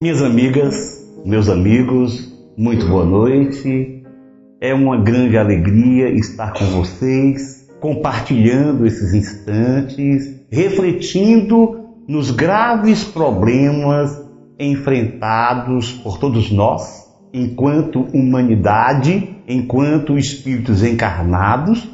Minhas 0.00 0.22
amigas, 0.22 1.04
meus 1.24 1.48
amigos, 1.48 2.32
muito 2.56 2.86
boa 2.86 3.04
noite. 3.04 4.04
É 4.60 4.72
uma 4.72 4.96
grande 4.96 5.36
alegria 5.36 6.08
estar 6.10 6.52
com 6.52 6.66
vocês, 6.66 7.68
compartilhando 7.80 8.86
esses 8.86 9.12
instantes, 9.12 10.40
refletindo 10.52 11.84
nos 12.06 12.30
graves 12.30 13.02
problemas 13.02 14.24
enfrentados 14.56 15.90
por 15.94 16.16
todos 16.16 16.52
nós, 16.52 17.04
enquanto 17.34 18.02
humanidade, 18.14 19.36
enquanto 19.48 20.16
espíritos 20.16 20.84
encarnados, 20.84 21.90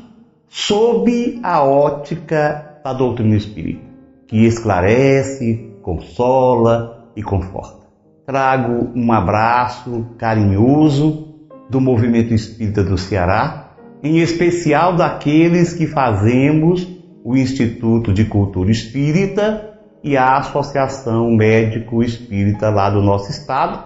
sob 0.47 1.41
a 1.43 1.65
ótica 1.65 2.81
da 2.85 2.93
doutrina 2.93 3.35
espírita, 3.35 3.81
que 4.27 4.45
esclarece, 4.45 5.71
consola 5.81 7.11
e 7.17 7.23
conforta 7.23 7.84
trago 8.27 8.91
um 8.95 9.13
abraço 9.13 10.07
carinhoso 10.19 11.35
do 11.69 11.81
Movimento 11.81 12.33
Espírita 12.33 12.83
do 12.83 12.97
Ceará, 12.97 13.73
em 14.03 14.19
especial 14.19 14.97
daqueles 14.97 15.75
que 15.75 15.87
fazemos 15.87 16.87
o 17.25 17.37
Instituto 17.37 18.13
de 18.13 18.25
Cultura 18.25 18.71
Espírita 18.71 19.79
e 20.03 20.17
a 20.17 20.37
Associação 20.37 21.31
Médico 21.31 22.03
Espírita 22.03 22.71
lá 22.71 22.91
do 22.91 23.03
nosso 23.03 23.31
estado, 23.31 23.85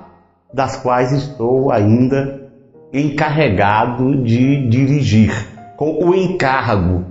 das 0.53 0.77
quais 0.77 1.13
estou 1.13 1.71
ainda 1.71 2.49
encarregado 2.93 4.23
de 4.23 4.69
dirigir, 4.69 5.33
com 5.77 6.05
o 6.05 6.15
encargo, 6.15 7.05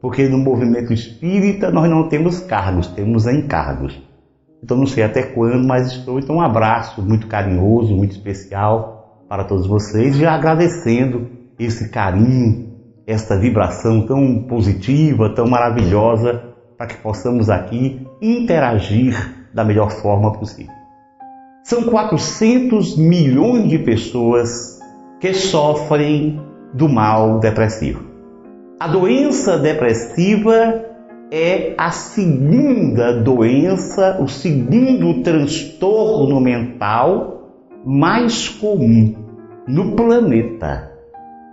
porque 0.00 0.28
no 0.28 0.38
movimento 0.38 0.92
espírita 0.92 1.70
nós 1.70 1.88
não 1.88 2.08
temos 2.08 2.40
cargos, 2.40 2.88
temos 2.88 3.26
encargos. 3.26 4.09
Então 4.62 4.76
não 4.76 4.86
sei 4.86 5.02
até 5.02 5.22
quando, 5.22 5.66
mas 5.66 5.88
estou. 5.88 6.18
Então 6.18 6.36
um 6.36 6.40
abraço 6.40 7.02
muito 7.02 7.26
carinhoso, 7.26 7.94
muito 7.94 8.12
especial 8.12 9.24
para 9.28 9.44
todos 9.44 9.66
vocês 9.66 10.18
e 10.18 10.26
agradecendo 10.26 11.28
esse 11.58 11.88
carinho, 11.90 12.70
esta 13.06 13.38
vibração 13.38 14.06
tão 14.06 14.44
positiva, 14.48 15.30
tão 15.34 15.46
maravilhosa, 15.46 16.42
para 16.76 16.86
que 16.86 16.96
possamos 16.96 17.50
aqui 17.50 18.06
interagir 18.20 19.14
da 19.52 19.64
melhor 19.64 19.90
forma 19.90 20.32
possível. 20.32 20.72
São 21.62 21.84
400 21.84 22.96
milhões 22.96 23.68
de 23.68 23.78
pessoas 23.78 24.80
que 25.20 25.34
sofrem 25.34 26.40
do 26.72 26.88
mal 26.88 27.38
depressivo. 27.38 28.04
A 28.80 28.88
doença 28.88 29.58
depressiva 29.58 30.89
é 31.30 31.74
a 31.78 31.90
segunda 31.90 33.12
doença, 33.12 34.18
o 34.20 34.26
segundo 34.26 35.22
transtorno 35.22 36.40
mental 36.40 37.52
mais 37.84 38.48
comum 38.48 39.14
no 39.66 39.92
planeta. 39.92 40.90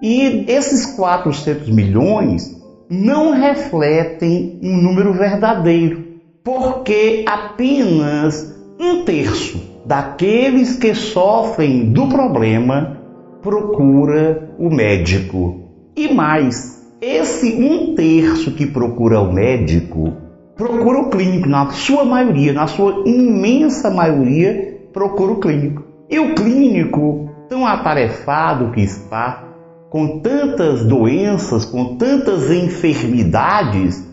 E 0.02 0.46
esses 0.48 0.96
400 0.96 1.70
milhões 1.70 2.58
não 2.90 3.32
refletem 3.32 4.60
um 4.64 4.78
número 4.78 5.14
verdadeiro, 5.14 6.04
porque 6.44 7.24
apenas 7.28 8.56
um 8.80 9.04
terço 9.04 9.62
daqueles 9.86 10.76
que 10.76 10.94
sofrem 10.94 11.92
do 11.92 12.08
problema 12.08 12.98
procura 13.42 14.50
o 14.58 14.70
médico. 14.70 15.62
E 15.96 16.14
mais, 16.14 16.77
esse 17.02 17.54
um 17.54 17.94
terço 17.94 18.52
que 18.52 18.66
procura 18.66 19.20
o 19.20 19.32
médico, 19.32 20.14
procura 20.56 21.00
o 21.00 21.10
clínico, 21.10 21.48
na 21.48 21.70
sua 21.70 22.04
maioria, 22.04 22.54
na 22.54 22.66
sua 22.66 23.04
imensa 23.06 23.92
maioria, 23.92 24.80
procura 24.92 25.34
o 25.34 25.40
clínico. 25.40 25.84
E 26.10 26.18
o 26.20 26.34
clínico, 26.34 27.30
tão 27.48 27.68
atarefado 27.68 28.72
que 28.72 28.82
está, 28.82 29.44
com 29.90 30.20
tantas 30.20 30.86
doenças, 30.86 31.66
com 31.66 31.98
tantas 31.98 32.50
enfermidades, 32.50 34.04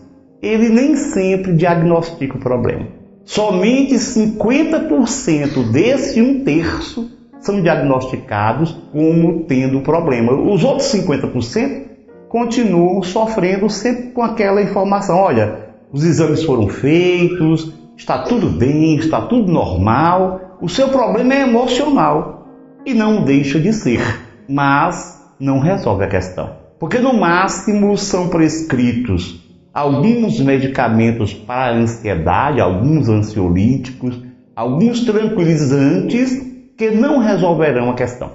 ele 0.41 0.69
nem 0.69 0.95
sempre 0.95 1.53
diagnostica 1.53 2.37
o 2.37 2.39
problema. 2.39 2.87
Somente 3.23 3.95
50% 3.95 5.71
desse 5.71 6.21
um 6.21 6.43
terço 6.43 7.09
são 7.39 7.61
diagnosticados 7.61 8.71
como 8.91 9.45
tendo 9.45 9.81
problema. 9.81 10.33
Os 10.33 10.63
outros 10.63 10.93
50% 10.93 11.94
continuam 12.29 13.01
sofrendo 13.03 13.69
sempre 13.69 14.11
com 14.11 14.21
aquela 14.21 14.61
informação: 14.61 15.17
olha, 15.17 15.69
os 15.91 16.03
exames 16.03 16.43
foram 16.43 16.67
feitos, 16.67 17.73
está 17.97 18.19
tudo 18.19 18.49
bem, 18.49 18.95
está 18.97 19.21
tudo 19.21 19.51
normal, 19.51 20.57
o 20.61 20.69
seu 20.69 20.89
problema 20.89 21.33
é 21.33 21.41
emocional 21.41 22.47
e 22.85 22.93
não 22.93 23.23
deixa 23.23 23.59
de 23.59 23.73
ser, 23.73 24.01
mas 24.47 25.23
não 25.39 25.59
resolve 25.59 26.03
a 26.03 26.09
questão. 26.09 26.49
Porque 26.79 26.99
no 26.99 27.13
máximo 27.13 27.97
são 27.97 28.27
prescritos 28.27 29.43
alguns 29.75 30.39
medicamentos 30.39 31.33
para 31.33 31.73
a 31.73 31.77
ansiedade, 31.77 32.61
alguns 32.61 33.09
ansiolíticos, 33.09 34.17
alguns 34.55 35.01
tranquilizantes 35.01 36.31
que 36.77 36.91
não 36.91 37.19
resolverão 37.19 37.91
a 37.91 37.93
questão. 37.93 38.31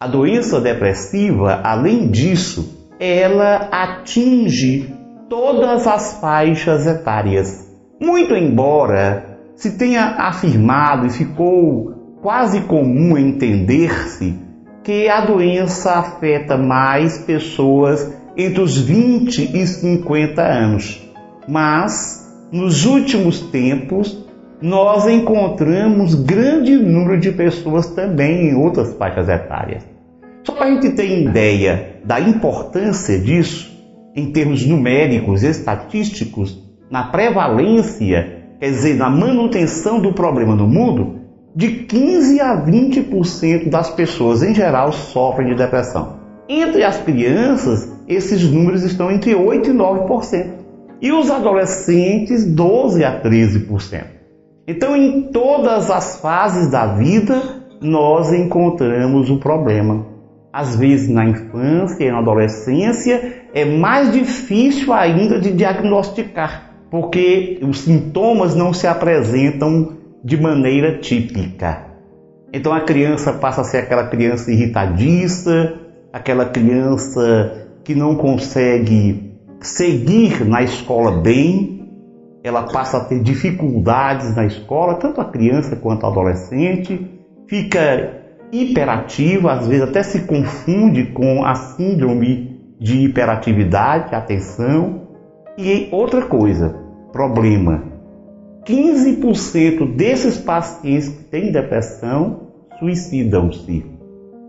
A 0.00 0.08
doença 0.08 0.60
depressiva, 0.60 1.60
além 1.62 2.08
disso, 2.08 2.81
ela 3.04 3.68
atinge 3.72 4.94
todas 5.28 5.88
as 5.88 6.20
faixas 6.20 6.86
etárias. 6.86 7.68
Muito 8.00 8.32
embora 8.32 9.40
se 9.56 9.76
tenha 9.76 10.04
afirmado 10.18 11.06
e 11.06 11.10
ficou 11.10 12.18
quase 12.22 12.60
comum 12.60 13.18
entender-se 13.18 14.38
que 14.84 15.08
a 15.08 15.20
doença 15.22 15.94
afeta 15.94 16.56
mais 16.56 17.18
pessoas 17.18 18.14
entre 18.36 18.60
os 18.60 18.78
20 18.78 19.50
e 19.52 19.66
50 19.66 20.40
anos. 20.40 21.04
Mas, 21.48 22.32
nos 22.52 22.86
últimos 22.86 23.40
tempos, 23.40 24.16
nós 24.60 25.08
encontramos 25.08 26.14
grande 26.14 26.76
número 26.76 27.18
de 27.18 27.32
pessoas 27.32 27.88
também 27.88 28.50
em 28.50 28.54
outras 28.54 28.94
faixas 28.94 29.28
etárias. 29.28 29.91
Só 30.44 30.52
para 30.52 30.66
a 30.66 30.70
gente 30.70 30.90
ter 30.90 31.20
ideia 31.20 32.00
da 32.04 32.20
importância 32.20 33.18
disso, 33.18 33.70
em 34.14 34.32
termos 34.32 34.66
numéricos, 34.66 35.42
estatísticos, 35.42 36.60
na 36.90 37.04
prevalência, 37.04 38.44
quer 38.58 38.70
dizer, 38.70 38.94
na 38.94 39.08
manutenção 39.08 40.00
do 40.00 40.12
problema 40.12 40.54
no 40.54 40.66
mundo, 40.66 41.20
de 41.54 41.84
15 41.84 42.40
a 42.40 42.56
20% 42.64 43.68
das 43.68 43.90
pessoas 43.90 44.42
em 44.42 44.54
geral 44.54 44.92
sofrem 44.92 45.48
de 45.48 45.54
depressão. 45.54 46.20
Entre 46.48 46.82
as 46.82 46.98
crianças, 46.98 47.90
esses 48.08 48.42
números 48.50 48.82
estão 48.82 49.10
entre 49.10 49.34
8 49.34 49.70
e 49.70 49.72
9%. 49.72 50.46
E 51.00 51.12
os 51.12 51.30
adolescentes, 51.30 52.44
12 52.44 53.04
a 53.04 53.20
13%. 53.20 54.04
Então, 54.66 54.96
em 54.96 55.22
todas 55.32 55.90
as 55.90 56.20
fases 56.20 56.70
da 56.70 56.86
vida, 56.86 57.42
nós 57.80 58.32
encontramos 58.32 59.28
o 59.28 59.38
problema 59.38 60.11
às 60.52 60.76
vezes 60.76 61.08
na 61.08 61.24
infância 61.24 62.04
e 62.04 62.10
na 62.10 62.18
adolescência, 62.18 63.46
é 63.54 63.64
mais 63.64 64.12
difícil 64.12 64.92
ainda 64.92 65.40
de 65.40 65.52
diagnosticar, 65.52 66.70
porque 66.90 67.58
os 67.62 67.80
sintomas 67.80 68.54
não 68.54 68.72
se 68.72 68.86
apresentam 68.86 69.96
de 70.22 70.40
maneira 70.40 70.98
típica. 70.98 71.86
Então 72.52 72.72
a 72.72 72.82
criança 72.82 73.32
passa 73.32 73.62
a 73.62 73.64
ser 73.64 73.78
aquela 73.78 74.08
criança 74.08 74.52
irritadiça, 74.52 75.74
aquela 76.12 76.44
criança 76.44 77.68
que 77.82 77.94
não 77.94 78.14
consegue 78.14 79.32
seguir 79.60 80.44
na 80.44 80.62
escola 80.62 81.22
bem, 81.22 81.88
ela 82.44 82.64
passa 82.64 82.98
a 82.98 83.04
ter 83.04 83.20
dificuldades 83.20 84.36
na 84.36 84.44
escola, 84.44 84.96
tanto 84.96 85.20
a 85.20 85.24
criança 85.24 85.76
quanto 85.76 86.04
a 86.04 86.10
adolescente, 86.10 87.08
fica 87.48 88.21
hiperativa, 88.52 89.52
às 89.52 89.66
vezes 89.66 89.82
até 89.82 90.02
se 90.02 90.26
confunde 90.26 91.06
com 91.06 91.44
a 91.44 91.54
síndrome 91.54 92.60
de 92.78 92.98
hiperatividade, 92.98 94.14
atenção. 94.14 95.08
E 95.56 95.88
outra 95.90 96.22
coisa, 96.22 96.76
problema: 97.12 97.84
15% 98.66 99.96
desses 99.96 100.36
pacientes 100.36 101.08
que 101.08 101.24
têm 101.24 101.50
depressão 101.50 102.48
suicidam-se. 102.78 103.84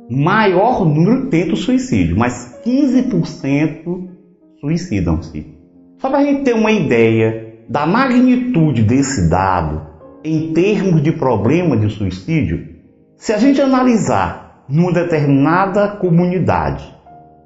Maior 0.10 0.86
número 0.86 1.30
tenta 1.30 1.54
o 1.54 1.58
suicídio, 1.58 2.18
mas 2.18 2.62
15% 2.66 4.10
suicidam-se. 4.60 5.48
Só 6.00 6.10
para 6.10 6.20
a 6.20 6.24
gente 6.24 6.44
ter 6.44 6.54
uma 6.54 6.72
ideia 6.72 7.54
da 7.70 7.86
magnitude 7.86 8.84
desse 8.84 9.30
dado 9.30 9.82
em 10.24 10.52
termos 10.54 11.02
de 11.02 11.12
problema 11.12 11.78
de 11.78 11.90
suicídio, 11.90 12.73
se 13.24 13.32
a 13.32 13.38
gente 13.38 13.62
analisar 13.62 14.66
numa 14.68 14.92
determinada 14.92 15.88
comunidade 15.88 16.94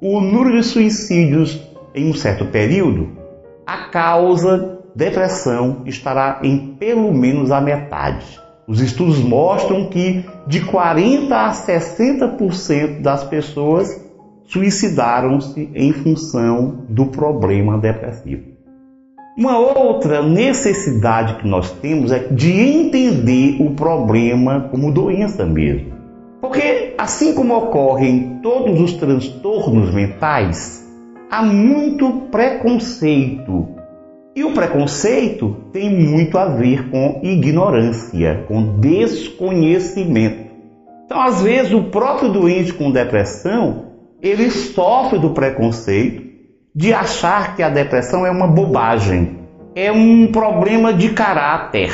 o 0.02 0.20
número 0.20 0.56
de 0.56 0.64
suicídios 0.64 1.70
em 1.94 2.10
um 2.10 2.14
certo 2.14 2.46
período, 2.46 3.10
a 3.64 3.84
causa 3.84 4.80
depressão 4.92 5.82
estará 5.86 6.40
em 6.42 6.74
pelo 6.74 7.14
menos 7.14 7.52
a 7.52 7.60
metade. 7.60 8.40
Os 8.66 8.80
estudos 8.80 9.20
mostram 9.20 9.88
que 9.88 10.24
de 10.48 10.64
40 10.64 11.36
a 11.36 11.52
60% 11.52 13.00
das 13.00 13.22
pessoas 13.22 14.04
suicidaram-se 14.46 15.70
em 15.76 15.92
função 15.92 16.86
do 16.88 17.06
problema 17.06 17.78
depressivo. 17.78 18.57
Uma 19.38 19.56
outra 19.56 20.20
necessidade 20.20 21.34
que 21.34 21.46
nós 21.46 21.70
temos 21.70 22.10
é 22.10 22.18
de 22.18 22.50
entender 22.50 23.62
o 23.62 23.70
problema 23.70 24.66
como 24.68 24.90
doença 24.90 25.46
mesmo. 25.46 25.92
Porque, 26.40 26.92
assim 26.98 27.32
como 27.34 27.56
ocorre 27.56 28.08
em 28.08 28.40
todos 28.42 28.80
os 28.80 28.94
transtornos 28.94 29.94
mentais, 29.94 30.84
há 31.30 31.40
muito 31.40 32.10
preconceito 32.32 33.68
e 34.34 34.42
o 34.42 34.54
preconceito 34.54 35.54
tem 35.72 35.88
muito 35.88 36.36
a 36.36 36.46
ver 36.46 36.90
com 36.90 37.20
ignorância, 37.22 38.44
com 38.48 38.80
desconhecimento. 38.80 40.48
Então, 41.06 41.20
às 41.20 41.42
vezes, 41.42 41.72
o 41.72 41.84
próprio 41.84 42.32
doente 42.32 42.74
com 42.74 42.90
depressão, 42.90 43.84
ele 44.20 44.50
sofre 44.50 45.16
do 45.16 45.30
preconceito 45.30 46.27
de 46.78 46.94
achar 46.94 47.56
que 47.56 47.62
a 47.64 47.68
depressão 47.68 48.24
é 48.24 48.30
uma 48.30 48.46
bobagem, 48.46 49.38
é 49.74 49.90
um 49.90 50.28
problema 50.28 50.92
de 50.92 51.08
caráter, 51.08 51.90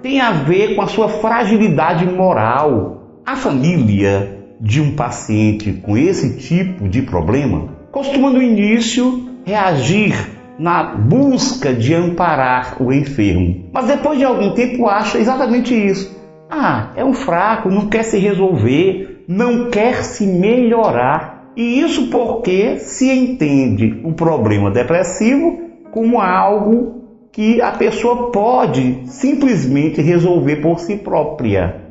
tem 0.00 0.20
a 0.20 0.30
ver 0.30 0.76
com 0.76 0.82
a 0.82 0.86
sua 0.86 1.08
fragilidade 1.08 2.06
moral. 2.06 3.20
A 3.26 3.34
família 3.34 4.38
de 4.60 4.80
um 4.80 4.94
paciente 4.94 5.72
com 5.72 5.98
esse 5.98 6.36
tipo 6.36 6.88
de 6.88 7.02
problema 7.02 7.70
costuma 7.90 8.30
no 8.30 8.40
início 8.40 9.28
reagir 9.44 10.14
na 10.56 10.84
busca 10.84 11.74
de 11.74 11.92
amparar 11.92 12.80
o 12.80 12.92
enfermo. 12.92 13.64
Mas 13.72 13.88
depois 13.88 14.20
de 14.20 14.24
algum 14.24 14.52
tempo 14.52 14.86
acha 14.86 15.18
exatamente 15.18 15.74
isso. 15.74 16.16
Ah, 16.48 16.92
é 16.94 17.04
um 17.04 17.12
fraco, 17.12 17.68
não 17.70 17.88
quer 17.88 18.04
se 18.04 18.16
resolver, 18.18 19.24
não 19.26 19.68
quer 19.68 20.04
se 20.04 20.24
melhorar. 20.24 21.27
E 21.58 21.80
isso 21.80 22.06
porque 22.06 22.78
se 22.78 23.10
entende 23.10 24.00
o 24.04 24.12
problema 24.12 24.70
depressivo 24.70 25.58
como 25.90 26.20
algo 26.20 27.02
que 27.32 27.60
a 27.60 27.72
pessoa 27.72 28.30
pode 28.30 29.02
simplesmente 29.06 30.00
resolver 30.00 30.62
por 30.62 30.78
si 30.78 30.94
própria. 30.98 31.82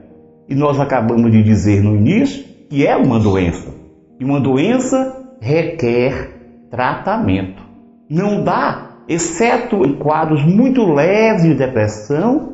E 0.47 0.55
nós 0.55 0.79
acabamos 0.79 1.29
de 1.29 1.43
dizer 1.43 1.83
no 1.83 1.97
início 1.97 2.45
que 2.69 2.87
é 2.87 2.95
uma 2.95 3.19
doença. 3.19 3.75
E 4.17 4.23
uma 4.23 4.39
doença 4.39 5.35
requer 5.41 6.29
tratamento. 6.71 7.61
Não 8.09 8.45
dá, 8.45 9.01
exceto 9.05 9.85
em 9.85 9.95
quadros 9.95 10.45
muito 10.45 10.85
leves 10.85 11.43
de 11.43 11.55
depressão, 11.55 12.53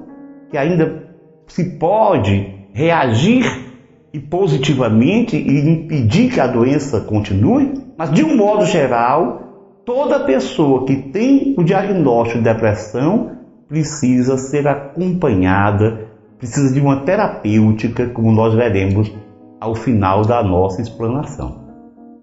que 0.50 0.57
ainda 0.57 1.04
se 1.45 1.77
pode 1.77 2.56
reagir 2.74 3.73
e 4.13 4.19
positivamente 4.19 5.36
e 5.36 5.60
impedir 5.68 6.31
que 6.31 6.39
a 6.39 6.45
doença 6.45 7.01
continue, 7.01 7.74
mas 7.98 8.12
de 8.12 8.24
um 8.24 8.38
modo 8.38 8.63
geral, 8.65 9.81
toda 9.83 10.19
pessoa 10.19 10.86
que 10.86 10.95
tem 10.95 11.56
o 11.57 11.63
diagnóstico 11.63 12.38
de 12.38 12.44
depressão 12.44 13.31
precisa 13.68 14.38
ser 14.38 14.68
acompanhada, 14.68 16.07
precisa 16.38 16.71
de 16.71 16.80
uma 16.80 17.01
terapêutica, 17.01 18.07
como 18.07 18.31
nós 18.31 18.54
veremos 18.54 19.12
ao 19.60 19.74
final 19.74 20.21
da 20.21 20.44
nossa 20.44 20.81
explanação. 20.81 21.63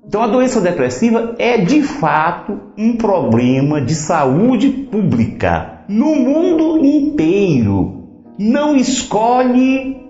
Então, 0.06 0.22
a 0.22 0.26
doença 0.26 0.60
depressiva 0.60 1.34
é 1.38 1.58
de 1.58 1.82
fato 1.82 2.58
um 2.76 2.96
problema 2.96 3.81
de 3.81 3.94
saúde 3.94 4.69
pública 4.69 5.84
no 5.88 6.14
mundo 6.16 6.84
inteiro. 6.84 8.04
Não 8.38 8.76
escolhe 8.76 10.00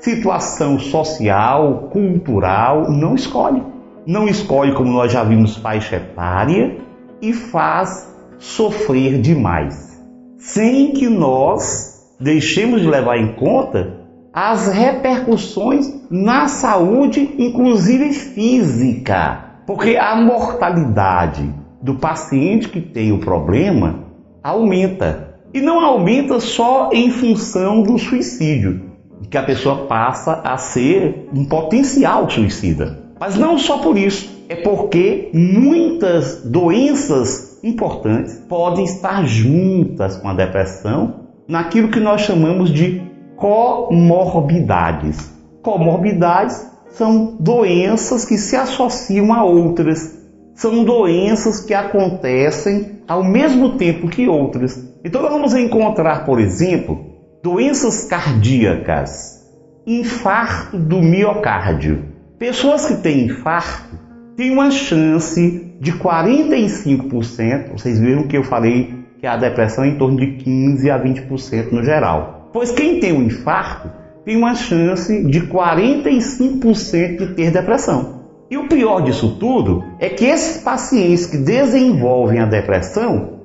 situação 0.00 0.78
social, 0.78 1.88
cultural, 1.90 2.90
não 2.90 3.14
escolhe. 3.14 3.62
Não 4.06 4.26
escolhe, 4.26 4.74
como 4.74 4.90
nós 4.90 5.12
já 5.12 5.22
vimos, 5.22 5.56
faixa 5.56 5.96
etária 5.96 6.78
e 7.20 7.32
faz 7.32 8.08
sofrer 8.38 9.20
demais, 9.20 10.00
sem 10.38 10.92
que 10.92 11.08
nós 11.08 12.14
deixemos 12.18 12.80
de 12.80 12.86
levar 12.86 13.18
em 13.18 13.34
conta 13.34 13.98
as 14.32 14.68
repercussões 14.68 15.92
na 16.10 16.48
saúde, 16.48 17.34
inclusive 17.38 18.12
física. 18.12 19.44
Porque 19.66 19.96
a 19.96 20.16
mortalidade 20.16 21.52
do 21.82 21.96
paciente 21.96 22.68
que 22.68 22.80
tem 22.80 23.12
o 23.12 23.20
problema 23.20 24.04
aumenta. 24.42 25.36
E 25.52 25.60
não 25.60 25.80
aumenta 25.80 26.40
só 26.40 26.90
em 26.92 27.10
função 27.10 27.82
do 27.82 27.98
suicídio, 27.98 28.87
que 29.30 29.36
a 29.36 29.42
pessoa 29.42 29.86
passa 29.86 30.40
a 30.44 30.56
ser 30.56 31.28
um 31.34 31.44
potencial 31.44 32.28
suicida. 32.28 32.98
Mas 33.18 33.36
não 33.36 33.58
só 33.58 33.78
por 33.78 33.98
isso, 33.98 34.44
é 34.48 34.56
porque 34.56 35.30
muitas 35.34 36.42
doenças 36.44 37.58
importantes 37.62 38.34
podem 38.48 38.84
estar 38.84 39.26
juntas 39.26 40.16
com 40.16 40.28
a 40.28 40.34
depressão 40.34 41.26
naquilo 41.46 41.90
que 41.90 42.00
nós 42.00 42.20
chamamos 42.20 42.70
de 42.70 43.02
comorbidades. 43.36 45.34
Comorbidades 45.62 46.66
são 46.90 47.36
doenças 47.38 48.24
que 48.24 48.38
se 48.38 48.56
associam 48.56 49.32
a 49.32 49.44
outras. 49.44 50.16
São 50.54 50.84
doenças 50.84 51.60
que 51.60 51.74
acontecem 51.74 52.98
ao 53.06 53.22
mesmo 53.22 53.76
tempo 53.76 54.08
que 54.08 54.28
outras. 54.28 54.82
Então 55.04 55.22
nós 55.22 55.30
vamos 55.30 55.54
encontrar, 55.54 56.24
por 56.24 56.40
exemplo, 56.40 56.98
doenças 57.42 58.04
cardíacas, 58.04 59.46
infarto 59.86 60.76
do 60.76 61.00
miocárdio. 61.00 62.04
Pessoas 62.38 62.86
que 62.86 62.96
têm 62.96 63.26
infarto 63.26 63.96
têm 64.36 64.50
uma 64.50 64.70
chance 64.70 65.76
de 65.80 65.92
45%, 65.92 67.72
vocês 67.72 68.00
viram 68.00 68.26
que 68.26 68.36
eu 68.36 68.42
falei 68.42 68.94
que 69.20 69.26
a 69.26 69.36
depressão 69.36 69.84
é 69.84 69.88
em 69.88 69.96
torno 69.96 70.16
de 70.18 70.32
15 70.32 70.90
a 70.90 70.98
20% 70.98 71.72
no 71.72 71.82
geral. 71.84 72.50
Pois 72.52 72.70
quem 72.72 72.98
tem 72.98 73.12
um 73.12 73.22
infarto 73.22 73.90
tem 74.24 74.36
uma 74.36 74.54
chance 74.54 75.24
de 75.24 75.42
45% 75.42 77.18
de 77.18 77.34
ter 77.34 77.50
depressão. 77.50 78.18
E 78.50 78.56
o 78.56 78.66
pior 78.68 79.02
disso 79.02 79.36
tudo 79.38 79.84
é 79.98 80.08
que 80.08 80.24
esses 80.24 80.62
pacientes 80.62 81.26
que 81.26 81.36
desenvolvem 81.36 82.40
a 82.40 82.46
depressão 82.46 83.37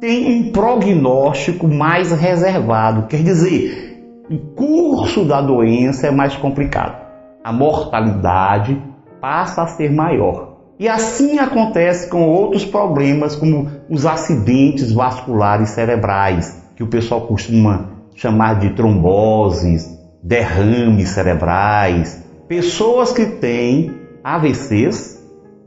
têm 0.00 0.26
um 0.26 0.50
prognóstico 0.50 1.68
mais 1.68 2.10
reservado, 2.10 3.06
quer 3.06 3.22
dizer, 3.22 4.02
o 4.30 4.38
curso 4.38 5.24
da 5.24 5.42
doença 5.42 6.06
é 6.06 6.10
mais 6.10 6.34
complicado. 6.36 6.96
A 7.44 7.52
mortalidade 7.52 8.80
passa 9.20 9.62
a 9.62 9.66
ser 9.66 9.92
maior. 9.92 10.56
E 10.78 10.88
assim 10.88 11.38
acontece 11.38 12.08
com 12.08 12.22
outros 12.22 12.64
problemas, 12.64 13.36
como 13.36 13.70
os 13.90 14.06
acidentes 14.06 14.92
vasculares 14.92 15.70
cerebrais, 15.70 16.64
que 16.74 16.82
o 16.82 16.86
pessoal 16.86 17.26
costuma 17.26 17.90
chamar 18.14 18.58
de 18.58 18.70
tromboses, 18.70 19.86
derrames 20.22 21.10
cerebrais. 21.10 22.24
Pessoas 22.48 23.12
que 23.12 23.26
têm 23.26 23.92
AVCs 24.24 25.22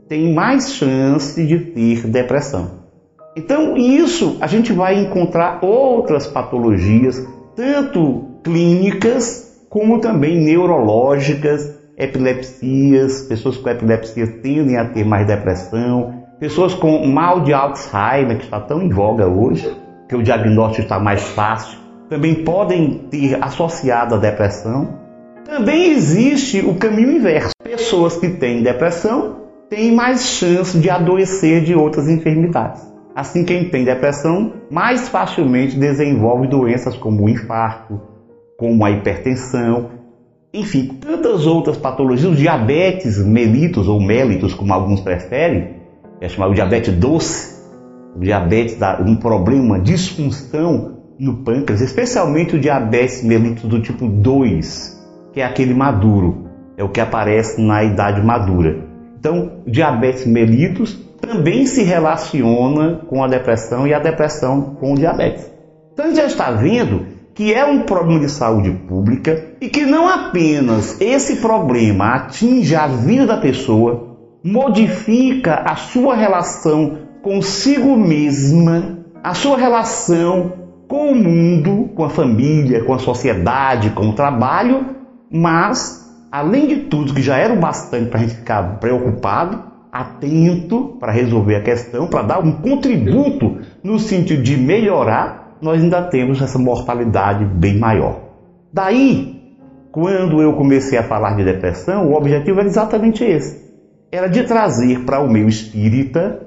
têm 0.08 0.34
mais 0.34 0.72
chance 0.72 1.46
de 1.46 1.58
ter 1.58 2.06
depressão. 2.08 2.83
Então, 3.36 3.76
isso 3.76 4.36
a 4.40 4.46
gente 4.46 4.72
vai 4.72 4.98
encontrar 5.00 5.58
outras 5.62 6.26
patologias, 6.26 7.26
tanto 7.56 8.24
clínicas 8.44 9.44
como 9.68 9.98
também 10.00 10.40
neurológicas, 10.40 11.74
epilepsias, 11.98 13.22
pessoas 13.22 13.56
com 13.56 13.68
epilepsia 13.68 14.26
tendem 14.40 14.76
a 14.76 14.84
ter 14.84 15.04
mais 15.04 15.26
depressão, 15.26 16.22
pessoas 16.38 16.74
com 16.74 17.04
mal 17.06 17.40
de 17.40 17.52
Alzheimer, 17.52 18.38
que 18.38 18.44
está 18.44 18.60
tão 18.60 18.82
em 18.82 18.88
voga 18.88 19.26
hoje, 19.26 19.68
que 20.08 20.14
o 20.14 20.22
diagnóstico 20.22 20.82
está 20.82 21.00
mais 21.00 21.22
fácil, 21.22 21.78
também 22.08 22.44
podem 22.44 23.08
ter 23.10 23.42
associado 23.42 24.14
a 24.14 24.18
depressão. 24.18 25.00
Também 25.44 25.90
existe 25.90 26.60
o 26.60 26.74
caminho 26.76 27.12
inverso. 27.12 27.50
Pessoas 27.62 28.16
que 28.16 28.28
têm 28.28 28.62
depressão 28.62 29.40
têm 29.68 29.92
mais 29.92 30.22
chance 30.22 30.78
de 30.78 30.88
adoecer 30.88 31.64
de 31.64 31.74
outras 31.74 32.08
enfermidades. 32.08 32.93
Assim, 33.14 33.44
quem 33.44 33.68
tem 33.68 33.84
depressão 33.84 34.54
mais 34.68 35.08
facilmente 35.08 35.78
desenvolve 35.78 36.48
doenças 36.48 36.96
como 36.96 37.24
o 37.24 37.28
infarto, 37.28 38.00
como 38.58 38.84
a 38.84 38.90
hipertensão, 38.90 39.90
enfim, 40.52 40.98
tantas 41.00 41.46
outras 41.46 41.76
patologias, 41.76 42.32
o 42.32 42.36
diabetes 42.36 43.24
mellitus 43.24 43.86
ou 43.86 44.00
mellitus, 44.00 44.52
como 44.54 44.72
alguns 44.72 45.00
preferem, 45.00 45.76
é 46.20 46.28
chamado 46.28 46.54
diabetes 46.54 46.94
doce, 46.94 47.54
o 48.16 48.20
diabetes, 48.20 48.78
um 49.04 49.16
problema, 49.16 49.78
disfunção 49.78 50.98
no 51.18 51.38
pâncreas, 51.44 51.80
especialmente 51.80 52.56
o 52.56 52.60
diabetes 52.60 53.22
mellitus 53.22 53.64
do 53.64 53.80
tipo 53.80 54.08
2, 54.08 55.04
que 55.32 55.40
é 55.40 55.44
aquele 55.44 55.74
maduro, 55.74 56.48
é 56.76 56.82
o 56.82 56.88
que 56.88 57.00
aparece 57.00 57.60
na 57.60 57.84
idade 57.84 58.20
madura. 58.24 58.84
Então, 59.18 59.62
diabetes 59.66 60.26
mellitus 60.26 60.94
também 61.26 61.66
se 61.66 61.82
relaciona 61.82 63.00
com 63.08 63.22
a 63.22 63.28
depressão 63.28 63.86
e 63.86 63.94
a 63.94 63.98
depressão 63.98 64.76
com 64.80 64.92
o 64.92 64.96
diabetes. 64.96 65.50
Então, 65.92 66.06
a 66.06 66.08
gente 66.08 66.18
já 66.18 66.26
está 66.26 66.50
vendo 66.50 67.06
que 67.34 67.52
é 67.52 67.64
um 67.64 67.82
problema 67.82 68.20
de 68.20 68.30
saúde 68.30 68.70
pública 68.70 69.56
e 69.60 69.68
que 69.68 69.84
não 69.84 70.08
apenas 70.08 71.00
esse 71.00 71.36
problema 71.36 72.14
atinge 72.14 72.76
a 72.76 72.86
vida 72.86 73.26
da 73.26 73.36
pessoa, 73.36 74.16
modifica 74.42 75.62
a 75.66 75.74
sua 75.74 76.14
relação 76.14 76.98
consigo 77.22 77.96
mesma, 77.96 78.98
a 79.22 79.34
sua 79.34 79.56
relação 79.56 80.52
com 80.86 81.10
o 81.10 81.14
mundo, 81.14 81.90
com 81.94 82.04
a 82.04 82.10
família, 82.10 82.84
com 82.84 82.94
a 82.94 82.98
sociedade, 82.98 83.90
com 83.90 84.10
o 84.10 84.12
trabalho, 84.12 84.94
mas, 85.32 86.06
além 86.30 86.68
de 86.68 86.76
tudo, 86.82 87.14
que 87.14 87.22
já 87.22 87.36
era 87.36 87.54
o 87.54 87.58
bastante 87.58 88.10
para 88.10 88.20
a 88.20 88.22
gente 88.22 88.36
ficar 88.36 88.78
preocupado, 88.78 89.73
atento 89.94 90.96
para 90.98 91.12
resolver 91.12 91.54
a 91.54 91.62
questão, 91.62 92.08
para 92.08 92.22
dar 92.22 92.40
um 92.40 92.50
contributo 92.50 93.58
no 93.80 93.96
sentido 93.96 94.42
de 94.42 94.56
melhorar 94.56 95.44
nós 95.62 95.82
ainda 95.82 96.02
temos 96.02 96.42
essa 96.42 96.58
mortalidade 96.58 97.44
bem 97.44 97.78
maior. 97.78 98.20
Daí, 98.72 99.56
quando 99.92 100.42
eu 100.42 100.52
comecei 100.54 100.98
a 100.98 101.04
falar 101.04 101.36
de 101.36 101.44
depressão, 101.44 102.08
o 102.08 102.14
objetivo 102.14 102.58
era 102.58 102.68
exatamente 102.68 103.22
esse: 103.22 103.72
era 104.10 104.26
de 104.26 104.42
trazer 104.42 105.04
para 105.04 105.20
o 105.20 105.30
meio 105.30 105.48
espírita 105.48 106.40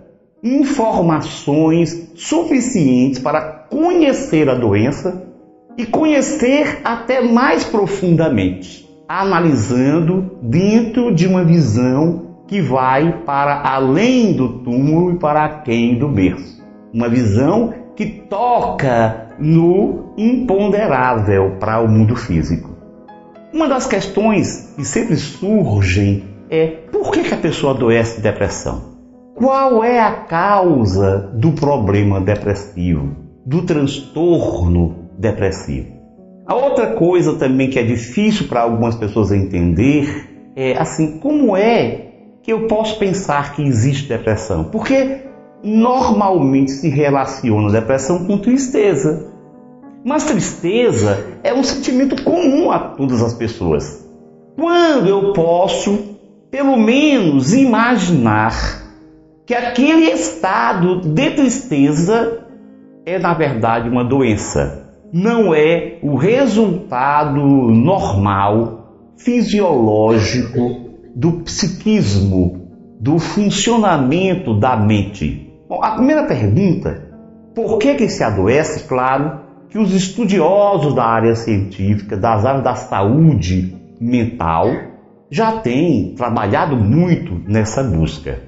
informações 0.44 2.12
suficientes 2.16 3.20
para 3.20 3.42
conhecer 3.42 4.50
a 4.50 4.56
doença 4.56 5.24
e 5.78 5.86
conhecer 5.86 6.82
até 6.84 7.22
mais 7.22 7.64
profundamente, 7.64 8.88
analisando 9.08 10.38
dentro 10.44 11.14
de 11.16 11.26
uma 11.26 11.44
visão 11.44 12.27
que 12.48 12.62
vai 12.62 13.24
para 13.26 13.62
além 13.62 14.34
do 14.34 14.60
túmulo 14.60 15.12
e 15.12 15.18
para 15.18 15.44
aquém 15.44 16.00
do 16.00 16.08
berço. 16.08 16.66
Uma 16.94 17.10
visão 17.10 17.74
que 17.96 18.06
toca 18.06 19.28
no 19.38 20.14
imponderável 20.18 21.58
para 21.60 21.82
o 21.82 21.88
mundo 21.88 22.16
físico. 22.16 22.70
Uma 23.54 23.68
das 23.68 23.86
questões 23.86 24.74
que 24.76 24.86
sempre 24.86 25.16
surgem 25.18 26.24
é 26.50 26.68
por 26.92 27.12
que, 27.12 27.24
que 27.24 27.34
a 27.34 27.38
pessoa 27.38 27.74
adoece 27.74 28.18
de 28.18 28.24
depressão? 28.24 28.98
Qual 29.36 29.84
é 29.84 30.00
a 30.00 30.12
causa 30.12 31.32
do 31.34 31.52
problema 31.52 32.20
depressivo, 32.20 33.16
do 33.46 33.64
transtorno 33.64 35.10
depressivo? 35.18 35.98
A 36.46 36.56
outra 36.56 36.94
coisa 36.94 37.36
também 37.36 37.70
que 37.70 37.78
é 37.78 37.84
difícil 37.84 38.48
para 38.48 38.62
algumas 38.62 38.96
pessoas 38.96 39.32
entender 39.32 40.52
é 40.56 40.78
assim, 40.78 41.20
como 41.20 41.56
é 41.56 42.07
que 42.48 42.54
eu 42.54 42.66
posso 42.66 42.98
pensar 42.98 43.54
que 43.54 43.62
existe 43.62 44.08
depressão? 44.08 44.64
Porque 44.64 45.24
normalmente 45.62 46.72
se 46.72 46.88
relaciona 46.88 47.70
depressão 47.74 48.26
com 48.26 48.38
tristeza. 48.38 49.34
Mas 50.06 50.24
tristeza 50.24 51.26
é 51.44 51.54
um 51.54 51.62
sentimento 51.62 52.24
comum 52.24 52.72
a 52.72 52.80
todas 52.80 53.22
as 53.22 53.34
pessoas. 53.34 54.10
Quando 54.56 55.10
eu 55.10 55.34
posso, 55.34 56.16
pelo 56.50 56.78
menos, 56.78 57.54
imaginar 57.54 58.54
que 59.46 59.54
aquele 59.54 60.06
estado 60.06 61.02
de 61.02 61.32
tristeza 61.32 62.46
é, 63.06 63.20
na 63.20 63.34
verdade, 63.34 63.90
uma 63.90 64.06
doença, 64.06 64.90
não 65.12 65.54
é 65.54 65.98
o 66.02 66.16
resultado 66.16 67.42
normal, 67.42 69.12
fisiológico 69.18 70.87
do 71.18 71.32
psiquismo, 71.42 72.68
do 73.00 73.18
funcionamento 73.18 74.54
da 74.60 74.78
mente. 74.78 75.52
Bom, 75.68 75.84
a 75.84 75.96
primeira 75.96 76.26
pergunta, 76.26 77.10
por 77.56 77.80
que, 77.80 77.96
que 77.96 78.08
se 78.08 78.24
adoece? 78.24 78.88
Claro 78.88 79.40
que 79.68 79.80
os 79.80 79.96
estudiosos 79.96 80.94
da 80.94 81.04
área 81.04 81.36
científica, 81.36 82.16
das 82.16 82.46
áreas 82.46 82.64
da 82.64 82.76
saúde 82.76 83.76
mental, 84.00 84.68
já 85.28 85.54
têm 85.54 86.14
trabalhado 86.16 86.76
muito 86.76 87.42
nessa 87.48 87.82
busca. 87.82 88.40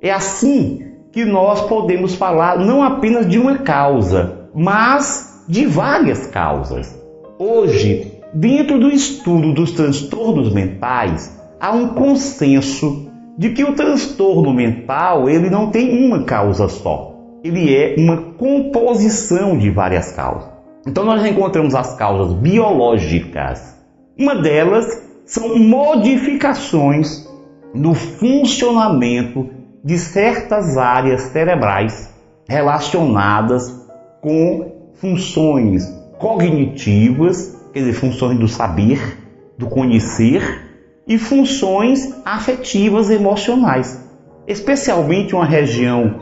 É 0.00 0.10
assim 0.10 0.80
que 1.12 1.26
nós 1.26 1.68
podemos 1.68 2.14
falar 2.14 2.58
não 2.58 2.82
apenas 2.82 3.28
de 3.28 3.38
uma 3.38 3.58
causa, 3.58 4.48
mas 4.54 5.44
de 5.46 5.66
várias 5.66 6.26
causas. 6.28 6.98
Hoje, 7.38 8.10
dentro 8.32 8.80
do 8.80 8.88
estudo 8.88 9.52
dos 9.52 9.72
transtornos 9.72 10.50
mentais, 10.54 11.38
há 11.60 11.70
um 11.72 11.88
consenso 11.88 13.10
de 13.36 13.50
que 13.50 13.62
o 13.62 13.74
transtorno 13.74 14.52
mental 14.52 15.28
ele 15.28 15.50
não 15.50 15.70
tem 15.70 16.06
uma 16.06 16.24
causa 16.24 16.68
só. 16.68 17.14
Ele 17.44 17.74
é 17.74 17.94
uma 17.98 18.16
composição 18.16 19.56
de 19.56 19.70
várias 19.70 20.12
causas. 20.12 20.48
Então 20.86 21.04
nós 21.04 21.24
encontramos 21.24 21.74
as 21.74 21.94
causas 21.94 22.32
biológicas. 22.32 23.78
Uma 24.18 24.34
delas 24.34 24.86
são 25.26 25.58
modificações 25.58 27.28
no 27.74 27.94
funcionamento 27.94 29.48
de 29.84 29.96
certas 29.96 30.76
áreas 30.76 31.22
cerebrais 31.22 32.12
relacionadas 32.48 33.70
com 34.20 34.90
funções 34.94 35.86
cognitivas, 36.18 37.56
quer 37.72 37.80
dizer, 37.80 37.92
funções 37.94 38.38
do 38.38 38.48
saber, 38.48 39.18
do 39.56 39.66
conhecer 39.66 40.69
e 41.10 41.18
funções 41.18 42.22
afetivas 42.24 43.10
emocionais, 43.10 44.08
especialmente 44.46 45.34
uma 45.34 45.44
região 45.44 46.20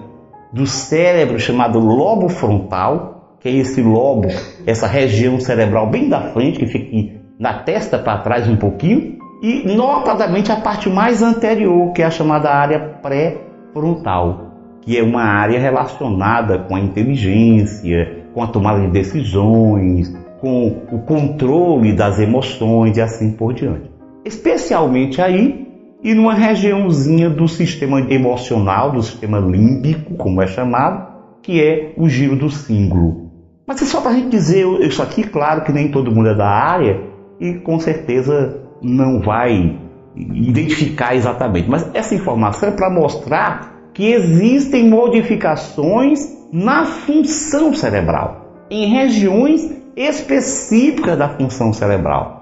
do 0.50 0.66
cérebro 0.66 1.38
chamado 1.38 1.78
lobo 1.78 2.30
frontal, 2.30 3.36
que 3.38 3.50
é 3.50 3.52
esse 3.52 3.82
lobo, 3.82 4.28
essa 4.66 4.86
região 4.86 5.38
cerebral 5.38 5.90
bem 5.90 6.08
da 6.08 6.32
frente, 6.32 6.58
que 6.58 6.66
fica 6.66 7.20
na 7.38 7.62
testa 7.62 7.98
para 7.98 8.22
trás 8.22 8.48
um 8.48 8.56
pouquinho, 8.56 9.18
e 9.42 9.62
notadamente 9.76 10.50
a 10.50 10.56
parte 10.56 10.88
mais 10.88 11.22
anterior, 11.22 11.92
que 11.92 12.00
é 12.00 12.06
a 12.06 12.10
chamada 12.10 12.48
área 12.48 12.80
pré-frontal, 13.02 14.52
que 14.80 14.96
é 14.96 15.02
uma 15.02 15.22
área 15.22 15.60
relacionada 15.60 16.60
com 16.60 16.74
a 16.74 16.80
inteligência, 16.80 18.24
com 18.32 18.42
a 18.42 18.46
tomada 18.46 18.80
de 18.80 18.90
decisões, 18.90 20.16
com 20.40 20.80
o 20.90 21.00
controle 21.00 21.92
das 21.92 22.18
emoções 22.18 22.96
e 22.96 23.02
assim 23.02 23.32
por 23.32 23.52
diante 23.52 23.87
especialmente 24.28 25.20
aí 25.20 25.66
e 26.02 26.14
numa 26.14 26.34
regiãozinha 26.34 27.28
do 27.28 27.48
sistema 27.48 28.00
emocional, 28.00 28.92
do 28.92 29.02
sistema 29.02 29.38
límbico, 29.38 30.14
como 30.14 30.40
é 30.40 30.46
chamado, 30.46 31.08
que 31.42 31.60
é 31.60 31.92
o 31.96 32.08
giro 32.08 32.36
do 32.36 32.50
símbolo. 32.50 33.28
Mas 33.66 33.82
é 33.82 33.84
só 33.84 34.00
para 34.00 34.12
a 34.12 34.14
gente 34.14 34.28
dizer 34.28 34.64
isso 34.80 35.02
aqui, 35.02 35.24
claro 35.24 35.64
que 35.64 35.72
nem 35.72 35.90
todo 35.90 36.14
mundo 36.14 36.28
é 36.28 36.34
da 36.34 36.48
área 36.48 37.02
e 37.40 37.54
com 37.54 37.78
certeza 37.78 38.62
não 38.80 39.20
vai 39.20 39.78
identificar 40.16 41.14
exatamente, 41.14 41.68
mas 41.68 41.88
essa 41.94 42.14
informação 42.14 42.68
é 42.68 42.72
para 42.72 42.90
mostrar 42.90 43.90
que 43.92 44.12
existem 44.12 44.88
modificações 44.88 46.20
na 46.52 46.84
função 46.84 47.74
cerebral, 47.74 48.64
em 48.70 48.86
regiões 48.92 49.70
específicas 49.96 51.18
da 51.18 51.28
função 51.28 51.72
cerebral. 51.72 52.37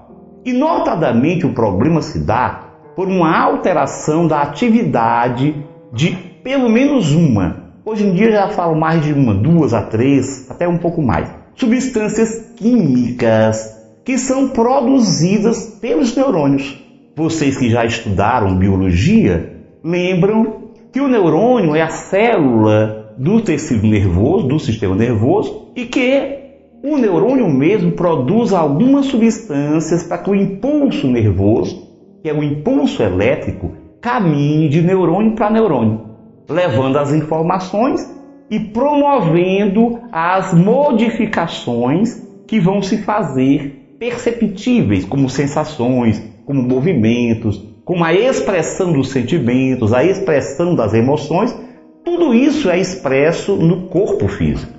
E 0.46 0.52
notadamente 0.52 1.44
o 1.44 1.52
problema 1.52 2.00
se 2.00 2.20
dá 2.20 2.68
por 2.94 3.08
uma 3.08 3.36
alteração 3.36 4.28
da 4.28 4.42
atividade 4.42 5.56
de 5.92 6.12
pelo 6.44 6.68
menos 6.68 7.12
uma. 7.12 7.64
Hoje 7.84 8.06
em 8.06 8.14
dia 8.14 8.30
já 8.30 8.48
falo 8.50 8.78
mais 8.78 9.02
de 9.02 9.12
uma, 9.12 9.34
duas 9.34 9.74
a 9.74 9.82
três, 9.82 10.48
até 10.48 10.68
um 10.68 10.78
pouco 10.78 11.02
mais. 11.02 11.28
Substâncias 11.56 12.52
químicas 12.54 13.76
que 14.04 14.16
são 14.16 14.50
produzidas 14.50 15.78
pelos 15.80 16.14
neurônios. 16.14 16.80
Vocês 17.16 17.58
que 17.58 17.68
já 17.68 17.84
estudaram 17.84 18.56
biologia 18.56 19.52
lembram 19.82 20.70
que 20.92 21.00
o 21.00 21.08
neurônio 21.08 21.74
é 21.74 21.82
a 21.82 21.88
célula 21.88 23.14
do 23.18 23.40
tecido 23.40 23.84
nervoso, 23.84 24.46
do 24.46 24.60
sistema 24.60 24.94
nervoso, 24.94 25.72
e 25.74 25.86
que 25.86 26.45
o 26.82 26.96
neurônio 26.96 27.48
mesmo 27.48 27.92
produz 27.92 28.52
algumas 28.52 29.06
substâncias 29.06 30.02
para 30.02 30.18
que 30.18 30.30
o 30.30 30.34
impulso 30.34 31.06
nervoso, 31.06 31.88
que 32.22 32.28
é 32.28 32.34
o 32.34 32.42
impulso 32.42 33.02
elétrico, 33.02 33.72
caminhe 34.00 34.68
de 34.68 34.82
neurônio 34.82 35.34
para 35.34 35.50
neurônio, 35.50 36.02
levando 36.48 36.98
as 36.98 37.12
informações 37.12 38.08
e 38.50 38.60
promovendo 38.60 39.98
as 40.12 40.54
modificações 40.54 42.22
que 42.46 42.60
vão 42.60 42.82
se 42.82 42.98
fazer 42.98 43.96
perceptíveis, 43.98 45.04
como 45.04 45.28
sensações, 45.28 46.22
como 46.44 46.62
movimentos, 46.62 47.66
como 47.84 48.04
a 48.04 48.12
expressão 48.12 48.92
dos 48.92 49.10
sentimentos, 49.10 49.92
a 49.92 50.04
expressão 50.04 50.74
das 50.74 50.94
emoções, 50.94 51.56
tudo 52.04 52.34
isso 52.34 52.70
é 52.70 52.78
expresso 52.78 53.56
no 53.56 53.88
corpo 53.88 54.28
físico 54.28 54.75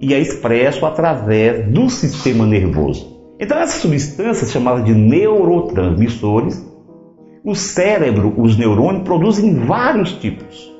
e 0.00 0.14
é 0.14 0.18
expresso 0.18 0.86
através 0.86 1.68
do 1.72 1.88
sistema 1.90 2.46
nervoso. 2.46 3.18
Então, 3.40 3.58
essas 3.58 3.80
substâncias 3.80 4.50
chamadas 4.50 4.84
de 4.84 4.94
neurotransmissores, 4.94 6.66
o 7.44 7.54
cérebro, 7.54 8.34
os 8.36 8.56
neurônios, 8.56 9.04
produzem 9.04 9.54
vários 9.54 10.12
tipos. 10.12 10.72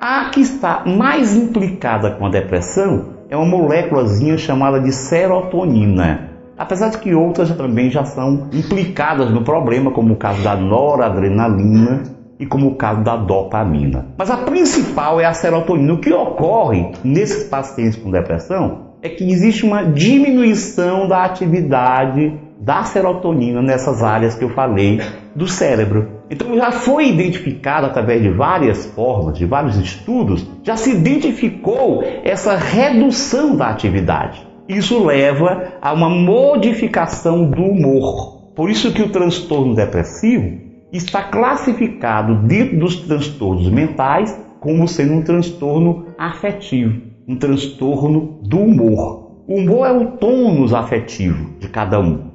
A 0.00 0.30
que 0.30 0.40
está 0.40 0.84
mais 0.86 1.36
implicada 1.36 2.10
com 2.12 2.26
a 2.26 2.30
depressão 2.30 3.20
é 3.28 3.36
uma 3.36 3.46
moléculazinha 3.46 4.36
chamada 4.36 4.80
de 4.80 4.92
serotonina. 4.92 6.28
apesar 6.58 6.90
de 6.90 6.98
que 6.98 7.14
outras 7.14 7.50
também 7.56 7.90
já 7.90 8.04
são 8.04 8.48
implicadas 8.52 9.30
no 9.30 9.42
problema, 9.42 9.92
como 9.92 10.12
o 10.12 10.16
caso 10.16 10.42
da 10.42 10.54
noradrenalina 10.54 12.02
e 12.40 12.46
como 12.46 12.68
o 12.68 12.74
caso 12.74 13.04
da 13.04 13.16
dopamina. 13.16 14.06
Mas 14.16 14.30
a 14.30 14.38
principal 14.38 15.20
é 15.20 15.26
a 15.26 15.34
serotonina. 15.34 15.92
O 15.92 16.00
que 16.00 16.10
ocorre 16.10 16.90
nesses 17.04 17.44
pacientes 17.44 17.96
com 17.96 18.10
depressão 18.10 18.94
é 19.02 19.10
que 19.10 19.30
existe 19.30 19.64
uma 19.66 19.84
diminuição 19.84 21.06
da 21.06 21.22
atividade 21.22 22.32
da 22.58 22.82
serotonina 22.82 23.60
nessas 23.60 24.02
áreas 24.02 24.34
que 24.34 24.44
eu 24.44 24.50
falei 24.50 25.00
do 25.36 25.46
cérebro. 25.46 26.20
Então 26.30 26.56
já 26.56 26.72
foi 26.72 27.08
identificado 27.08 27.86
através 27.86 28.22
de 28.22 28.30
várias 28.30 28.86
formas, 28.86 29.36
de 29.36 29.44
vários 29.44 29.76
estudos, 29.76 30.46
já 30.62 30.76
se 30.76 30.92
identificou 30.92 32.02
essa 32.24 32.56
redução 32.56 33.54
da 33.54 33.68
atividade. 33.68 34.46
Isso 34.68 35.04
leva 35.04 35.72
a 35.82 35.92
uma 35.92 36.08
modificação 36.08 37.44
do 37.44 37.62
humor. 37.62 38.52
Por 38.54 38.70
isso 38.70 38.92
que 38.92 39.02
o 39.02 39.10
transtorno 39.10 39.74
depressivo 39.74 40.69
está 40.92 41.22
classificado 41.22 42.36
dentro 42.46 42.78
dos 42.78 42.96
transtornos 42.96 43.68
mentais 43.70 44.38
como 44.60 44.86
sendo 44.86 45.14
um 45.14 45.22
transtorno 45.22 46.06
afetivo, 46.18 47.00
um 47.26 47.36
transtorno 47.36 48.40
do 48.42 48.58
humor. 48.58 49.44
O 49.48 49.54
humor 49.56 49.86
é 49.86 49.92
o 49.92 50.06
tônus 50.12 50.74
afetivo 50.74 51.58
de 51.58 51.68
cada 51.68 51.98
um. 51.98 52.30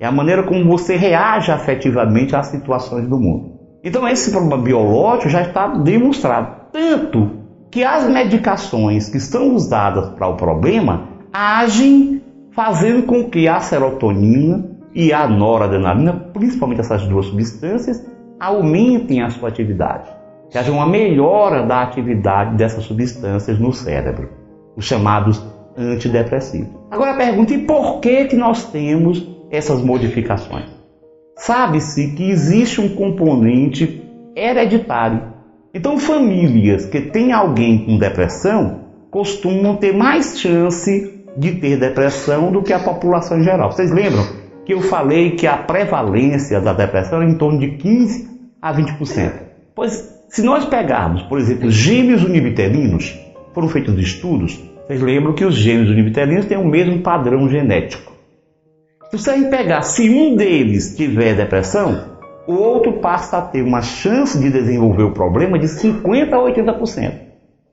É 0.00 0.06
a 0.06 0.12
maneira 0.12 0.44
como 0.44 0.64
você 0.64 0.96
reage 0.96 1.50
afetivamente 1.50 2.34
às 2.34 2.46
situações 2.46 3.06
do 3.06 3.18
mundo. 3.18 3.58
Então, 3.82 4.08
esse 4.08 4.30
problema 4.30 4.62
biológico 4.62 5.28
já 5.28 5.42
está 5.42 5.68
demonstrado. 5.68 6.68
Tanto 6.72 7.30
que 7.70 7.84
as 7.84 8.08
medicações 8.08 9.08
que 9.08 9.20
são 9.20 9.54
usadas 9.54 10.10
para 10.10 10.26
o 10.26 10.36
problema 10.36 11.08
agem 11.32 12.22
fazendo 12.52 13.04
com 13.04 13.24
que 13.24 13.46
a 13.46 13.60
serotonina 13.60 14.77
e 14.98 15.12
a 15.12 15.28
noradrenalina, 15.28 16.12
principalmente 16.12 16.80
essas 16.80 17.06
duas 17.06 17.26
substâncias, 17.26 18.04
aumentem 18.40 19.22
a 19.22 19.30
sua 19.30 19.48
atividade. 19.48 20.10
Que 20.50 20.58
haja 20.58 20.72
uma 20.72 20.88
melhora 20.88 21.64
da 21.64 21.82
atividade 21.82 22.56
dessas 22.56 22.82
substâncias 22.82 23.60
no 23.60 23.72
cérebro, 23.72 24.28
os 24.76 24.84
chamados 24.84 25.40
antidepressivos. 25.76 26.74
Agora 26.90 27.16
pergunta: 27.16 27.54
e 27.54 27.58
por 27.58 28.00
que, 28.00 28.24
que 28.24 28.34
nós 28.34 28.64
temos 28.72 29.24
essas 29.52 29.80
modificações. 29.82 30.66
Sabe-se 31.36 32.14
que 32.14 32.28
existe 32.28 32.80
um 32.80 32.88
componente 32.88 34.02
hereditário. 34.34 35.22
Então, 35.72 35.96
famílias 35.98 36.86
que 36.86 37.00
têm 37.00 37.32
alguém 37.32 37.84
com 37.84 37.98
depressão 37.98 38.80
costumam 39.10 39.76
ter 39.76 39.94
mais 39.94 40.38
chance 40.38 41.14
de 41.36 41.52
ter 41.52 41.78
depressão 41.78 42.50
do 42.50 42.62
que 42.62 42.72
a 42.72 42.80
população 42.80 43.38
em 43.38 43.44
geral. 43.44 43.70
Vocês 43.70 43.92
lembram 43.92 44.37
que 44.68 44.74
eu 44.74 44.82
falei 44.82 45.30
que 45.30 45.46
a 45.46 45.56
prevalência 45.56 46.60
da 46.60 46.74
depressão 46.74 47.22
é 47.22 47.24
em 47.24 47.38
torno 47.38 47.58
de 47.58 47.70
15 47.78 48.28
a 48.60 48.74
20%? 48.74 49.32
Pois, 49.74 50.06
se 50.28 50.42
nós 50.42 50.66
pegarmos, 50.66 51.22
por 51.22 51.38
exemplo, 51.38 51.70
gêmeos 51.70 52.22
univitelinos, 52.22 53.18
foram 53.54 53.66
feitos 53.66 53.98
estudos, 53.98 54.60
vocês 54.86 55.00
lembram 55.00 55.32
que 55.32 55.42
os 55.42 55.54
gêmeos 55.54 55.88
univitelinos 55.88 56.44
têm 56.44 56.58
o 56.58 56.66
mesmo 56.66 57.00
padrão 57.00 57.48
genético. 57.48 58.12
Se 59.10 59.16
você 59.16 59.48
pegar, 59.48 59.80
se 59.80 60.10
um 60.10 60.36
deles 60.36 60.94
tiver 60.94 61.34
depressão, 61.34 62.18
o 62.46 62.52
outro 62.52 63.00
passa 63.00 63.38
a 63.38 63.42
ter 63.42 63.62
uma 63.62 63.80
chance 63.80 64.38
de 64.38 64.50
desenvolver 64.50 65.04
o 65.04 65.12
problema 65.12 65.58
de 65.58 65.66
50% 65.66 66.30
a 66.30 66.36
80%. 66.36 67.12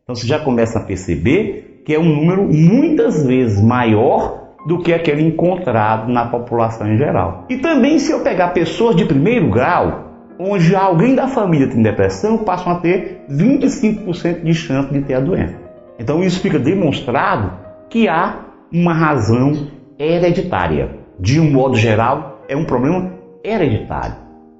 Então 0.03 0.15
você 0.15 0.25
já 0.25 0.39
começa 0.39 0.79
a 0.79 0.81
perceber 0.81 1.81
que 1.85 1.93
é 1.93 1.99
um 1.99 2.05
número 2.05 2.45
muitas 2.45 3.25
vezes 3.25 3.61
maior 3.61 4.44
do 4.65 4.79
que 4.79 4.93
aquele 4.93 5.21
encontrado 5.21 6.11
na 6.11 6.25
população 6.25 6.87
em 6.87 6.97
geral. 6.97 7.45
E 7.49 7.57
também 7.57 7.99
se 7.99 8.11
eu 8.11 8.21
pegar 8.21 8.49
pessoas 8.49 8.95
de 8.95 9.05
primeiro 9.05 9.49
grau, 9.49 10.05
onde 10.39 10.75
alguém 10.75 11.15
da 11.15 11.27
família 11.27 11.67
tem 11.67 11.81
depressão, 11.81 12.39
passam 12.39 12.73
a 12.73 12.79
ter 12.79 13.25
25% 13.29 14.43
de 14.43 14.53
chance 14.53 14.91
de 14.91 15.01
ter 15.01 15.15
a 15.15 15.19
doença. 15.19 15.55
Então 15.99 16.23
isso 16.23 16.39
fica 16.39 16.59
demonstrado 16.59 17.53
que 17.89 18.07
há 18.07 18.39
uma 18.71 18.93
razão 18.93 19.67
hereditária 19.97 21.05
de 21.19 21.39
um 21.39 21.49
modo 21.49 21.75
geral, 21.75 22.41
é 22.47 22.55
um 22.55 22.65
problema 22.65 23.13
hereditário. 23.43 24.15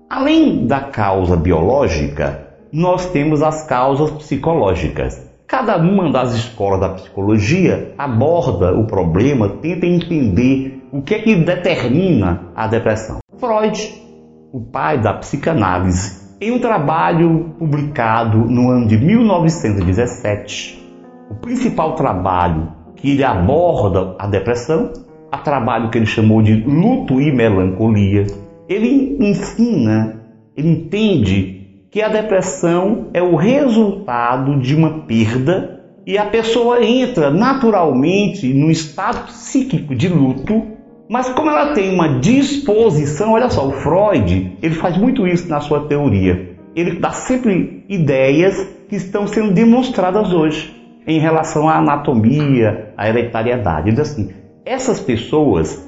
Além 0.09 0.65
da 0.65 0.79
causa 0.79 1.35
biológica, 1.35 2.47
nós 2.71 3.07
temos 3.11 3.41
as 3.41 3.65
causas 3.65 4.11
psicológicas. 4.11 5.24
Cada 5.47 5.77
uma 5.77 6.11
das 6.11 6.33
escolas 6.33 6.79
da 6.79 6.89
psicologia 6.89 7.93
aborda 7.97 8.73
o 8.73 8.87
problema, 8.87 9.49
tenta 9.61 9.85
entender 9.85 10.87
o 10.91 11.01
que 11.01 11.13
é 11.13 11.19
que 11.19 11.35
determina 11.35 12.47
a 12.55 12.67
depressão. 12.67 13.19
Freud, 13.37 13.93
o 14.51 14.61
pai 14.61 14.99
da 14.99 15.13
psicanálise, 15.13 16.37
em 16.41 16.51
um 16.51 16.59
trabalho 16.59 17.53
publicado 17.59 18.39
no 18.39 18.71
ano 18.71 18.87
de 18.87 18.97
1917, 18.97 20.83
o 21.29 21.35
principal 21.35 21.93
trabalho 21.95 22.73
que 22.95 23.11
ele 23.11 23.23
aborda 23.23 24.15
a 24.17 24.27
depressão 24.27 24.91
a 25.31 25.37
trabalho 25.37 25.89
que 25.89 25.97
ele 25.97 26.05
chamou 26.05 26.41
de 26.41 26.55
luto 26.55 27.19
e 27.19 27.31
melancolia. 27.31 28.25
Ele 28.69 29.17
ensina, 29.19 30.21
ele 30.55 30.69
entende 30.69 31.54
que 31.95 32.01
a 32.01 32.09
depressão 32.09 33.07
é 33.13 33.23
o 33.23 33.37
resultado 33.37 34.59
de 34.59 34.75
uma 34.75 35.05
perda 35.05 35.79
e 36.05 36.17
a 36.17 36.25
pessoa 36.25 36.83
entra 36.83 37.31
naturalmente 37.31 38.53
no 38.53 38.69
estado 38.69 39.27
psíquico 39.27 39.95
de 39.95 40.09
luto, 40.09 40.61
mas 41.09 41.29
como 41.29 41.49
ela 41.49 41.73
tem 41.73 41.93
uma 41.93 42.19
disposição, 42.19 43.31
olha 43.31 43.49
só, 43.49 43.65
o 43.65 43.71
Freud, 43.71 44.57
ele 44.61 44.75
faz 44.75 44.97
muito 44.97 45.25
isso 45.25 45.47
na 45.47 45.61
sua 45.61 45.87
teoria. 45.87 46.57
Ele 46.75 46.99
dá 46.99 47.11
sempre 47.11 47.85
ideias 47.87 48.61
que 48.89 48.97
estão 48.97 49.25
sendo 49.25 49.53
demonstradas 49.53 50.33
hoje 50.33 50.75
em 51.07 51.17
relação 51.17 51.69
à 51.69 51.77
anatomia, 51.77 52.93
à 52.97 53.07
hereditariedade. 53.07 53.87
Ele 53.87 53.95
diz 53.95 54.11
assim, 54.11 54.33
essas 54.65 54.99
pessoas, 54.99 55.81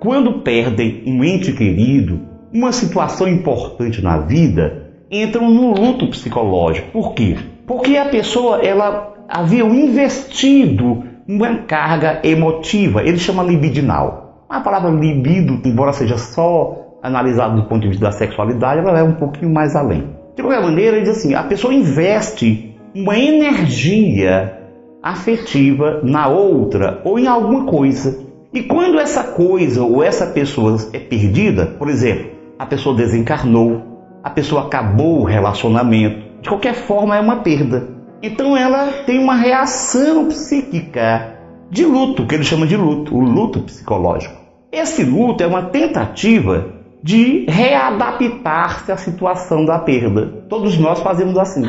quando 0.00 0.40
perdem 0.40 1.04
um 1.06 1.22
ente 1.22 1.52
querido, 1.52 2.22
uma 2.52 2.72
situação 2.72 3.28
importante 3.28 4.02
na 4.02 4.18
vida, 4.18 4.83
entram 5.10 5.50
no 5.50 5.72
luto 5.72 6.08
psicológico. 6.08 6.90
Por 6.90 7.14
quê? 7.14 7.36
Porque 7.66 7.96
a 7.96 8.06
pessoa 8.06 8.62
ela 8.62 9.14
havia 9.28 9.64
investido 9.64 11.04
uma 11.26 11.58
carga 11.62 12.20
emotiva, 12.22 13.02
ele 13.02 13.18
chama 13.18 13.42
libidinal. 13.42 14.44
A 14.48 14.60
palavra 14.60 14.90
libido, 14.90 15.60
embora 15.64 15.92
seja 15.92 16.18
só 16.18 16.98
analisada 17.02 17.54
do 17.56 17.64
ponto 17.64 17.82
de 17.82 17.88
vista 17.88 18.04
da 18.04 18.12
sexualidade, 18.12 18.80
ela 18.80 18.92
vai 18.92 19.02
um 19.02 19.14
pouquinho 19.14 19.52
mais 19.52 19.74
além. 19.74 20.08
De 20.36 20.42
qualquer 20.42 20.62
maneira, 20.62 20.96
ele 20.96 21.06
diz 21.06 21.18
assim: 21.18 21.34
a 21.34 21.42
pessoa 21.42 21.72
investe 21.72 22.76
uma 22.94 23.18
energia 23.18 24.58
afetiva 25.02 26.00
na 26.02 26.28
outra 26.28 27.00
ou 27.04 27.18
em 27.18 27.26
alguma 27.26 27.66
coisa. 27.66 28.24
E 28.52 28.62
quando 28.62 28.98
essa 28.98 29.24
coisa 29.24 29.82
ou 29.82 30.02
essa 30.02 30.26
pessoa 30.26 30.76
é 30.92 30.98
perdida, 30.98 31.66
por 31.66 31.88
exemplo, 31.88 32.30
a 32.58 32.64
pessoa 32.64 32.96
desencarnou, 32.96 33.93
a 34.24 34.30
pessoa 34.30 34.62
acabou 34.62 35.20
o 35.20 35.24
relacionamento, 35.24 36.40
de 36.40 36.48
qualquer 36.48 36.72
forma 36.72 37.14
é 37.14 37.20
uma 37.20 37.36
perda. 37.36 37.86
Então 38.22 38.56
ela 38.56 38.90
tem 39.04 39.18
uma 39.18 39.34
reação 39.34 40.28
psíquica 40.28 41.36
de 41.70 41.84
luto, 41.84 42.26
que 42.26 42.34
ele 42.34 42.42
chama 42.42 42.66
de 42.66 42.74
luto, 42.74 43.14
o 43.14 43.20
luto 43.20 43.60
psicológico. 43.60 44.34
Esse 44.72 45.04
luto 45.04 45.42
é 45.42 45.46
uma 45.46 45.64
tentativa 45.64 46.72
de 47.02 47.44
readaptar-se 47.46 48.90
à 48.90 48.96
situação 48.96 49.66
da 49.66 49.78
perda. 49.78 50.46
Todos 50.48 50.78
nós 50.78 51.00
fazemos 51.00 51.36
assim. 51.36 51.68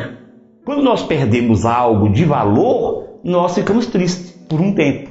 Quando 0.64 0.82
nós 0.82 1.02
perdemos 1.02 1.66
algo 1.66 2.08
de 2.08 2.24
valor, 2.24 3.20
nós 3.22 3.54
ficamos 3.54 3.86
tristes 3.86 4.30
por 4.48 4.62
um 4.62 4.72
tempo. 4.72 5.10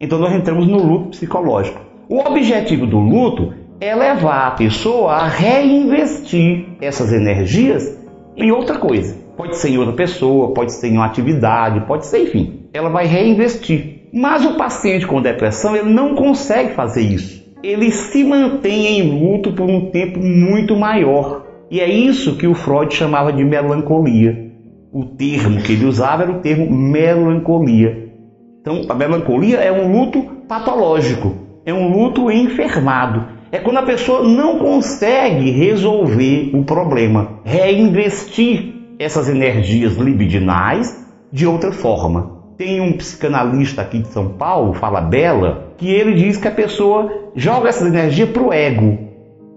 Então 0.00 0.20
nós 0.20 0.32
entramos 0.32 0.68
no 0.68 0.78
luto 0.78 1.08
psicológico. 1.08 1.80
O 2.08 2.20
objetivo 2.20 2.86
do 2.86 2.98
luto 2.98 3.52
é 3.80 3.94
levar 3.94 4.48
a 4.48 4.50
pessoa 4.52 5.12
a 5.12 5.26
reinvestir 5.26 6.66
essas 6.80 7.12
energias 7.12 7.98
em 8.36 8.52
outra 8.52 8.78
coisa. 8.78 9.16
Pode 9.36 9.56
ser 9.56 9.70
em 9.70 9.78
outra 9.78 9.94
pessoa, 9.94 10.52
pode 10.52 10.72
ser 10.72 10.88
em 10.88 10.96
uma 10.96 11.06
atividade, 11.06 11.86
pode 11.86 12.06
ser, 12.06 12.24
enfim. 12.24 12.68
Ela 12.72 12.90
vai 12.90 13.06
reinvestir. 13.06 14.08
Mas 14.12 14.44
o 14.44 14.56
paciente 14.56 15.06
com 15.06 15.22
depressão, 15.22 15.74
ele 15.74 15.90
não 15.90 16.14
consegue 16.14 16.74
fazer 16.74 17.02
isso. 17.02 17.40
Ele 17.62 17.90
se 17.90 18.22
mantém 18.24 18.98
em 18.98 19.20
luto 19.20 19.52
por 19.52 19.68
um 19.68 19.90
tempo 19.90 20.18
muito 20.18 20.76
maior. 20.76 21.46
E 21.70 21.80
é 21.80 21.88
isso 21.88 22.36
que 22.36 22.46
o 22.46 22.54
Freud 22.54 22.94
chamava 22.94 23.32
de 23.32 23.44
melancolia 23.44 24.50
o 24.92 25.04
termo 25.04 25.62
que 25.62 25.72
ele 25.72 25.86
usava 25.86 26.24
era 26.24 26.32
o 26.32 26.40
termo 26.40 26.70
melancolia. 26.70 28.10
Então, 28.60 28.82
a 28.88 28.94
melancolia 28.94 29.58
é 29.58 29.72
um 29.72 29.90
luto 29.92 30.22
patológico, 30.48 31.34
é 31.64 31.72
um 31.72 31.90
luto 31.92 32.30
enfermado. 32.30 33.39
É 33.52 33.58
quando 33.58 33.78
a 33.78 33.82
pessoa 33.82 34.22
não 34.22 34.58
consegue 34.58 35.50
resolver 35.50 36.50
o 36.54 36.62
problema, 36.62 37.40
reinvestir 37.44 38.74
essas 38.96 39.28
energias 39.28 39.96
libidinais 39.96 41.04
de 41.32 41.48
outra 41.48 41.72
forma. 41.72 42.38
Tem 42.56 42.80
um 42.80 42.92
psicanalista 42.92 43.82
aqui 43.82 43.98
de 43.98 44.08
São 44.08 44.28
Paulo, 44.34 44.74
fala 44.74 45.00
Bela, 45.00 45.72
que 45.78 45.90
ele 45.90 46.14
diz 46.14 46.36
que 46.36 46.46
a 46.46 46.52
pessoa 46.52 47.10
joga 47.34 47.70
essa 47.70 47.88
energia 47.88 48.26
para 48.26 48.42
o 48.42 48.52
ego. 48.52 48.98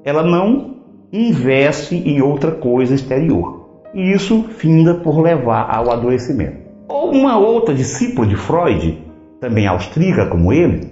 Ela 0.04 0.24
não 0.24 0.78
investe 1.12 1.96
em 1.96 2.20
outra 2.20 2.52
coisa 2.52 2.96
exterior. 2.96 3.82
E 3.94 4.12
isso 4.12 4.46
finda 4.58 4.96
por 4.96 5.22
levar 5.22 5.70
ao 5.70 5.92
adoecimento. 5.92 6.64
Ou 6.88 7.12
uma 7.12 7.38
outra 7.38 7.76
discípula 7.76 8.26
de 8.26 8.36
Freud, 8.36 8.98
também 9.40 9.68
austríaca 9.68 10.26
como 10.26 10.52
ele, 10.52 10.90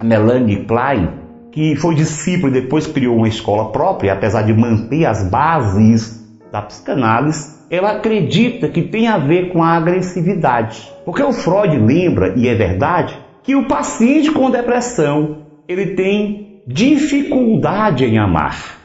Melanie 0.00 0.64
Klein, 0.64 1.17
que 1.50 1.76
foi 1.76 1.94
discípula 1.94 2.50
e 2.50 2.60
depois 2.60 2.86
criou 2.86 3.16
uma 3.16 3.28
escola 3.28 3.70
própria, 3.70 4.12
apesar 4.12 4.42
de 4.42 4.52
manter 4.52 5.04
as 5.06 5.28
bases 5.28 6.24
da 6.52 6.62
psicanálise, 6.62 7.58
ela 7.70 7.92
acredita 7.92 8.68
que 8.68 8.82
tem 8.82 9.08
a 9.08 9.18
ver 9.18 9.52
com 9.52 9.62
a 9.62 9.76
agressividade. 9.76 10.90
Porque 11.04 11.22
o 11.22 11.32
Freud 11.32 11.76
lembra, 11.78 12.34
e 12.36 12.48
é 12.48 12.54
verdade, 12.54 13.18
que 13.42 13.54
o 13.54 13.66
paciente 13.66 14.30
com 14.30 14.50
depressão, 14.50 15.38
ele 15.66 15.94
tem 15.94 16.62
dificuldade 16.66 18.04
em 18.04 18.18
amar. 18.18 18.78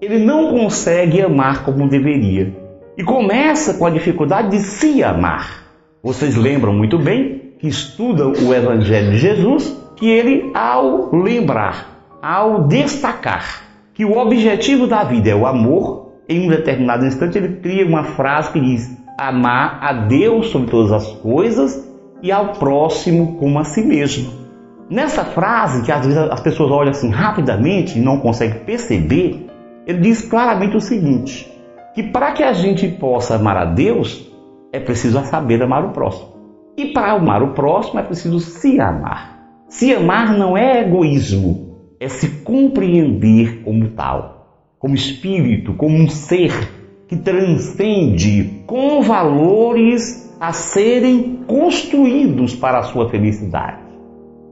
Ele 0.00 0.18
não 0.18 0.50
consegue 0.50 1.20
amar 1.20 1.64
como 1.64 1.88
deveria. 1.88 2.54
E 2.96 3.02
começa 3.02 3.74
com 3.74 3.86
a 3.86 3.90
dificuldade 3.90 4.50
de 4.50 4.58
se 4.58 5.02
amar. 5.02 5.64
Vocês 6.02 6.36
lembram 6.36 6.72
muito 6.72 6.98
bem 6.98 7.54
que 7.58 7.68
estudam 7.68 8.32
o 8.32 8.54
Evangelho 8.54 9.12
de 9.12 9.18
Jesus, 9.18 9.76
que 9.96 10.08
ele, 10.08 10.50
ao 10.54 11.14
lembrar, 11.14 11.97
ao 12.22 12.66
destacar 12.66 13.62
que 13.94 14.04
o 14.04 14.16
objetivo 14.16 14.86
da 14.86 15.04
vida 15.04 15.30
é 15.30 15.34
o 15.34 15.46
amor, 15.46 16.12
em 16.28 16.46
um 16.46 16.48
determinado 16.48 17.06
instante, 17.06 17.38
ele 17.38 17.56
cria 17.56 17.86
uma 17.86 18.04
frase 18.04 18.52
que 18.52 18.60
diz: 18.60 18.96
amar 19.18 19.78
a 19.82 19.92
Deus 19.92 20.48
sobre 20.48 20.70
todas 20.70 20.92
as 20.92 21.06
coisas 21.14 21.88
e 22.22 22.30
ao 22.30 22.52
próximo 22.52 23.36
como 23.38 23.58
a 23.58 23.64
si 23.64 23.82
mesmo. 23.82 24.32
Nessa 24.90 25.24
frase, 25.24 25.84
que 25.84 25.92
às 25.92 26.04
vezes 26.04 26.18
as 26.18 26.40
pessoas 26.40 26.70
olham 26.70 26.90
assim 26.90 27.10
rapidamente 27.10 27.98
e 27.98 28.02
não 28.02 28.20
conseguem 28.20 28.60
perceber, 28.60 29.46
ele 29.86 30.00
diz 30.00 30.22
claramente 30.22 30.76
o 30.76 30.80
seguinte: 30.80 31.50
que 31.94 32.02
para 32.02 32.32
que 32.32 32.42
a 32.42 32.52
gente 32.52 32.86
possa 32.88 33.36
amar 33.36 33.56
a 33.56 33.64
Deus, 33.64 34.30
é 34.72 34.78
preciso 34.78 35.20
saber 35.24 35.62
amar 35.62 35.84
o 35.84 35.90
próximo. 35.90 36.28
E 36.76 36.92
para 36.92 37.12
amar 37.12 37.42
o 37.42 37.54
próximo 37.54 37.98
é 37.98 38.02
preciso 38.02 38.38
se 38.38 38.80
amar. 38.80 39.36
Se 39.68 39.92
amar 39.92 40.36
não 40.38 40.56
é 40.56 40.80
egoísmo, 40.80 41.67
é 42.00 42.08
se 42.08 42.28
compreender 42.42 43.62
como 43.62 43.88
tal 43.90 44.38
como 44.78 44.94
espírito, 44.94 45.74
como 45.74 45.96
um 45.96 46.08
ser 46.08 46.52
que 47.08 47.16
transcende 47.16 48.62
com 48.66 49.02
valores 49.02 50.36
a 50.40 50.52
serem 50.52 51.40
construídos 51.46 52.54
para 52.54 52.78
a 52.78 52.82
sua 52.84 53.08
felicidade. 53.08 53.78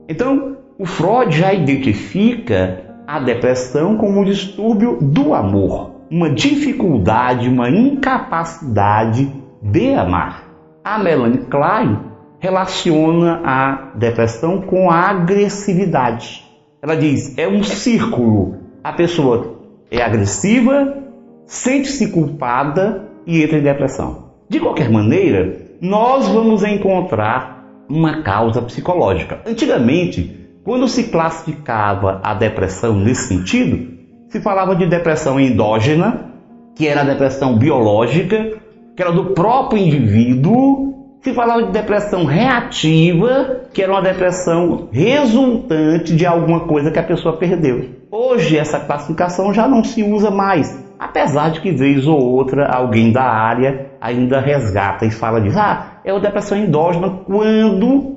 Então, 0.09 0.57
o 0.77 0.85
Freud 0.85 1.37
já 1.37 1.53
identifica 1.53 2.83
a 3.07 3.19
depressão 3.19 3.95
como 3.95 4.19
um 4.19 4.25
distúrbio 4.25 4.97
do 5.01 5.33
amor, 5.33 5.91
uma 6.11 6.29
dificuldade, 6.29 7.47
uma 7.47 7.69
incapacidade 7.69 9.31
de 9.61 9.93
amar. 9.93 10.43
A 10.83 10.99
Melanie 10.99 11.45
Klein 11.49 11.99
relaciona 12.39 13.41
a 13.45 13.91
depressão 13.95 14.61
com 14.61 14.89
a 14.89 15.09
agressividade. 15.09 16.46
Ela 16.87 16.95
diz: 16.95 17.37
é 17.37 17.45
um 17.45 17.63
círculo. 17.63 18.59
A 18.81 18.93
pessoa 18.93 19.59
é 19.91 20.01
agressiva, 20.01 21.03
sente-se 21.45 22.07
culpada 22.11 23.09
e 23.25 23.43
entra 23.43 23.57
em 23.57 23.61
depressão. 23.61 24.29
De 24.47 24.57
qualquer 24.57 24.89
maneira, 24.89 25.67
nós 25.81 26.29
vamos 26.29 26.63
encontrar 26.63 27.65
uma 27.89 28.21
causa 28.23 28.61
psicológica. 28.61 29.41
Antigamente, 29.45 30.47
quando 30.63 30.87
se 30.87 31.03
classificava 31.09 32.21
a 32.23 32.33
depressão 32.33 32.97
nesse 32.97 33.27
sentido, 33.27 33.97
se 34.29 34.39
falava 34.39 34.73
de 34.73 34.85
depressão 34.85 35.37
endógena, 35.37 36.31
que 36.73 36.87
era 36.87 37.01
a 37.01 37.03
depressão 37.05 37.57
biológica, 37.57 38.61
que 38.95 39.01
era 39.01 39.11
do 39.11 39.33
próprio 39.33 39.81
indivíduo, 39.81 40.96
se 41.21 41.33
falava 41.33 41.63
de 41.63 41.71
depressão 41.71 42.25
reativa, 42.25 43.61
que 43.73 43.81
era 43.81 43.91
uma 43.91 44.01
depressão 44.01 44.87
resultante 44.91 46.15
de 46.15 46.25
alguma 46.25 46.61
coisa 46.61 46.91
que 46.91 46.99
a 46.99 47.03
pessoa 47.03 47.37
perdeu. 47.37 47.89
Hoje 48.11 48.57
essa 48.57 48.79
classificação 48.79 49.53
já 49.53 49.67
não 49.67 49.83
se 49.83 50.03
usa 50.03 50.31
mais, 50.31 50.85
apesar 50.97 51.51
de 51.51 51.59
que 51.59 51.71
vez 51.71 52.07
ou 52.07 52.19
outra 52.19 52.67
alguém 52.67 53.11
da 53.11 53.23
área 53.23 53.91
ainda 53.99 54.39
resgata 54.39 55.05
e 55.05 55.11
fala 55.11 55.41
de 55.41 55.49
ah, 55.57 55.99
é 56.05 56.13
uma 56.13 56.21
depressão 56.21 56.57
endógena 56.57 57.09
quando 57.25 58.15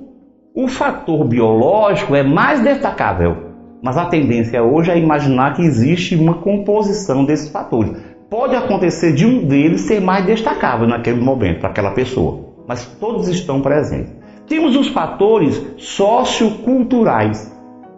o 0.55 0.69
fator 0.69 1.25
biológico 1.25 2.15
é 2.15 2.23
mais 2.23 2.61
destacável. 2.61 3.51
Mas 3.83 3.97
a 3.97 4.07
tendência 4.07 4.63
hoje 4.63 4.91
é 4.91 4.99
imaginar 4.99 5.55
que 5.55 5.63
existe 5.63 6.15
uma 6.15 6.35
composição 6.35 7.25
desses 7.25 7.51
fatores. 7.51 7.93
Pode 8.29 8.55
acontecer 8.55 9.13
de 9.13 9.27
um 9.27 9.47
deles 9.47 9.83
ser 9.83 10.01
mais 10.01 10.25
destacável 10.25 10.87
naquele 10.87 11.21
momento 11.21 11.61
para 11.61 11.71
aquela 11.71 11.91
pessoa, 11.93 12.50
mas 12.71 12.87
todos 13.01 13.27
estão 13.27 13.61
presentes. 13.61 14.13
Temos 14.47 14.77
os 14.77 14.87
fatores 14.87 15.61
socioculturais, 15.77 17.53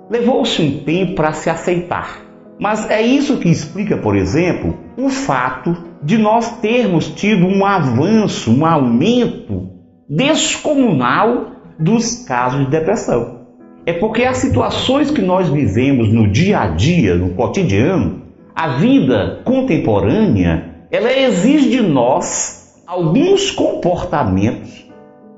Levou-se 0.08 0.62
um 0.62 0.78
tempo 0.82 1.14
para 1.14 1.32
se 1.32 1.50
aceitar. 1.50 2.22
Mas 2.58 2.90
é 2.90 3.02
isso 3.02 3.36
que 3.36 3.50
explica, 3.50 3.98
por 3.98 4.16
exemplo, 4.16 4.74
o 4.96 5.10
fato 5.10 5.76
de 6.02 6.16
nós 6.16 6.58
termos 6.60 7.08
tido 7.08 7.46
um 7.46 7.64
avanço, 7.66 8.50
um 8.50 8.64
aumento 8.64 9.70
descomunal 10.08 11.52
dos 11.78 12.24
casos 12.26 12.64
de 12.64 12.70
depressão. 12.70 13.40
É 13.84 13.92
porque 13.92 14.24
as 14.24 14.38
situações 14.38 15.10
que 15.10 15.20
nós 15.20 15.50
vivemos 15.50 16.10
no 16.10 16.30
dia 16.30 16.60
a 16.60 16.66
dia, 16.68 17.14
no 17.14 17.34
cotidiano, 17.34 18.22
a 18.54 18.68
vida 18.76 19.42
contemporânea, 19.44 20.86
ela 20.90 21.12
exige 21.12 21.68
de 21.68 21.82
nós 21.82 22.61
alguns 22.92 23.50
comportamentos 23.50 24.86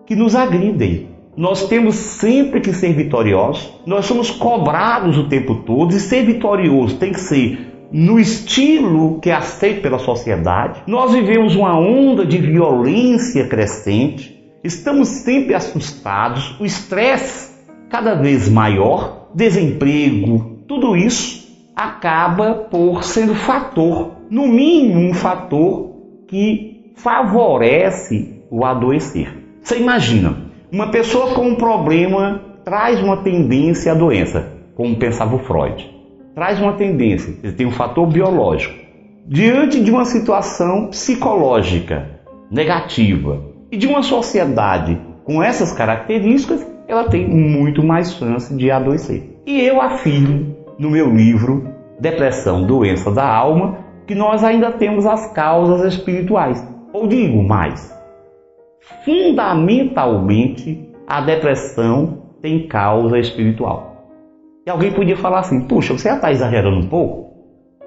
que 0.04 0.16
nos 0.16 0.34
agridem. 0.34 1.10
Nós 1.36 1.68
temos 1.68 1.94
sempre 1.94 2.60
que 2.60 2.72
ser 2.72 2.92
vitoriosos. 2.94 3.72
Nós 3.86 4.06
somos 4.06 4.28
cobrados 4.28 5.16
o 5.16 5.28
tempo 5.28 5.62
todo 5.62 5.94
e 5.94 6.00
ser 6.00 6.24
vitorioso 6.26 6.96
tem 6.96 7.12
que 7.12 7.20
ser 7.20 7.88
no 7.92 8.18
estilo 8.18 9.20
que 9.20 9.30
é 9.30 9.34
aceito 9.34 9.82
pela 9.82 10.00
sociedade. 10.00 10.82
Nós 10.88 11.12
vivemos 11.12 11.54
uma 11.54 11.78
onda 11.78 12.26
de 12.26 12.38
violência 12.38 13.46
crescente. 13.46 14.36
Estamos 14.64 15.06
sempre 15.08 15.54
assustados, 15.54 16.58
o 16.58 16.64
estresse 16.64 17.52
cada 17.88 18.14
vez 18.14 18.48
maior, 18.48 19.28
desemprego, 19.32 20.58
tudo 20.66 20.96
isso 20.96 21.44
acaba 21.76 22.54
por 22.54 23.04
ser 23.04 23.30
um 23.30 23.34
fator, 23.36 24.16
no 24.28 24.48
mínimo 24.48 25.08
um 25.08 25.14
fator 25.14 25.94
que 26.26 26.73
favorece 26.94 28.42
o 28.50 28.64
adoecer. 28.64 29.28
Você 29.62 29.78
imagina, 29.78 30.36
uma 30.72 30.90
pessoa 30.90 31.34
com 31.34 31.48
um 31.48 31.54
problema 31.54 32.40
traz 32.64 33.02
uma 33.02 33.18
tendência 33.18 33.92
à 33.92 33.94
doença, 33.94 34.52
como 34.74 34.96
pensava 34.96 35.36
o 35.36 35.38
Freud. 35.38 35.92
Traz 36.34 36.60
uma 36.60 36.72
tendência, 36.72 37.34
ele 37.42 37.52
tem 37.52 37.66
um 37.66 37.70
fator 37.70 38.06
biológico. 38.06 38.74
Diante 39.26 39.80
de 39.80 39.90
uma 39.90 40.04
situação 40.04 40.88
psicológica 40.88 42.20
negativa 42.50 43.42
e 43.70 43.76
de 43.76 43.86
uma 43.86 44.02
sociedade 44.02 44.98
com 45.24 45.42
essas 45.42 45.72
características, 45.72 46.66
ela 46.86 47.04
tem 47.04 47.26
muito 47.26 47.82
mais 47.82 48.12
chance 48.14 48.54
de 48.54 48.70
adoecer. 48.70 49.40
E 49.46 49.60
eu 49.60 49.80
afirmo 49.80 50.56
no 50.78 50.90
meu 50.90 51.10
livro 51.10 51.68
Depressão, 51.98 52.66
Doença 52.66 53.10
da 53.10 53.26
Alma, 53.26 53.78
que 54.06 54.14
nós 54.14 54.44
ainda 54.44 54.72
temos 54.72 55.06
as 55.06 55.32
causas 55.32 55.94
espirituais. 55.94 56.73
Ou 56.94 57.08
digo 57.08 57.42
mais, 57.42 57.92
fundamentalmente 59.04 60.88
a 61.08 61.20
depressão 61.20 62.22
tem 62.40 62.68
causa 62.68 63.18
espiritual. 63.18 64.12
E 64.64 64.70
alguém 64.70 64.92
podia 64.92 65.16
falar 65.16 65.40
assim: 65.40 65.62
puxa, 65.62 65.92
você 65.92 66.08
já 66.08 66.14
está 66.14 66.30
exagerando 66.30 66.76
um 66.76 66.88
pouco? 66.88 67.34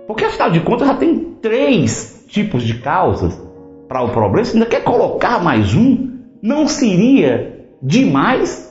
Porque 0.06 0.26
afinal 0.26 0.52
de 0.52 0.60
contas 0.60 0.90
já 0.90 0.96
tem 0.96 1.20
três 1.42 2.26
tipos 2.28 2.64
de 2.64 2.80
causas 2.80 3.42
para 3.88 4.02
o 4.02 4.10
problema. 4.10 4.44
Você 4.44 4.58
ainda 4.58 4.70
quer 4.70 4.84
colocar 4.84 5.42
mais 5.42 5.74
um? 5.74 6.10
Não 6.44 6.68
seria 6.68 7.66
demais? 7.82 8.68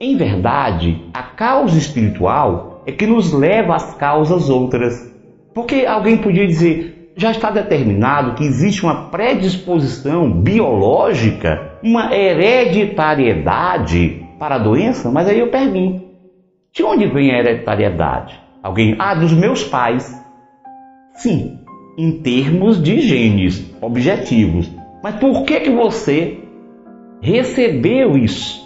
Em 0.00 0.16
verdade, 0.16 1.02
a 1.12 1.22
causa 1.22 1.76
espiritual 1.76 2.82
é 2.86 2.92
que 2.92 3.06
nos 3.06 3.30
leva 3.30 3.76
às 3.76 3.92
causas 3.94 4.48
outras. 4.48 5.12
Porque 5.52 5.84
alguém 5.84 6.16
podia 6.16 6.46
dizer: 6.46 6.95
já 7.16 7.30
está 7.30 7.50
determinado 7.50 8.34
que 8.34 8.44
existe 8.44 8.84
uma 8.84 9.10
predisposição 9.10 10.30
biológica, 10.30 11.78
uma 11.82 12.14
hereditariedade 12.14 14.22
para 14.38 14.56
a 14.56 14.58
doença, 14.58 15.10
mas 15.10 15.26
aí 15.26 15.38
eu 15.38 15.50
pergunto: 15.50 16.04
de 16.72 16.84
onde 16.84 17.06
vem 17.06 17.32
a 17.32 17.38
hereditariedade? 17.38 18.38
Alguém, 18.62 18.94
ah, 18.98 19.14
dos 19.14 19.32
meus 19.32 19.64
pais. 19.64 20.14
Sim, 21.14 21.58
em 21.96 22.20
termos 22.20 22.82
de 22.82 23.00
genes 23.00 23.74
objetivos. 23.80 24.70
Mas 25.02 25.16
por 25.16 25.44
que 25.44 25.60
que 25.60 25.70
você 25.70 26.38
recebeu 27.22 28.18
isso? 28.18 28.62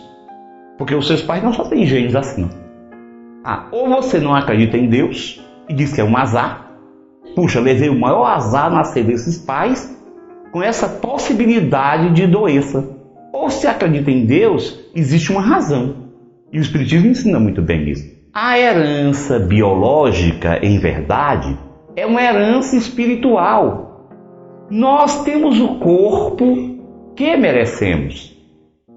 Porque 0.77 0.95
os 0.95 1.07
seus 1.07 1.23
pais 1.23 1.43
não 1.43 1.53
só 1.53 1.65
têm 1.65 1.87
genes 1.87 2.17
assim. 2.17 2.49
Ah, 3.45 3.69
ou 3.71 3.89
você 3.89 4.19
não 4.19 4.35
acredita 4.35 4.77
em 4.77 4.89
Deus 4.89 5.41
e 5.69 5.75
diz 5.75 5.93
que 5.93 6.01
é 6.01 6.05
um 6.05 6.17
azar. 6.17 6.70
Puxa, 7.35 7.61
levei 7.61 7.89
o 7.89 7.99
maior 7.99 8.25
azar 8.25 8.71
nascer 8.71 9.05
desses 9.05 9.39
pais 9.39 9.97
com 10.53 10.63
essa 10.63 10.89
possibilidade 10.89 12.13
de 12.13 12.27
doença. 12.27 12.89
Ou 13.33 13.49
se 13.51 13.67
acredita 13.67 14.11
em 14.11 14.27
Deus, 14.27 14.79
existe 14.95 15.31
uma 15.31 15.41
razão. 15.41 16.11
E 16.53 16.59
o 16.59 16.61
Espiritismo 16.61 17.09
ensina 17.09 17.39
muito 17.39 17.63
bem 17.63 17.89
isso. 17.89 18.05
A 18.33 18.59
herança 18.59 19.39
biológica, 19.39 20.59
em 20.65 20.79
verdade, 20.79 21.57
é 21.97 22.05
uma 22.07 22.23
herança 22.23 22.77
espiritual. 22.77 24.09
Nós 24.71 25.23
temos 25.25 25.61
o 25.61 25.79
corpo 25.79 27.15
que 27.17 27.37
merecemos. 27.37 28.37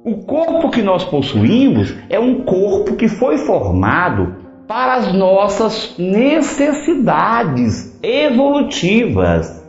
O 0.06 0.17
corpo 0.26 0.69
que 0.69 0.82
nós 0.82 1.04
possuímos 1.06 1.96
é 2.10 2.19
um 2.19 2.43
corpo 2.43 2.96
que 2.96 3.08
foi 3.08 3.38
formado 3.38 4.42
para 4.67 4.95
as 4.95 5.13
nossas 5.13 5.95
necessidades 5.97 7.97
evolutivas, 8.02 9.63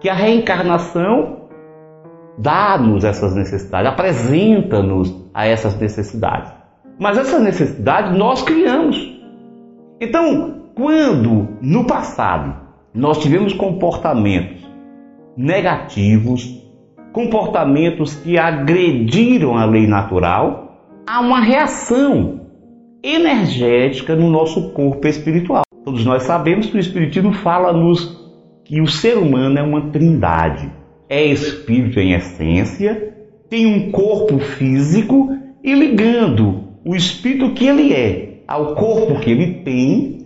que 0.00 0.08
a 0.08 0.14
reencarnação 0.14 1.36
dá-nos 2.38 3.04
essas 3.04 3.34
necessidades, 3.34 3.90
apresenta-nos 3.90 5.14
a 5.32 5.46
essas 5.46 5.78
necessidades. 5.78 6.52
Mas 6.98 7.18
essas 7.18 7.42
necessidades 7.42 8.16
nós 8.16 8.42
criamos. 8.42 8.96
Então, 10.00 10.62
quando 10.74 11.48
no 11.60 11.84
passado 11.84 12.54
nós 12.94 13.18
tivemos 13.18 13.52
comportamentos 13.52 14.64
negativos, 15.36 16.62
comportamentos 17.12 18.14
que 18.14 18.38
agrediram 18.38 19.56
a 19.56 19.64
lei 19.64 19.86
natural, 19.86 20.78
há 21.06 21.20
uma 21.20 21.40
reação 21.40 22.45
energética 23.06 24.16
no 24.16 24.28
nosso 24.28 24.70
corpo 24.70 25.06
espiritual. 25.06 25.62
Todos 25.84 26.04
nós 26.04 26.24
sabemos 26.24 26.66
que 26.66 26.76
o 26.76 26.80
Espiritismo 26.80 27.32
fala-nos 27.32 28.20
que 28.64 28.80
o 28.80 28.88
ser 28.88 29.16
humano 29.16 29.58
é 29.58 29.62
uma 29.62 29.90
trindade. 29.92 30.68
É 31.08 31.24
espírito 31.24 32.00
em 32.00 32.14
essência, 32.14 33.14
tem 33.48 33.64
um 33.64 33.92
corpo 33.92 34.40
físico 34.40 35.32
e 35.62 35.72
ligando 35.72 36.64
o 36.84 36.96
espírito 36.96 37.52
que 37.52 37.64
ele 37.64 37.92
é 37.92 38.42
ao 38.48 38.74
corpo 38.74 39.20
que 39.20 39.30
ele 39.30 39.62
tem, 39.62 40.18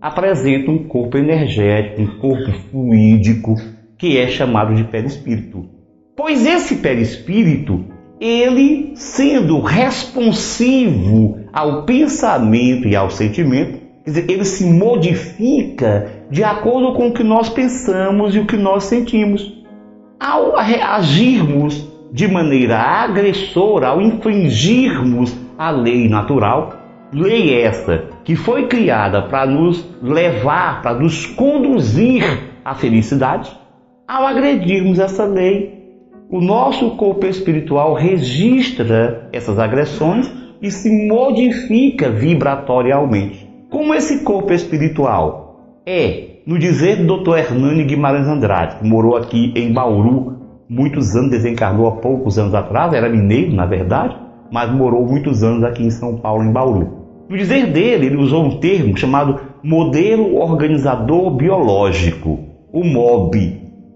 apresenta 0.00 0.70
um 0.70 0.78
corpo 0.78 1.16
energético, 1.16 2.02
um 2.02 2.18
corpo 2.18 2.52
fluídico, 2.70 3.54
que 3.96 4.18
é 4.18 4.26
chamado 4.26 4.74
de 4.74 4.82
perispírito. 4.84 5.68
Pois 6.16 6.44
esse 6.44 6.76
perispírito, 6.76 7.84
ele 8.20 8.92
sendo 8.96 9.60
responsivo 9.60 11.45
ao 11.56 11.84
pensamento 11.84 12.86
e 12.86 12.94
ao 12.94 13.08
sentimento, 13.08 13.78
quer 14.04 14.10
dizer, 14.10 14.30
ele 14.30 14.44
se 14.44 14.62
modifica 14.66 16.06
de 16.30 16.44
acordo 16.44 16.92
com 16.92 17.08
o 17.08 17.12
que 17.14 17.24
nós 17.24 17.48
pensamos 17.48 18.34
e 18.34 18.40
o 18.40 18.44
que 18.44 18.58
nós 18.58 18.84
sentimos. 18.84 19.64
Ao 20.20 20.54
reagirmos 20.56 21.90
de 22.12 22.28
maneira 22.28 22.76
agressora, 22.78 23.88
ao 23.88 24.02
infringirmos 24.02 25.34
a 25.56 25.70
lei 25.70 26.10
natural, 26.10 26.74
lei 27.10 27.58
essa 27.58 28.04
que 28.22 28.36
foi 28.36 28.66
criada 28.66 29.22
para 29.22 29.46
nos 29.46 29.82
levar, 30.02 30.82
para 30.82 30.98
nos 30.98 31.24
conduzir 31.24 32.50
à 32.66 32.74
felicidade, 32.74 33.50
ao 34.06 34.26
agredirmos 34.26 34.98
essa 34.98 35.24
lei, 35.24 35.74
o 36.28 36.38
nosso 36.38 36.90
corpo 36.96 37.24
espiritual 37.24 37.94
registra 37.94 39.26
essas 39.32 39.58
agressões 39.58 40.30
e 40.60 40.70
se 40.70 40.90
modifica 41.08 42.10
vibratorialmente. 42.10 43.48
Como 43.70 43.94
esse 43.94 44.22
corpo 44.22 44.52
espiritual 44.52 45.46
é, 45.84 46.40
no 46.46 46.58
dizer 46.58 47.04
do 47.04 47.18
Dr. 47.18 47.38
Hernani 47.38 47.84
Guimarães 47.84 48.26
Andrade, 48.26 48.76
que 48.76 48.86
morou 48.86 49.16
aqui 49.16 49.52
em 49.56 49.72
Bauru 49.72 50.36
muitos 50.68 51.14
anos, 51.14 51.30
desencarnou 51.30 51.86
há 51.86 51.92
poucos 51.92 52.38
anos 52.38 52.54
atrás, 52.54 52.92
era 52.92 53.08
mineiro 53.08 53.52
na 53.52 53.66
verdade, 53.66 54.16
mas 54.50 54.70
morou 54.72 55.04
muitos 55.06 55.42
anos 55.42 55.64
aqui 55.64 55.84
em 55.84 55.90
São 55.90 56.16
Paulo, 56.16 56.44
em 56.44 56.52
Bauru. 56.52 57.06
No 57.28 57.36
dizer 57.36 57.66
dele, 57.72 58.06
ele 58.06 58.16
usou 58.16 58.44
um 58.44 58.60
termo 58.60 58.96
chamado 58.96 59.40
modelo 59.62 60.36
organizador 60.36 61.30
biológico, 61.30 62.38
o 62.72 62.84
MOB, 62.84 63.34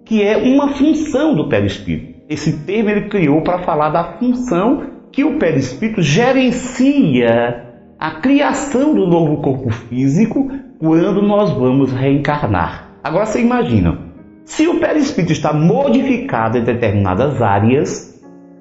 que 0.05 0.23
é 0.23 0.37
uma 0.37 0.75
função 0.75 1.35
do 1.35 1.49
perispírito. 1.49 2.21
Esse 2.29 2.65
termo 2.65 2.91
ele 2.91 3.09
criou 3.09 3.43
para 3.43 3.61
falar 3.61 3.91
da 3.91 4.19
função 4.19 4.83
que 5.13 5.25
o 5.25 5.39
perispírito 5.39 6.03
gerencia 6.03 7.71
a 7.99 8.13
criação 8.13 8.95
do 8.95 9.07
novo 9.07 9.43
corpo 9.43 9.71
físico 9.71 10.51
quando 10.79 11.21
nós 11.21 11.51
vamos 11.51 11.93
reencarnar. 11.93 12.89
Agora 13.05 13.27
você 13.27 13.41
imagina, 13.41 13.99
se 14.45 14.67
o 14.67 14.81
perispírito 14.81 15.33
está 15.33 15.53
modificado 15.53 16.57
em 16.57 16.65
determinadas 16.65 17.43
áreas, 17.43 18.19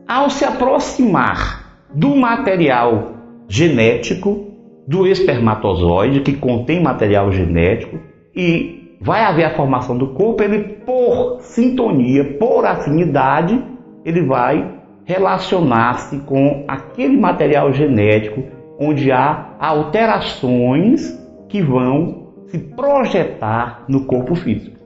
ao 0.07 0.29
se 0.29 0.43
aproximar 0.43 1.85
do 1.93 2.15
material 2.15 3.13
genético 3.47 4.47
do 4.87 5.07
espermatozoide 5.07 6.21
que 6.21 6.33
contém 6.33 6.81
material 6.81 7.31
genético 7.31 7.99
e 8.35 8.97
vai 8.99 9.23
haver 9.23 9.45
a 9.45 9.55
formação 9.55 9.97
do 9.97 10.07
corpo, 10.07 10.43
ele 10.43 10.59
por 10.85 11.39
sintonia, 11.41 12.37
por 12.37 12.65
afinidade, 12.65 13.63
ele 14.03 14.23
vai 14.23 14.78
relacionar-se 15.09 16.19
com 16.19 16.65
aquele 16.67 17.17
material 17.17 17.73
genético 17.73 18.43
onde 18.79 19.11
há 19.11 19.55
alterações 19.59 21.19
que 21.47 21.63
vão 21.63 22.27
se 22.45 22.59
projetar 22.59 23.85
no 23.89 24.05
corpo 24.05 24.35
físico. 24.35 24.77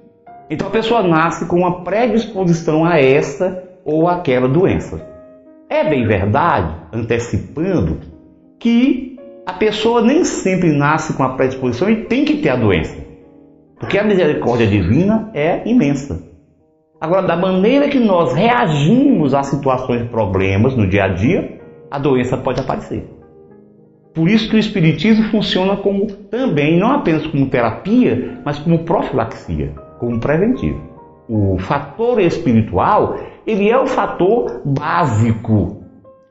Então 0.49 0.69
a 0.69 0.71
pessoa 0.71 1.03
nasce 1.03 1.45
com 1.45 1.57
uma 1.57 1.83
predisposição 1.83 2.85
a 2.85 3.01
essa 3.01 3.67
ou 3.83 4.07
aquela 4.07 4.47
doença. 4.47 5.05
É 5.69 5.83
bem 5.89 6.07
verdade, 6.07 6.73
antecipando, 6.93 7.99
que 8.57 9.17
a 9.45 9.51
pessoa 9.51 10.01
nem 10.01 10.23
sempre 10.23 10.71
nasce 10.71 11.17
com 11.17 11.23
a 11.23 11.35
predisposição 11.35 11.89
e 11.89 12.05
tem 12.05 12.23
que 12.23 12.37
ter 12.37 12.49
a 12.49 12.55
doença. 12.55 12.95
Porque 13.77 13.97
a 13.97 14.03
misericórdia 14.05 14.67
divina 14.67 15.29
é 15.33 15.67
imensa. 15.67 16.32
Agora, 17.03 17.27
da 17.27 17.35
maneira 17.35 17.89
que 17.89 17.99
nós 17.99 18.31
reagimos 18.31 19.33
a 19.33 19.43
situações 19.43 20.03
e 20.03 20.05
problemas 20.05 20.73
no 20.73 20.87
dia 20.87 21.03
a 21.03 21.07
dia, 21.09 21.59
a 21.91 21.99
doença 21.99 22.37
pode 22.37 22.61
aparecer. 22.61 23.05
Por 24.13 24.29
isso 24.29 24.49
que 24.49 24.55
o 24.55 24.59
Espiritismo 24.59 25.25
funciona 25.25 25.75
como 25.75 26.07
também, 26.07 26.79
não 26.79 26.93
apenas 26.93 27.27
como 27.27 27.49
terapia, 27.49 28.39
mas 28.45 28.57
como 28.57 28.85
profilaxia, 28.85 29.73
como 29.99 30.17
preventivo. 30.17 30.79
O 31.27 31.57
fator 31.59 32.21
espiritual, 32.21 33.17
ele 33.45 33.69
é 33.69 33.77
o 33.77 33.85
fator 33.85 34.61
básico. 34.63 35.83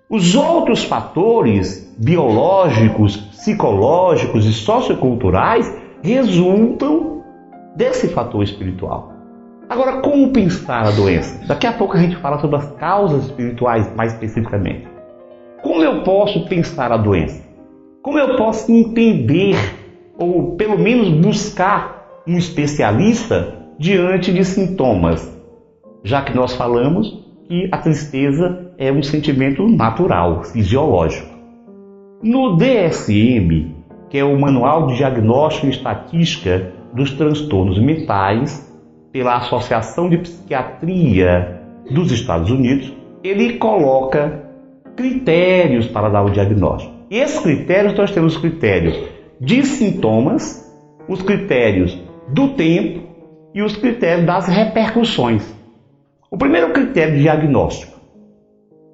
Os 0.08 0.34
outros 0.34 0.84
fatores 0.84 1.94
biológicos, 1.98 3.18
psicológicos 3.18 4.46
e 4.46 4.54
socioculturais 4.54 5.70
resultam 6.02 7.22
desse 7.76 8.08
fator 8.08 8.42
espiritual. 8.42 9.11
Agora, 9.72 10.02
como 10.02 10.34
pensar 10.34 10.86
a 10.86 10.90
doença? 10.90 11.46
Daqui 11.46 11.66
a 11.66 11.72
pouco 11.72 11.96
a 11.96 11.98
gente 11.98 12.14
fala 12.16 12.38
sobre 12.38 12.56
as 12.56 12.70
causas 12.72 13.24
espirituais 13.24 13.90
mais 13.96 14.12
especificamente. 14.12 14.86
Como 15.62 15.82
eu 15.82 16.02
posso 16.02 16.44
pensar 16.44 16.92
a 16.92 16.98
doença? 16.98 17.42
Como 18.02 18.18
eu 18.18 18.36
posso 18.36 18.70
entender, 18.70 19.56
ou 20.18 20.56
pelo 20.56 20.78
menos 20.78 21.08
buscar 21.08 22.22
um 22.28 22.36
especialista 22.36 23.64
diante 23.78 24.30
de 24.30 24.44
sintomas? 24.44 25.40
Já 26.04 26.20
que 26.20 26.36
nós 26.36 26.52
falamos 26.52 27.24
que 27.48 27.66
a 27.72 27.78
tristeza 27.78 28.74
é 28.76 28.92
um 28.92 29.02
sentimento 29.02 29.66
natural, 29.66 30.44
fisiológico. 30.44 31.32
No 32.22 32.58
DSM, 32.58 33.74
que 34.10 34.18
é 34.18 34.24
o 34.24 34.38
Manual 34.38 34.88
de 34.88 34.96
Diagnóstico 34.96 35.68
e 35.68 35.70
Estatística 35.70 36.74
dos 36.92 37.12
transtornos 37.12 37.78
mentais 37.78 38.70
pela 39.12 39.36
Associação 39.36 40.08
de 40.08 40.18
Psiquiatria 40.18 41.60
dos 41.90 42.10
Estados 42.10 42.50
Unidos, 42.50 42.92
ele 43.22 43.58
coloca 43.58 44.42
critérios 44.96 45.86
para 45.86 46.08
dar 46.08 46.22
o 46.24 46.30
diagnóstico. 46.30 46.92
E 47.10 47.18
esses 47.18 47.40
critérios 47.40 47.94
nós 47.94 48.10
temos 48.10 48.34
os 48.34 48.40
critérios 48.40 48.98
de 49.38 49.64
sintomas, 49.64 50.66
os 51.06 51.20
critérios 51.20 51.98
do 52.28 52.54
tempo 52.54 53.02
e 53.54 53.62
os 53.62 53.76
critérios 53.76 54.26
das 54.26 54.48
repercussões. 54.48 55.44
O 56.30 56.38
primeiro 56.38 56.72
critério 56.72 57.14
de 57.14 57.22
diagnóstico. 57.22 58.00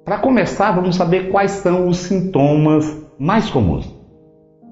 Para 0.03 0.17
começar, 0.17 0.73
vamos 0.73 0.95
saber 0.95 1.29
quais 1.29 1.51
são 1.51 1.87
os 1.87 1.97
sintomas 1.97 3.07
mais 3.17 3.49
comuns. 3.49 3.95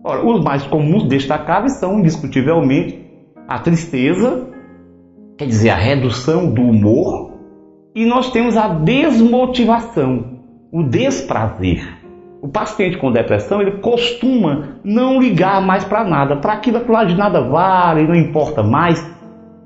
Ora, 0.04 0.26
os 0.26 0.44
mais 0.44 0.64
comuns 0.64 1.08
destacáveis 1.08 1.74
são 1.74 2.00
indiscutivelmente 2.00 3.06
a 3.48 3.60
tristeza, 3.60 4.48
quer 5.38 5.46
dizer, 5.46 5.70
a 5.70 5.76
redução 5.76 6.52
do 6.52 6.62
humor, 6.62 7.32
e 7.96 8.06
nós 8.06 8.32
temos 8.32 8.58
a 8.58 8.68
desmotivação, 8.68 10.40
o 10.72 10.84
desprazer. 10.84 11.96
O 12.42 12.48
paciente 12.48 12.98
com 12.98 13.12
depressão, 13.12 13.62
ele 13.62 13.80
costuma 13.80 14.80
não 14.84 15.20
ligar 15.20 15.62
mais 15.62 15.84
para 15.84 16.04
nada, 16.04 16.38
para 16.38 16.54
aquilo 16.54 16.82
lá 16.92 17.04
de 17.04 17.16
nada 17.16 17.42
vale, 17.42 18.08
não 18.08 18.16
importa 18.16 18.62
mais. 18.64 19.04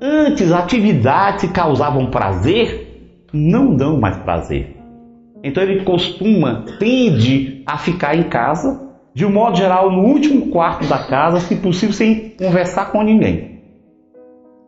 Antes, 0.00 0.50
atividades 0.52 1.42
que 1.42 1.52
causavam 1.52 2.06
prazer 2.06 3.26
não 3.32 3.76
dão 3.76 4.00
mais 4.00 4.16
prazer. 4.18 4.76
Então 5.44 5.62
ele 5.62 5.84
costuma, 5.84 6.64
tende 6.78 7.62
a 7.66 7.76
ficar 7.76 8.16
em 8.16 8.24
casa, 8.24 8.80
de 9.14 9.26
um 9.26 9.32
modo 9.32 9.56
geral, 9.56 9.90
no 9.90 10.04
último 10.04 10.48
quarto 10.48 10.86
da 10.86 10.98
casa, 10.98 11.40
se 11.40 11.56
possível, 11.56 11.94
sem 11.94 12.30
conversar 12.30 12.90
com 12.90 13.02
ninguém. 13.02 13.51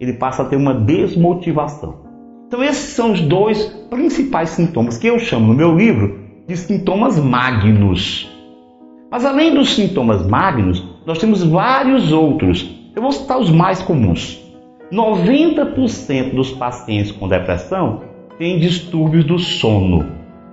Ele 0.01 0.15
passa 0.15 0.43
a 0.43 0.45
ter 0.47 0.57
uma 0.57 0.75
desmotivação. 0.75 2.05
Então 2.47 2.63
esses 2.63 2.95
são 2.95 3.13
os 3.13 3.21
dois 3.21 3.65
principais 3.91 4.51
sintomas 4.51 4.99
que 4.99 5.07
eu 5.07 5.19
chamo 5.19 5.47
no 5.47 5.55
meu 5.55 5.77
livro 5.77 6.21
de 6.47 6.57
sintomas 6.57 7.19
magnos. 7.19 8.31
Mas 9.11 9.25
além 9.25 9.55
dos 9.55 9.75
sintomas 9.75 10.27
magnos, 10.27 10.85
nós 11.07 11.19
temos 11.19 11.43
vários 11.43 12.13
outros. 12.13 12.69
Eu 12.95 13.03
vou 13.03 13.13
citar 13.13 13.39
os 13.39 13.51
mais 13.51 13.83
comuns. 13.83 14.41
90% 14.93 16.35
dos 16.35 16.51
pacientes 16.53 17.13
com 17.13 17.29
depressão 17.29 18.03
têm 18.39 18.59
distúrbios 18.59 19.25
do 19.25 19.39
sono, 19.39 20.07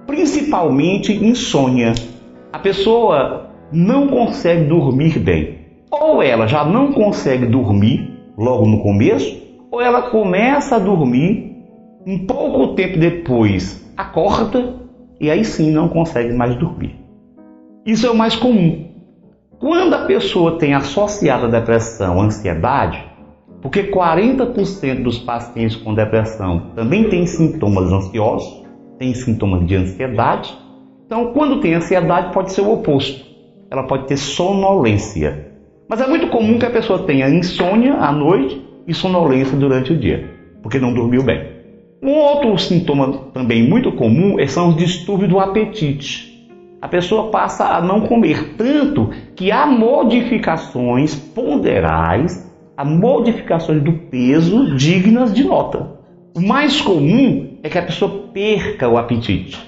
principalmente 0.08 1.14
insônia. 1.14 1.94
A 2.54 2.60
pessoa 2.60 3.52
não 3.72 4.08
consegue 4.08 4.66
dormir 4.66 5.20
bem. 5.20 5.60
Ou 5.92 6.24
ela 6.24 6.48
já 6.48 6.64
não 6.64 6.92
consegue 6.94 7.46
dormir 7.46 8.21
logo 8.38 8.66
no 8.66 8.82
começo, 8.82 9.42
ou 9.72 9.82
ela 9.82 10.10
começa 10.10 10.76
a 10.76 10.80
dormir, 10.80 11.56
um 12.06 12.26
pouco 12.26 12.76
tempo 12.76 12.98
depois 12.98 13.82
acorda 13.96 14.76
e 15.20 15.30
aí 15.30 15.46
sim 15.46 15.72
não 15.72 15.88
consegue 15.88 16.34
mais 16.34 16.56
dormir. 16.56 17.00
Isso 17.86 18.08
é 18.08 18.10
o 18.10 18.16
mais 18.16 18.36
comum. 18.36 18.88
Quando 19.60 19.94
a 19.94 20.06
pessoa 20.06 20.58
tem 20.58 20.74
associada 20.74 21.48
depressão 21.48 22.20
ansiedade, 22.20 23.06
porque 23.62 23.92
40% 23.92 25.04
dos 25.04 25.20
pacientes 25.20 25.76
com 25.76 25.94
depressão 25.94 26.72
também 26.76 27.08
têm 27.10 27.28
sintomas 27.28 27.92
ansiosos, 27.92 28.64
têm 28.98 29.14
sintomas 29.14 29.66
de 29.68 29.76
ansiedade. 29.76 30.58
Então, 31.06 31.32
quando 31.32 31.60
tem 31.60 31.76
ansiedade, 31.76 32.34
pode 32.34 32.52
ser 32.52 32.62
o 32.62 32.72
oposto. 32.72 33.24
Ela 33.70 33.84
pode 33.84 34.08
ter 34.08 34.18
sonolência. 34.18 35.51
Mas 35.92 36.00
é 36.00 36.08
muito 36.08 36.28
comum 36.28 36.58
que 36.58 36.66
a 36.66 36.70
pessoa 36.70 37.00
tenha 37.00 37.28
insônia 37.28 37.96
à 37.96 38.14
noite 38.14 38.66
e 38.88 38.94
sonolência 38.94 39.58
durante 39.58 39.92
o 39.92 39.98
dia, 39.98 40.24
porque 40.64 40.80
não 40.80 40.94
dormiu 40.94 41.22
bem. 41.22 41.46
Um 42.02 42.12
outro 42.12 42.58
sintoma 42.58 43.12
também 43.34 43.68
muito 43.68 43.92
comum 43.92 44.38
são 44.48 44.70
os 44.70 44.78
distúrbios 44.78 45.30
do 45.30 45.38
apetite. 45.38 46.48
A 46.82 46.88
pessoa 46.88 47.30
passa 47.30 47.66
a 47.66 47.82
não 47.82 48.00
comer 48.08 48.56
tanto 48.56 49.10
que 49.36 49.52
há 49.52 49.66
modificações 49.66 51.14
ponderais, 51.14 52.50
há 52.78 52.86
modificações 52.86 53.84
do 53.84 53.92
peso 53.92 54.74
dignas 54.78 55.34
de 55.34 55.44
nota. 55.44 55.90
O 56.34 56.40
mais 56.40 56.80
comum 56.80 57.58
é 57.62 57.68
que 57.68 57.78
a 57.78 57.84
pessoa 57.84 58.30
perca 58.34 58.88
o 58.88 58.98
apetite. 58.98 59.60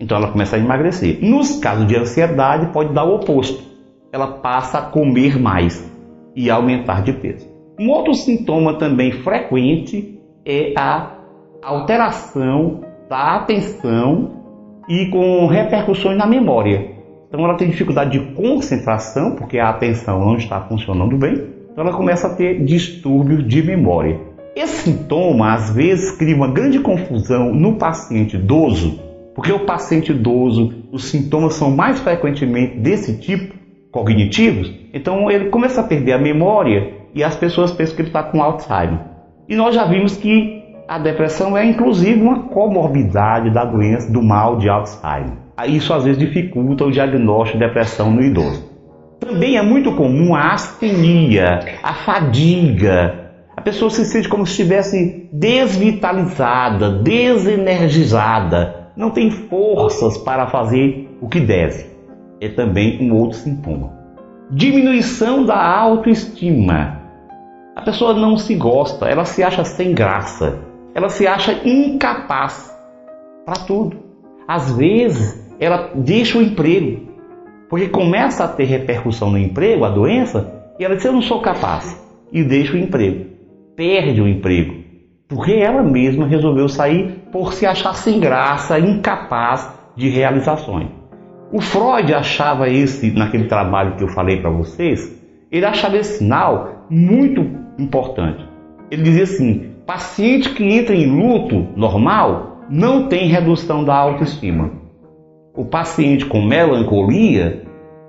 Então 0.00 0.16
ela 0.16 0.32
começa 0.32 0.56
a 0.56 0.58
emagrecer. 0.58 1.18
Nos 1.20 1.58
casos 1.58 1.86
de 1.86 1.94
ansiedade, 1.94 2.72
pode 2.72 2.94
dar 2.94 3.04
o 3.04 3.16
oposto. 3.16 3.71
Ela 4.12 4.26
passa 4.26 4.78
a 4.78 4.82
comer 4.82 5.40
mais 5.40 5.90
e 6.36 6.50
aumentar 6.50 7.02
de 7.02 7.14
peso. 7.14 7.48
Um 7.80 7.88
outro 7.88 8.14
sintoma 8.14 8.74
também 8.74 9.10
frequente 9.10 10.20
é 10.44 10.74
a 10.76 11.16
alteração 11.62 12.82
da 13.08 13.36
atenção 13.36 14.42
e 14.86 15.06
com 15.06 15.46
repercussões 15.46 16.18
na 16.18 16.26
memória. 16.26 16.92
Então 17.28 17.42
ela 17.42 17.56
tem 17.56 17.70
dificuldade 17.70 18.18
de 18.18 18.34
concentração, 18.34 19.34
porque 19.34 19.58
a 19.58 19.70
atenção 19.70 20.20
não 20.20 20.36
está 20.36 20.60
funcionando 20.60 21.16
bem, 21.16 21.32
então 21.72 21.82
ela 21.82 21.96
começa 21.96 22.26
a 22.26 22.34
ter 22.34 22.62
distúrbios 22.62 23.48
de 23.48 23.62
memória. 23.62 24.20
Esse 24.54 24.90
sintoma 24.90 25.54
às 25.54 25.74
vezes 25.74 26.10
cria 26.10 26.36
uma 26.36 26.48
grande 26.48 26.78
confusão 26.80 27.54
no 27.54 27.76
paciente 27.76 28.36
idoso, 28.36 29.00
porque 29.34 29.50
o 29.50 29.60
paciente 29.60 30.12
idoso, 30.12 30.74
os 30.92 31.06
sintomas 31.06 31.54
são 31.54 31.70
mais 31.70 32.00
frequentemente 32.00 32.76
desse 32.76 33.18
tipo, 33.18 33.61
cognitivos, 33.92 34.72
então 34.92 35.30
ele 35.30 35.50
começa 35.50 35.82
a 35.82 35.84
perder 35.84 36.14
a 36.14 36.18
memória 36.18 36.94
e 37.14 37.22
as 37.22 37.36
pessoas 37.36 37.70
pensam 37.70 37.94
que 37.94 38.02
ele 38.02 38.08
está 38.08 38.22
com 38.22 38.42
Alzheimer. 38.42 38.98
E 39.48 39.54
nós 39.54 39.74
já 39.74 39.84
vimos 39.84 40.16
que 40.16 40.62
a 40.88 40.98
depressão 40.98 41.56
é 41.56 41.64
inclusive 41.64 42.20
uma 42.20 42.48
comorbidade 42.48 43.50
da 43.50 43.64
doença 43.64 44.10
do 44.10 44.22
mal 44.22 44.56
de 44.56 44.68
Alzheimer. 44.68 45.36
Isso 45.68 45.92
às 45.92 46.04
vezes 46.04 46.18
dificulta 46.18 46.84
o 46.84 46.90
diagnóstico 46.90 47.58
de 47.58 47.66
depressão 47.66 48.10
no 48.10 48.22
idoso. 48.22 48.72
Também 49.20 49.56
é 49.56 49.62
muito 49.62 49.94
comum 49.94 50.34
a 50.34 50.54
astenia, 50.54 51.60
a 51.82 51.94
fadiga. 51.94 53.20
A 53.54 53.60
pessoa 53.60 53.90
se 53.90 54.04
sente 54.06 54.28
como 54.28 54.46
se 54.46 54.52
estivesse 54.52 55.28
desvitalizada, 55.32 56.90
desenergizada, 56.90 58.90
não 58.96 59.10
tem 59.10 59.30
forças 59.30 60.18
para 60.18 60.48
fazer 60.48 61.08
o 61.20 61.28
que 61.28 61.38
deve. 61.38 61.91
É 62.42 62.48
também 62.48 62.98
um 63.00 63.14
outro 63.14 63.38
sintoma. 63.38 63.90
Diminuição 64.50 65.46
da 65.46 65.56
autoestima. 65.56 67.00
A 67.74 67.80
pessoa 67.80 68.12
não 68.12 68.36
se 68.36 68.54
gosta, 68.54 69.08
ela 69.08 69.24
se 69.24 69.42
acha 69.42 69.64
sem 69.64 69.94
graça 69.94 70.72
ela 70.94 71.08
se 71.08 71.26
acha 71.26 71.52
incapaz 71.64 72.70
para 73.44 73.54
tudo. 73.66 73.96
Às 74.46 74.76
vezes, 74.76 75.42
ela 75.58 75.90
deixa 75.94 76.38
o 76.38 76.42
emprego, 76.42 77.08
porque 77.68 77.88
começa 77.88 78.44
a 78.44 78.48
ter 78.48 78.64
repercussão 78.64 79.30
no 79.30 79.38
emprego, 79.38 79.84
a 79.84 79.88
doença, 79.88 80.52
e 80.78 80.84
ela 80.84 80.94
diz: 80.94 81.04
Eu 81.04 81.12
não 81.12 81.22
sou 81.22 81.40
capaz, 81.40 82.00
e 82.30 82.44
deixa 82.44 82.74
o 82.74 82.78
emprego, 82.78 83.26
perde 83.76 84.20
o 84.20 84.28
emprego, 84.28 84.74
porque 85.28 85.52
ela 85.52 85.82
mesma 85.82 86.26
resolveu 86.26 86.68
sair 86.68 87.22
por 87.32 87.54
se 87.54 87.64
achar 87.64 87.94
sem 87.94 88.20
graça, 88.20 88.78
incapaz 88.78 89.72
de 89.96 90.08
realizações. 90.08 90.88
O 91.52 91.60
Freud 91.60 92.14
achava 92.14 92.68
esse, 92.70 93.10
naquele 93.10 93.44
trabalho 93.44 93.96
que 93.96 94.02
eu 94.02 94.08
falei 94.08 94.40
para 94.40 94.48
vocês, 94.48 95.20
ele 95.50 95.66
achava 95.66 95.98
esse 95.98 96.18
sinal 96.18 96.86
muito 96.88 97.46
importante. 97.78 98.42
Ele 98.90 99.02
dizia 99.02 99.24
assim: 99.24 99.72
Paciente 99.86 100.54
que 100.54 100.64
entra 100.64 100.94
em 100.94 101.06
luto 101.06 101.68
normal 101.76 102.64
não 102.70 103.08
tem 103.08 103.28
redução 103.28 103.84
da 103.84 103.94
autoestima. 103.94 104.70
O 105.54 105.66
paciente 105.66 106.24
com 106.24 106.40
melancolia 106.40 107.64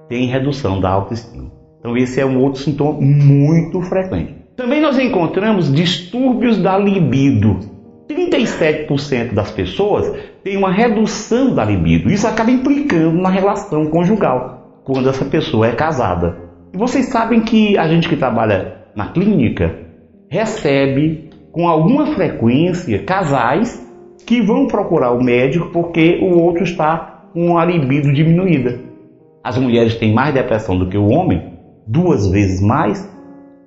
tem 0.07 0.27
redução 0.27 0.79
da 0.79 0.89
autoestima. 0.89 1.51
Então, 1.79 1.97
esse 1.97 2.21
é 2.21 2.25
um 2.25 2.39
outro 2.39 2.61
sintoma 2.61 3.01
muito 3.01 3.81
frequente. 3.81 4.35
Também 4.55 4.79
nós 4.79 4.97
encontramos 4.97 5.73
distúrbios 5.73 6.57
da 6.57 6.77
libido. 6.77 7.59
37% 8.07 9.33
das 9.33 9.51
pessoas 9.51 10.15
têm 10.43 10.57
uma 10.57 10.71
redução 10.71 11.55
da 11.55 11.63
libido. 11.63 12.11
Isso 12.11 12.27
acaba 12.27 12.51
implicando 12.51 13.21
na 13.21 13.29
relação 13.29 13.87
conjugal, 13.87 14.81
quando 14.83 15.09
essa 15.09 15.25
pessoa 15.25 15.67
é 15.67 15.71
casada. 15.71 16.37
E 16.73 16.77
vocês 16.77 17.07
sabem 17.07 17.41
que 17.41 17.77
a 17.77 17.87
gente 17.87 18.09
que 18.09 18.17
trabalha 18.17 18.77
na 18.95 19.07
clínica 19.07 19.79
recebe 20.29 21.29
com 21.51 21.67
alguma 21.67 22.07
frequência 22.07 22.99
casais 23.03 23.81
que 24.25 24.41
vão 24.41 24.67
procurar 24.67 25.11
o 25.11 25.23
médico 25.23 25.69
porque 25.71 26.19
o 26.21 26.39
outro 26.39 26.63
está 26.63 27.29
com 27.33 27.57
a 27.57 27.65
libido 27.65 28.11
diminuída. 28.11 28.79
As 29.43 29.57
mulheres 29.57 29.95
têm 29.95 30.13
mais 30.13 30.33
depressão 30.33 30.77
do 30.77 30.87
que 30.87 30.97
o 30.97 31.07
homem, 31.07 31.53
duas 31.85 32.27
vezes 32.27 32.61
mais, 32.61 33.07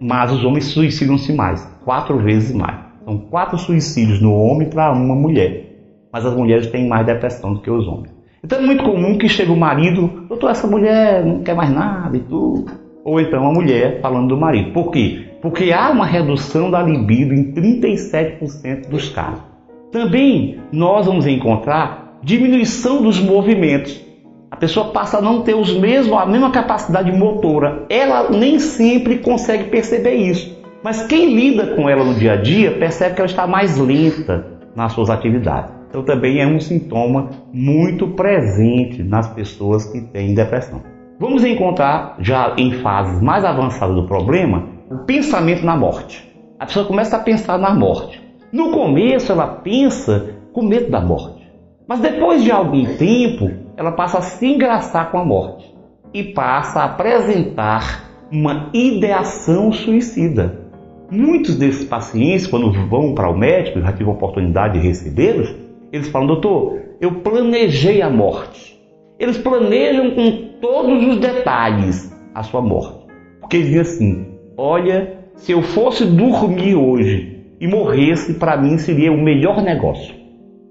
mas 0.01 0.33
os 0.33 0.45
homens 0.45 0.65
suicidam-se 0.67 1.33
mais, 1.33 1.65
quatro 1.85 2.19
vezes 2.19 2.55
mais. 2.55 2.79
São 3.05 3.19
quatro 3.19 3.57
suicídios 3.59 4.21
no 4.21 4.35
homem 4.35 4.69
para 4.69 4.91
uma 4.93 5.15
mulher, 5.15 5.65
mas 6.12 6.25
as 6.25 6.35
mulheres 6.35 6.66
têm 6.69 6.88
mais 6.88 7.07
depressão 7.07 7.55
do 7.55 7.61
que 7.61 7.71
os 7.71 7.87
homens. 7.87 8.14
Então 8.42 8.59
é 8.59 8.62
muito 8.62 8.85
comum 8.85 9.19
que 9.19 9.29
chegue 9.29 9.51
o 9.51 9.57
marido, 9.57 10.27
doutor, 10.29 10.51
essa 10.51 10.66
mulher 10.66 11.25
não 11.25 11.42
quer 11.42 11.55
mais 11.55 11.71
nada 11.71 12.17
e 12.17 12.21
tudo. 12.21 12.71
Ou 13.04 13.21
então 13.21 13.46
a 13.46 13.52
mulher 13.52 14.00
falando 14.00 14.29
do 14.29 14.37
marido. 14.37 14.73
Por 14.73 14.90
quê? 14.90 15.27
porque 15.40 15.73
há 15.73 15.90
uma 15.90 16.04
redução 16.04 16.71
da 16.71 16.83
libido 16.83 17.33
em 17.33 17.52
37% 17.52 18.88
dos 18.88 19.11
casos. 19.11 19.44
Também 19.92 20.59
nós 20.73 21.07
vamos 21.07 21.25
encontrar 21.25 22.19
diminuição 22.21 23.00
dos 23.00 23.21
movimentos. 23.21 24.04
A 24.50 24.57
pessoa 24.57 24.90
passa 24.90 25.19
a 25.19 25.23
não 25.23 25.42
ter 25.42 25.54
os 25.54 25.73
mesmos, 25.73 26.19
a 26.19 26.27
mesma 26.27 26.50
capacidade 26.50 27.13
motora. 27.13 27.87
Ela 27.88 28.29
nem 28.31 28.59
sempre 28.59 29.19
consegue 29.19 29.71
perceber 29.71 30.15
isso. 30.15 30.57
Mas 30.83 31.07
quem 31.07 31.33
lida 31.33 31.77
com 31.77 31.88
ela 31.88 32.02
no 32.02 32.15
dia 32.15 32.33
a 32.33 32.37
dia 32.37 32.73
percebe 32.73 33.15
que 33.15 33.21
ela 33.21 33.31
está 33.31 33.46
mais 33.46 33.79
lenta 33.79 34.46
nas 34.75 34.92
suas 34.92 35.11
atividades. 35.11 35.75
Então 35.89 36.03
também 36.03 36.41
é 36.41 36.47
um 36.47 36.61
sintoma 36.61 37.31
muito 37.53 38.09
presente 38.09 39.03
nas 39.03 39.29
pessoas 39.29 39.85
que 39.85 40.01
têm 40.01 40.35
depressão. 40.35 40.83
Vamos 41.19 41.45
encontrar 41.45 42.17
já 42.19 42.55
em 42.59 42.73
fases 42.83 43.23
mais 43.23 43.45
avançadas 43.45 43.97
do 43.97 44.07
problema 44.07 44.65
o 44.91 44.99
pensamento 44.99 45.65
na 45.65 45.77
morte. 45.77 46.31
A 46.59 46.67
pessoa 46.67 46.87
começa 46.87 47.17
a 47.17 47.21
pensar 47.21 47.59
na 47.59 47.75
morte. 47.75 48.23
No 48.53 48.71
começo 48.71 49.33
ela 49.33 49.47
pensa 49.47 50.35
com 50.53 50.63
medo 50.63 50.91
da 50.91 51.01
morte. 51.01 51.47
Mas 51.89 52.01
depois 52.01 52.43
de 52.43 52.51
algum 52.51 52.97
tempo, 52.97 53.51
ela 53.77 53.93
passa 53.93 54.19
a 54.19 54.23
se 54.23 54.47
engraçar 54.47 55.11
com 55.11 55.19
a 55.19 55.25
morte 55.25 55.73
e 56.13 56.25
passa 56.25 56.81
a 56.81 56.85
apresentar 56.85 58.05
uma 58.31 58.71
ideação 58.73 59.71
suicida. 59.73 60.67
Muitos 61.11 61.57
desses 61.57 61.85
pacientes, 61.85 62.47
quando 62.47 62.73
vão 62.89 63.15
para 63.15 63.31
o 63.31 63.39
médico, 63.39 63.81
já 63.81 63.93
tive 63.93 64.11
a 64.11 64.13
oportunidade 64.13 64.81
de 64.81 64.87
recebê-los, 64.87 65.55
eles 65.97 66.09
falam, 66.09 66.27
doutor, 66.27 66.81
eu 67.01 67.21
planejei 67.21 68.03
a 68.03 68.11
morte. 68.11 68.77
Eles 69.19 69.38
planejam 69.38 70.11
com 70.11 70.31
todos 70.61 71.05
os 71.05 71.17
detalhes 71.19 72.15
a 72.35 72.42
sua 72.42 72.61
morte. 72.61 73.07
Porque 73.40 73.57
eles 73.57 73.69
dizem 73.69 73.81
assim, 73.81 74.27
olha, 74.57 75.19
se 75.37 75.53
eu 75.53 75.63
fosse 75.63 76.05
dormir 76.05 76.75
hoje 76.75 77.44
e 77.61 77.67
morresse, 77.67 78.35
para 78.35 78.57
mim 78.57 78.77
seria 78.79 79.13
o 79.13 79.23
melhor 79.23 79.63
negócio. 79.63 80.15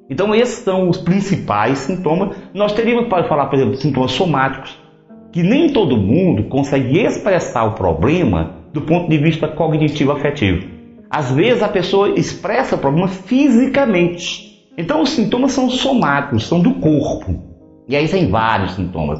Então 0.09 0.35
esses 0.35 0.63
são 0.63 0.87
os 0.89 0.97
principais 0.97 1.79
sintomas. 1.79 2.37
Nós 2.53 2.73
teríamos 2.73 3.07
para 3.07 3.27
falar, 3.27 3.47
por 3.47 3.55
exemplo, 3.55 3.75
sintomas 3.75 4.11
somáticos, 4.11 4.79
que 5.31 5.41
nem 5.41 5.73
todo 5.73 5.97
mundo 5.97 6.43
consegue 6.43 6.99
expressar 6.99 7.65
o 7.65 7.73
problema 7.73 8.57
do 8.71 8.81
ponto 8.81 9.09
de 9.09 9.17
vista 9.17 9.47
cognitivo 9.47 10.11
afetivo. 10.11 10.67
Às 11.09 11.31
vezes 11.31 11.63
a 11.63 11.69
pessoa 11.69 12.09
expressa 12.09 12.75
o 12.75 12.79
problema 12.79 13.07
fisicamente. 13.07 14.54
Então 14.77 15.01
os 15.01 15.11
sintomas 15.11 15.53
são 15.53 15.69
somáticos, 15.69 16.47
são 16.47 16.59
do 16.59 16.75
corpo. 16.75 17.35
E 17.87 17.95
aí 17.95 18.07
tem 18.07 18.29
vários 18.29 18.73
sintomas. 18.73 19.19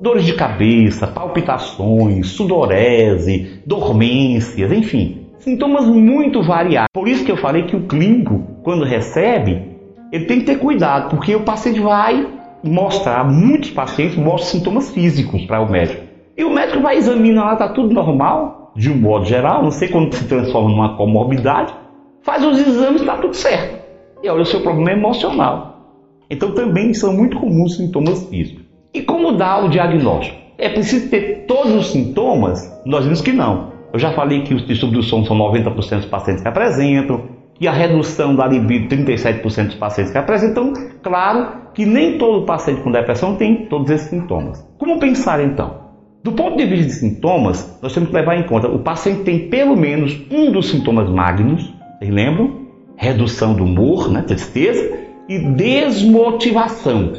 Dores 0.00 0.24
de 0.24 0.34
cabeça, 0.34 1.06
palpitações, 1.06 2.28
sudorese, 2.28 3.60
dormências, 3.66 4.72
enfim. 4.72 5.26
Sintomas 5.38 5.86
muito 5.86 6.42
variados. 6.42 6.88
Por 6.92 7.06
isso 7.06 7.24
que 7.24 7.30
eu 7.30 7.36
falei 7.36 7.64
que 7.64 7.76
o 7.76 7.86
clínico, 7.86 8.42
quando 8.62 8.84
recebe, 8.84 9.76
ele 10.10 10.24
tem 10.24 10.40
que 10.40 10.46
ter 10.46 10.58
cuidado, 10.58 11.10
porque 11.10 11.34
o 11.34 11.42
paciente 11.42 11.80
vai 11.80 12.26
mostrar, 12.62 13.24
muitos 13.24 13.70
pacientes 13.70 14.16
mostram 14.16 14.58
sintomas 14.58 14.90
físicos 14.90 15.44
para 15.44 15.60
o 15.60 15.70
médico. 15.70 16.02
E 16.36 16.44
o 16.44 16.50
médico 16.50 16.80
vai 16.80 16.96
examinar, 16.96 17.52
está 17.52 17.68
tudo 17.68 17.92
normal, 17.92 18.72
de 18.74 18.90
um 18.90 18.96
modo 18.96 19.26
geral, 19.26 19.62
não 19.62 19.70
sei 19.70 19.88
quando 19.88 20.14
se 20.14 20.24
transforma 20.24 20.70
numa 20.70 20.96
comorbidade, 20.96 21.74
faz 22.22 22.42
os 22.42 22.58
exames 22.58 23.02
está 23.02 23.16
tudo 23.18 23.34
certo. 23.36 23.83
E 24.24 24.28
olha, 24.30 24.40
o 24.40 24.46
seu 24.46 24.60
problema 24.60 24.90
é 24.90 24.94
emocional. 24.94 26.00
Então 26.30 26.52
também 26.52 26.94
são 26.94 27.12
muito 27.12 27.38
comuns 27.38 27.76
sintomas 27.76 28.26
físicos. 28.30 28.64
E 28.94 29.02
como 29.02 29.32
dar 29.32 29.66
o 29.66 29.68
diagnóstico? 29.68 30.38
É 30.56 30.70
preciso 30.70 31.10
ter 31.10 31.44
todos 31.46 31.74
os 31.74 31.88
sintomas? 31.88 32.58
Nós 32.86 33.04
vimos 33.04 33.20
que 33.20 33.32
não. 33.32 33.74
Eu 33.92 33.98
já 33.98 34.12
falei 34.12 34.40
que 34.40 34.54
os 34.54 34.66
distúrbios 34.66 35.04
do 35.04 35.10
sono 35.10 35.26
são 35.26 35.36
90% 35.36 35.96
dos 35.96 36.06
pacientes 36.06 36.42
que 36.42 36.48
apresentam, 36.48 37.22
que 37.52 37.68
a 37.68 37.72
redução 37.72 38.34
da 38.34 38.46
libido 38.46 38.88
37% 38.96 39.66
dos 39.66 39.74
pacientes 39.74 40.10
que 40.10 40.16
apresentam. 40.16 40.72
Claro 41.02 41.72
que 41.74 41.84
nem 41.84 42.16
todo 42.16 42.46
paciente 42.46 42.80
com 42.80 42.90
depressão 42.90 43.36
tem 43.36 43.66
todos 43.66 43.90
esses 43.90 44.08
sintomas. 44.08 44.66
Como 44.78 44.98
pensar 44.98 45.44
então? 45.44 45.84
Do 46.22 46.32
ponto 46.32 46.56
de 46.56 46.64
vista 46.64 46.86
de 46.86 46.92
sintomas, 46.92 47.78
nós 47.82 47.92
temos 47.92 48.08
que 48.08 48.14
levar 48.14 48.36
em 48.36 48.44
conta 48.44 48.68
o 48.68 48.78
paciente 48.78 49.24
tem 49.24 49.50
pelo 49.50 49.76
menos 49.76 50.18
um 50.30 50.50
dos 50.50 50.70
sintomas 50.70 51.10
magnos, 51.10 51.74
vocês 51.98 52.10
lembram? 52.10 52.63
Redução 52.96 53.54
do 53.54 53.64
humor, 53.64 54.10
né, 54.10 54.22
tristeza, 54.22 54.98
e 55.28 55.38
desmotivação. 55.38 57.12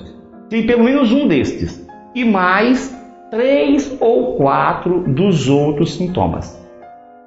Tem 0.50 0.66
pelo 0.66 0.84
menos 0.84 1.12
um 1.12 1.28
destes. 1.28 1.86
E 2.14 2.24
mais 2.24 2.96
três 3.30 3.98
ou 4.00 4.36
quatro 4.36 5.02
dos 5.14 5.50
outros 5.50 5.96
sintomas. 5.96 6.58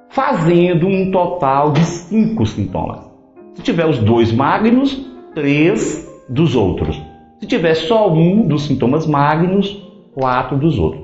Fazendo 0.09 0.87
um 0.87 1.11
total 1.11 1.71
de 1.71 1.83
cinco 1.85 2.45
sintomas. 2.45 3.07
Se 3.53 3.61
tiver 3.61 3.85
os 3.85 3.99
dois 3.99 4.31
magnos, 4.31 5.05
três 5.35 6.07
dos 6.27 6.55
outros. 6.55 6.99
Se 7.39 7.47
tiver 7.47 7.75
só 7.75 8.11
um 8.11 8.47
dos 8.47 8.63
sintomas 8.63 9.05
magnos, 9.05 9.87
quatro 10.13 10.57
dos 10.57 10.79
outros. 10.79 11.03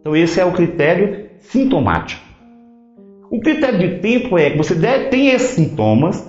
Então, 0.00 0.16
esse 0.16 0.40
é 0.40 0.44
o 0.44 0.52
critério 0.52 1.28
sintomático. 1.40 2.22
O 3.30 3.40
critério 3.40 3.78
de 3.78 3.98
tempo 3.98 4.38
é 4.38 4.50
que 4.50 4.56
você 4.56 4.74
tem 5.10 5.28
esses 5.28 5.50
sintomas 5.50 6.26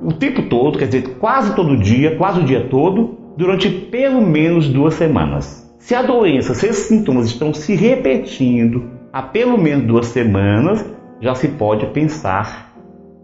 o 0.00 0.12
tempo 0.12 0.42
todo, 0.42 0.78
quer 0.78 0.86
dizer, 0.86 1.16
quase 1.18 1.54
todo 1.54 1.76
dia, 1.76 2.16
quase 2.16 2.40
o 2.40 2.44
dia 2.44 2.66
todo, 2.68 3.16
durante 3.36 3.68
pelo 3.68 4.20
menos 4.20 4.68
duas 4.68 4.94
semanas. 4.94 5.66
Se 5.78 5.94
a 5.94 6.02
doença, 6.02 6.54
se 6.54 6.66
esses 6.66 6.86
sintomas 6.86 7.26
estão 7.26 7.54
se 7.54 7.74
repetindo 7.74 8.90
há 9.12 9.22
pelo 9.22 9.56
menos 9.56 9.86
duas 9.86 10.06
semanas, 10.06 10.84
já 11.20 11.34
se 11.34 11.48
pode 11.48 11.86
pensar 11.86 12.74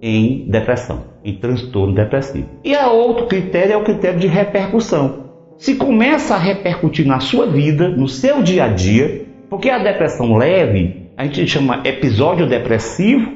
em 0.00 0.46
depressão, 0.48 1.04
em 1.24 1.36
transtorno 1.36 1.94
depressivo. 1.94 2.48
E 2.64 2.74
a 2.74 2.90
outro 2.90 3.26
critério 3.26 3.74
é 3.74 3.76
o 3.76 3.84
critério 3.84 4.18
de 4.18 4.26
repercussão. 4.26 5.22
Se 5.58 5.76
começa 5.76 6.34
a 6.34 6.38
repercutir 6.38 7.06
na 7.06 7.20
sua 7.20 7.46
vida, 7.46 7.88
no 7.88 8.08
seu 8.08 8.42
dia 8.42 8.64
a 8.64 8.68
dia, 8.68 9.26
porque 9.48 9.68
a 9.68 9.78
depressão 9.78 10.36
leve, 10.36 11.10
a 11.16 11.24
gente 11.24 11.46
chama 11.46 11.82
episódio 11.84 12.48
depressivo 12.48 13.32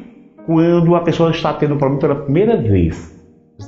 quando 0.47 0.95
a 0.95 1.01
pessoa 1.01 1.31
está 1.31 1.53
tendo 1.53 1.77
problema 1.77 2.01
pela 2.01 2.15
primeira 2.17 2.57
vez. 2.57 3.16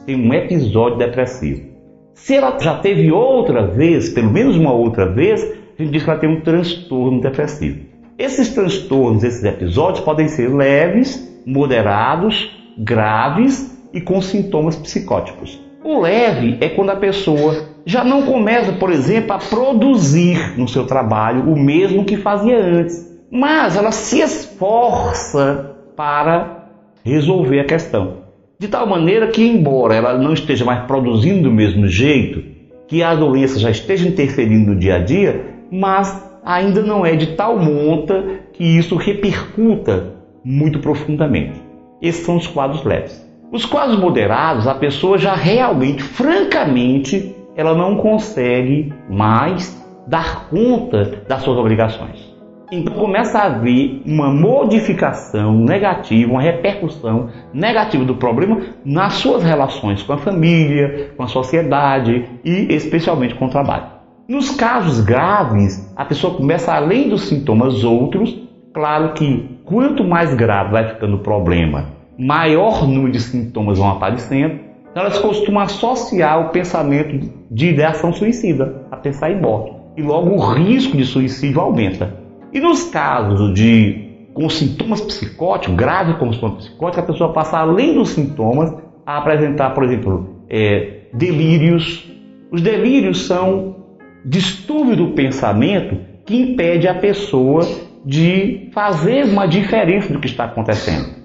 Tem 0.05 0.17
um 0.17 0.33
episódio 0.35 0.99
depressivo. 0.99 1.69
Se 2.15 2.35
ela 2.35 2.59
já 2.59 2.79
teve 2.79 3.11
outra 3.11 3.67
vez, 3.67 4.11
pelo 4.11 4.31
menos 4.31 4.57
uma 4.57 4.73
outra 4.73 5.07
vez, 5.07 5.43
a 5.43 5.83
gente 5.83 5.93
diz 5.93 6.03
que 6.03 6.11
ela 6.11 6.19
tem 6.19 6.29
um 6.29 6.41
transtorno 6.41 7.21
depressivo. 7.21 7.81
Esses 8.19 8.51
transtornos, 8.51 9.23
esses 9.23 9.45
episódios 9.45 10.05
podem 10.05 10.29
ser 10.29 10.53
leves, 10.53 11.43
moderados, 11.47 12.51
graves 12.77 13.79
e 13.93 14.01
com 14.01 14.21
sintomas 14.21 14.77
psicóticos. 14.77 15.59
O 15.83 16.01
leve 16.01 16.59
é 16.61 16.69
quando 16.69 16.91
a 16.91 16.97
pessoa 16.97 17.69
já 17.87 18.05
não 18.05 18.23
começa, 18.23 18.73
por 18.73 18.91
exemplo, 18.91 19.33
a 19.33 19.39
produzir 19.39 20.59
no 20.59 20.69
seu 20.69 20.87
trabalho 20.87 21.51
o 21.51 21.59
mesmo 21.59 22.05
que 22.05 22.17
fazia 22.17 22.59
antes, 22.59 23.09
mas 23.31 23.77
ela 23.77 23.93
se 23.93 24.21
esforça 24.21 25.77
para 25.97 26.69
resolver 27.05 27.61
a 27.61 27.65
questão. 27.65 28.28
De 28.61 28.67
tal 28.67 28.89
maneira 28.89 29.29
que, 29.29 29.41
embora 29.41 29.95
ela 29.95 30.19
não 30.19 30.33
esteja 30.33 30.65
mais 30.65 30.85
produzindo 30.85 31.45
do 31.45 31.55
mesmo 31.55 31.87
jeito, 31.87 32.43
que 32.89 33.05
a 33.05 33.15
doença 33.15 33.57
já 33.57 33.71
esteja 33.71 34.09
interferindo 34.09 34.73
no 34.73 34.77
dia 34.77 34.97
a 34.97 34.99
dia, 34.99 35.45
mas 35.71 36.29
ainda 36.45 36.83
não 36.83 37.07
é 37.07 37.15
de 37.15 37.37
tal 37.37 37.57
monta 37.57 38.41
que 38.53 38.65
isso 38.65 38.97
repercuta 38.97 40.15
muito 40.45 40.81
profundamente. 40.81 41.63
Esses 42.03 42.27
são 42.27 42.37
os 42.37 42.49
quadros 42.49 42.83
leves. 42.83 43.25
Os 43.53 43.65
quadros 43.65 43.97
moderados, 44.01 44.67
a 44.67 44.75
pessoa 44.75 45.17
já 45.19 45.37
realmente, 45.37 46.03
francamente, 46.03 47.33
ela 47.55 47.77
não 47.77 47.99
consegue 47.99 48.93
mais 49.09 49.81
dar 50.05 50.49
conta 50.49 51.23
das 51.29 51.43
suas 51.43 51.59
obrigações. 51.59 52.38
Então 52.71 52.95
começa 52.95 53.39
a 53.39 53.47
haver 53.47 54.03
uma 54.05 54.31
modificação 54.31 55.55
negativa, 55.65 56.33
uma 56.33 56.43
repercussão 56.43 57.31
negativa 57.53 58.05
do 58.05 58.17
problema 58.17 58.61
nas 58.85 59.15
suas 59.15 59.43
relações 59.43 60.03
com 60.03 60.13
a 60.13 60.19
família, 60.19 61.13
com 61.17 61.23
a 61.23 61.29
sociedade 61.29 62.27
e 62.45 62.75
especialmente 62.75 63.35
com 63.35 63.47
o 63.47 63.51
trabalho. 63.51 63.87
Nos 64.29 64.51
casos 64.51 65.01
graves, 65.01 65.91
a 65.97 66.05
pessoa 66.05 66.35
começa 66.35 66.75
além 66.75 67.09
dos 67.09 67.23
sintomas 67.23 67.83
outros, 67.83 68.39
claro 68.75 69.15
que 69.15 69.59
quanto 69.65 70.05
mais 70.05 70.35
grave 70.35 70.73
vai 70.73 70.89
ficando 70.89 71.17
o 71.17 71.21
problema, 71.21 71.87
maior 72.19 72.87
número 72.87 73.13
de 73.13 73.21
sintomas 73.21 73.79
vão 73.79 73.89
aparecendo, 73.89 74.61
elas 74.95 75.19
costumam 75.19 75.63
associar 75.63 76.41
o 76.41 76.51
pensamento 76.51 77.31
de 77.51 77.69
ideação 77.69 78.13
suicida 78.13 78.83
a 78.91 78.97
pensar 78.97 79.31
em 79.31 79.41
morte. 79.41 79.73
E 79.97 80.03
logo 80.03 80.31
o 80.31 80.53
risco 80.53 80.97
de 80.97 81.05
suicídio 81.07 81.61
aumenta. 81.61 82.18
E 82.53 82.61
nos 82.61 82.85
casos 82.85 83.55
de 83.55 84.07
com 84.35 84.49
sintomas 84.49 85.01
psicóticos, 85.01 85.77
graves 85.77 86.17
como 86.17 86.33
sintomas 86.33 86.67
psicóticos, 86.67 87.05
a 87.05 87.07
pessoa 87.07 87.33
passa 87.33 87.59
além 87.59 87.95
dos 87.95 88.11
sintomas 88.11 88.73
a 89.05 89.19
apresentar, 89.19 89.71
por 89.71 89.85
exemplo, 89.85 90.45
é, 90.49 91.03
delírios. 91.13 92.11
Os 92.51 92.63
delírios 92.63 93.27
são 93.27 93.77
distúrbios 94.25 94.97
do 94.97 95.09
pensamento 95.09 95.99
que 96.25 96.37
impede 96.37 96.87
a 96.87 96.95
pessoa 96.95 97.67
de 98.05 98.71
fazer 98.73 99.25
uma 99.25 99.47
diferença 99.47 100.13
do 100.13 100.21
que 100.21 100.27
está 100.27 100.45
acontecendo 100.45 101.19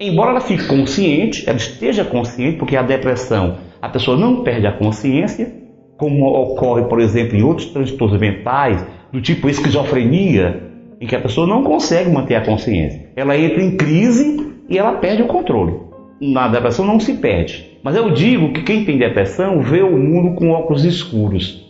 embora 0.00 0.30
ela 0.30 0.40
fique 0.40 0.66
consciente, 0.66 1.44
ela 1.46 1.58
esteja 1.58 2.04
consciente, 2.04 2.56
porque 2.56 2.74
a 2.74 2.82
depressão, 2.82 3.58
a 3.82 3.88
pessoa 3.88 4.16
não 4.16 4.42
perde 4.42 4.66
a 4.66 4.72
consciência, 4.72 5.54
como 5.98 6.24
ocorre, 6.26 6.84
por 6.84 6.98
exemplo, 6.98 7.36
em 7.36 7.42
outros 7.42 7.68
transtornos 7.68 8.18
mentais, 8.18 8.84
do 9.12 9.20
tipo 9.20 9.48
esquizofrenia, 9.50 10.69
em 11.00 11.06
que 11.06 11.16
a 11.16 11.20
pessoa 11.20 11.46
não 11.46 11.64
consegue 11.64 12.10
manter 12.10 12.34
a 12.34 12.44
consciência. 12.44 13.08
Ela 13.16 13.36
entra 13.36 13.62
em 13.62 13.76
crise 13.76 14.54
e 14.68 14.76
ela 14.76 14.98
perde 14.98 15.22
o 15.22 15.26
controle. 15.26 15.80
Na 16.20 16.48
depressão 16.48 16.84
não 16.84 17.00
se 17.00 17.14
perde. 17.14 17.78
Mas 17.82 17.96
eu 17.96 18.10
digo 18.10 18.52
que 18.52 18.62
quem 18.62 18.84
tem 18.84 18.98
depressão 18.98 19.62
vê 19.62 19.82
o 19.82 19.96
mundo 19.96 20.36
com 20.36 20.50
óculos 20.50 20.84
escuros. 20.84 21.66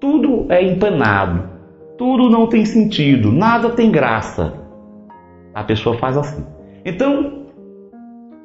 Tudo 0.00 0.46
é 0.48 0.62
empanado, 0.62 1.50
tudo 1.98 2.30
não 2.30 2.46
tem 2.46 2.64
sentido, 2.64 3.32
nada 3.32 3.70
tem 3.70 3.90
graça. 3.90 4.54
A 5.52 5.64
pessoa 5.64 5.98
faz 5.98 6.16
assim. 6.16 6.44
Então, 6.84 7.48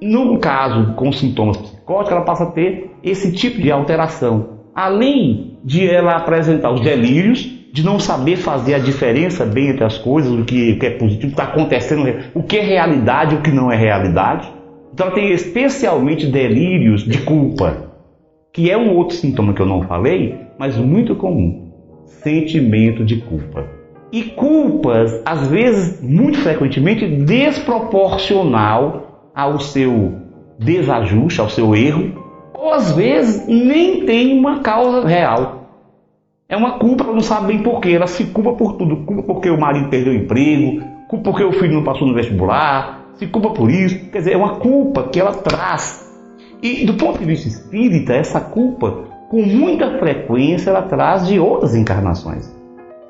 no 0.02 0.40
caso 0.40 0.94
com 0.96 1.12
sintomas 1.12 1.58
psicóticos, 1.58 2.12
ela 2.12 2.26
passa 2.26 2.46
a 2.46 2.52
ter 2.52 2.92
esse 3.04 3.32
tipo 3.32 3.62
de 3.62 3.72
alteração. 3.72 4.54
Além 4.74 5.60
de 5.64 5.88
ela 5.88 6.16
apresentar 6.16 6.72
os 6.72 6.82
delírios, 6.82 7.63
de 7.74 7.84
não 7.84 8.00
saber 8.00 8.38
fazer 8.38 8.76
a 8.76 8.80
diferença 8.80 9.48
bem 9.48 9.70
entre 9.70 9.84
as 9.84 9.98
coisas, 9.98 10.32
o 10.32 10.46
que, 10.46 10.74
o 10.74 10.80
que 10.80 10.86
é 10.86 10.92
positivo, 10.92 11.34
o 11.34 11.36
que 11.36 11.42
está 11.42 11.46
acontecendo, 11.46 12.08
o 12.36 12.44
que 12.44 12.60
é 12.60 12.62
realidade 12.62 13.34
o 13.34 13.42
que 13.42 13.50
não 13.50 13.72
é 13.72 13.76
realidade. 13.76 14.48
Então 14.94 15.08
ela 15.08 15.16
tem 15.16 15.32
especialmente 15.32 16.28
delírios 16.28 17.04
de 17.04 17.18
culpa, 17.24 17.90
que 18.54 18.70
é 18.70 18.78
um 18.78 18.96
outro 18.96 19.16
sintoma 19.16 19.56
que 19.56 19.62
eu 19.62 19.66
não 19.66 19.82
falei, 19.82 20.38
mas 20.60 20.78
muito 20.78 21.16
comum. 21.16 21.72
Sentimento 22.06 23.04
de 23.04 23.16
culpa. 23.16 23.66
E 24.12 24.22
culpas, 24.22 25.20
às 25.26 25.48
vezes, 25.48 26.00
muito 26.00 26.38
frequentemente, 26.38 27.08
desproporcional 27.08 29.32
ao 29.34 29.60
seu 29.60 30.14
desajuste, 30.60 31.42
ao 31.42 31.50
seu 31.50 31.76
erro, 31.76 32.22
ou 32.54 32.72
às 32.72 32.96
vezes 32.96 33.48
nem 33.48 34.06
tem 34.06 34.38
uma 34.38 34.60
causa 34.60 35.08
real. 35.08 35.63
É 36.54 36.56
uma 36.56 36.78
culpa, 36.78 37.04
ela 37.04 37.14
não 37.14 37.22
sabe 37.22 37.48
bem 37.48 37.64
porquê. 37.64 37.94
Ela 37.94 38.06
se 38.06 38.26
culpa 38.26 38.54
por 38.54 38.74
tudo. 38.74 38.98
Culpa 38.98 39.24
porque 39.24 39.50
o 39.50 39.60
marido 39.60 39.90
perdeu 39.90 40.14
o 40.14 40.16
emprego, 40.16 40.84
culpa 41.08 41.32
porque 41.32 41.44
o 41.44 41.52
filho 41.52 41.74
não 41.74 41.84
passou 41.84 42.08
no 42.08 42.14
vestibular, 42.14 43.08
se 43.16 43.26
culpa 43.26 43.50
por 43.50 43.72
isso. 43.72 43.98
Quer 44.12 44.20
dizer, 44.20 44.34
é 44.34 44.38
uma 44.38 44.58
culpa 44.58 45.02
que 45.12 45.20
ela 45.20 45.34
traz. 45.34 46.14
E 46.62 46.86
do 46.86 46.94
ponto 46.94 47.18
de 47.18 47.26
vista 47.26 47.48
espírita, 47.48 48.14
essa 48.14 48.40
culpa, 48.40 49.06
com 49.32 49.42
muita 49.42 49.98
frequência, 49.98 50.70
ela 50.70 50.84
traz 50.84 51.26
de 51.26 51.40
outras 51.40 51.74
encarnações. 51.74 52.56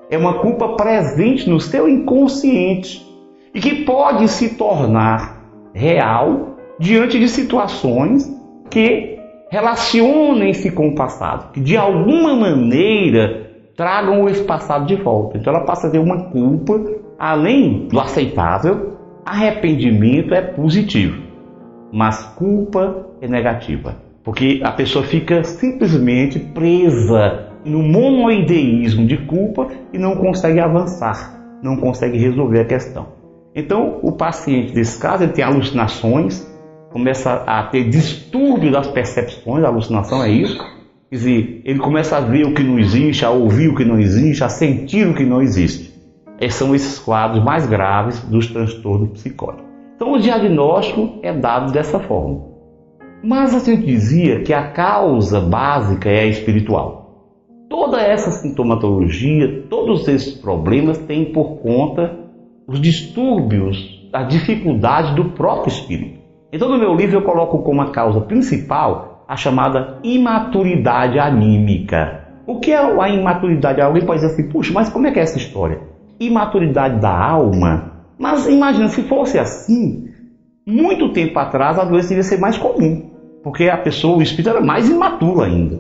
É 0.10 0.18
uma 0.18 0.36
culpa 0.36 0.78
presente 0.78 1.50
no 1.50 1.60
seu 1.60 1.90
inconsciente 1.90 3.06
e 3.54 3.60
que 3.60 3.84
pode 3.84 4.26
se 4.30 4.56
tornar 4.56 5.44
real 5.74 6.56
diante 6.80 7.20
de 7.20 7.28
situações 7.28 8.34
que 8.70 9.13
relacionem-se 9.54 10.72
com 10.72 10.88
o 10.88 10.96
passado, 10.96 11.52
que 11.52 11.60
de 11.60 11.78
alguma 11.78 12.36
maneira 12.36 13.52
tragam 13.78 14.28
esse 14.28 14.44
passado 14.44 14.88
de 14.88 14.96
volta. 14.96 15.38
Então 15.38 15.54
ela 15.54 15.64
passa 15.64 15.86
a 15.86 15.92
ter 15.92 16.00
uma 16.00 16.24
culpa, 16.32 16.84
além 17.20 17.88
do 17.88 18.00
aceitável, 18.00 18.98
arrependimento 19.24 20.34
é 20.34 20.42
positivo, 20.42 21.22
mas 21.92 22.24
culpa 22.36 23.06
é 23.22 23.28
negativa, 23.28 23.96
porque 24.24 24.60
a 24.64 24.72
pessoa 24.72 25.06
fica 25.06 25.44
simplesmente 25.44 26.40
presa 26.40 27.50
no 27.64 27.84
monoideísmo 27.84 29.06
de 29.06 29.18
culpa 29.18 29.68
e 29.94 30.00
não 30.00 30.16
consegue 30.16 30.60
avançar, 30.60 31.60
não 31.62 31.78
consegue 31.78 32.18
resolver 32.18 32.62
a 32.62 32.66
questão. 32.66 33.06
Então, 33.54 34.00
o 34.02 34.14
paciente 34.14 34.74
desse 34.74 35.00
caso 35.00 35.26
ele 35.26 35.34
tem 35.34 35.46
alucinações, 35.46 36.44
começa 36.94 37.34
a 37.48 37.64
ter 37.64 37.90
distúrbio 37.90 38.72
das 38.72 38.88
percepções, 38.88 39.66
alucinação 39.66 40.24
é 40.24 40.30
isso. 40.30 40.58
Quer 41.10 41.16
dizer, 41.16 41.62
ele 41.66 41.80
começa 41.80 42.18
a 42.18 42.22
ver 42.22 42.46
o 42.46 42.54
que 42.54 42.62
não 42.62 42.78
existe, 42.78 43.26
a 43.26 43.32
ouvir 43.32 43.68
o 43.68 43.76
que 43.76 43.84
não 43.84 44.00
existe, 44.00 44.44
a 44.44 44.50
sentir 44.50 45.08
o 45.08 45.16
que 45.16 45.26
não 45.26 45.42
existe. 45.42 45.92
Esses 46.40 46.58
são 46.58 46.74
esses 46.76 47.00
quadros 47.00 47.44
mais 47.44 47.66
graves 47.66 48.20
dos 48.20 48.48
transtornos 48.48 49.10
psicóticos. 49.12 49.66
Então, 49.96 50.14
o 50.14 50.20
diagnóstico 50.20 51.20
é 51.24 51.34
dado 51.34 51.72
dessa 51.72 52.00
forma. 52.00 52.44
Mas 53.24 53.56
a 53.56 53.60
gente 53.60 53.86
dizia 53.86 54.42
que 54.42 54.54
a 54.54 54.72
causa 54.72 55.40
básica 55.40 56.10
é 56.10 56.22
a 56.22 56.28
espiritual. 56.28 57.04
Toda 57.70 58.02
essa 58.02 58.30
sintomatologia, 58.30 59.64
todos 59.70 60.08
esses 60.08 60.34
problemas 60.34 60.98
têm 61.00 61.32
por 61.32 61.58
conta 61.58 62.20
os 62.68 62.80
distúrbios, 62.80 64.10
a 64.12 64.24
dificuldade 64.24 65.16
do 65.16 65.32
próprio 65.32 65.72
espírito. 65.72 66.23
Então, 66.54 66.70
no 66.70 66.78
meu 66.78 66.94
livro, 66.94 67.18
eu 67.18 67.24
coloco 67.24 67.64
como 67.64 67.82
a 67.82 67.90
causa 67.90 68.22
principal 68.22 69.26
a 69.28 69.36
chamada 69.36 69.98
imaturidade 70.04 71.18
anímica. 71.18 72.28
O 72.46 72.60
que 72.60 72.72
é 72.72 72.78
a 72.78 73.10
imaturidade? 73.10 73.82
Alguém 73.82 74.06
pode 74.06 74.22
dizer 74.22 74.34
assim, 74.34 74.50
puxa, 74.50 74.72
mas 74.72 74.88
como 74.88 75.08
é 75.08 75.12
que 75.12 75.20
é 75.20 75.24
essa 75.24 75.40
história? 75.40 75.82
Imaturidade 76.20 77.02
da 77.02 77.10
alma. 77.10 77.94
Mas 78.20 78.48
imagina, 78.48 78.88
se 78.88 79.02
fosse 79.02 79.40
assim, 79.40 80.10
muito 80.68 81.12
tempo 81.12 81.40
atrás 81.40 81.80
a 81.80 81.86
doença 81.86 82.10
devia 82.10 82.22
ser 82.22 82.40
mais 82.40 82.56
comum, 82.56 83.10
porque 83.44 83.68
a 83.68 83.78
pessoa, 83.78 84.20
o 84.20 84.22
espírito 84.22 84.52
era 84.52 84.62
mais 84.62 84.88
imaturo 84.88 85.42
ainda. 85.42 85.80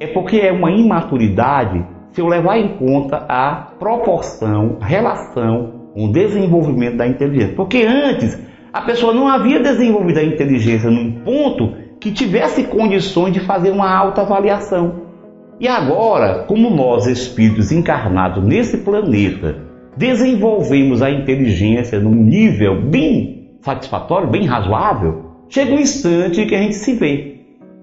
É 0.00 0.06
porque 0.06 0.38
é 0.38 0.50
uma 0.50 0.70
imaturidade 0.70 1.84
se 2.12 2.20
eu 2.22 2.26
levar 2.26 2.56
em 2.56 2.78
conta 2.78 3.26
a 3.28 3.72
proporção, 3.78 4.78
relação, 4.80 5.90
o 5.94 6.08
desenvolvimento 6.08 6.96
da 6.96 7.06
inteligência. 7.06 7.54
Porque 7.54 7.82
antes 7.82 8.48
a 8.72 8.82
pessoa 8.82 9.14
não 9.14 9.28
havia 9.28 9.60
desenvolvido 9.60 10.18
a 10.18 10.24
inteligência 10.24 10.90
num 10.90 11.12
ponto 11.20 11.74
que 12.00 12.12
tivesse 12.12 12.64
condições 12.64 13.32
de 13.32 13.40
fazer 13.40 13.70
uma 13.70 13.90
autoavaliação. 13.90 15.02
E 15.60 15.66
agora, 15.66 16.44
como 16.44 16.70
nós, 16.70 17.06
espíritos 17.06 17.72
encarnados 17.72 18.44
nesse 18.44 18.78
planeta, 18.78 19.56
desenvolvemos 19.96 21.02
a 21.02 21.10
inteligência 21.10 21.98
num 21.98 22.14
nível 22.14 22.80
bem 22.80 23.58
satisfatório, 23.60 24.28
bem 24.28 24.46
razoável, 24.46 25.24
chega 25.48 25.74
um 25.74 25.80
instante 25.80 26.46
que 26.46 26.54
a 26.54 26.62
gente 26.62 26.76
se 26.76 26.92
vê 26.92 27.40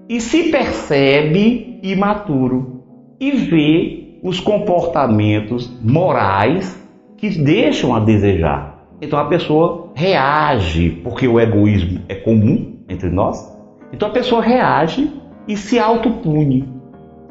e 0.08 0.20
se 0.20 0.50
percebe 0.50 1.80
imaturo 1.82 2.82
e 3.20 3.32
vê 3.32 4.18
os 4.22 4.40
comportamentos 4.40 5.70
morais 5.82 6.82
que 7.18 7.28
deixam 7.28 7.94
a 7.94 8.00
desejar. 8.00 8.75
Então 9.00 9.18
a 9.18 9.26
pessoa 9.26 9.92
reage, 9.94 10.90
porque 11.02 11.28
o 11.28 11.38
egoísmo 11.38 12.00
é 12.08 12.14
comum 12.14 12.76
entre 12.88 13.10
nós. 13.10 13.54
Então 13.92 14.08
a 14.08 14.12
pessoa 14.12 14.42
reage 14.42 15.10
e 15.46 15.56
se 15.56 15.78
autopune. 15.78 16.68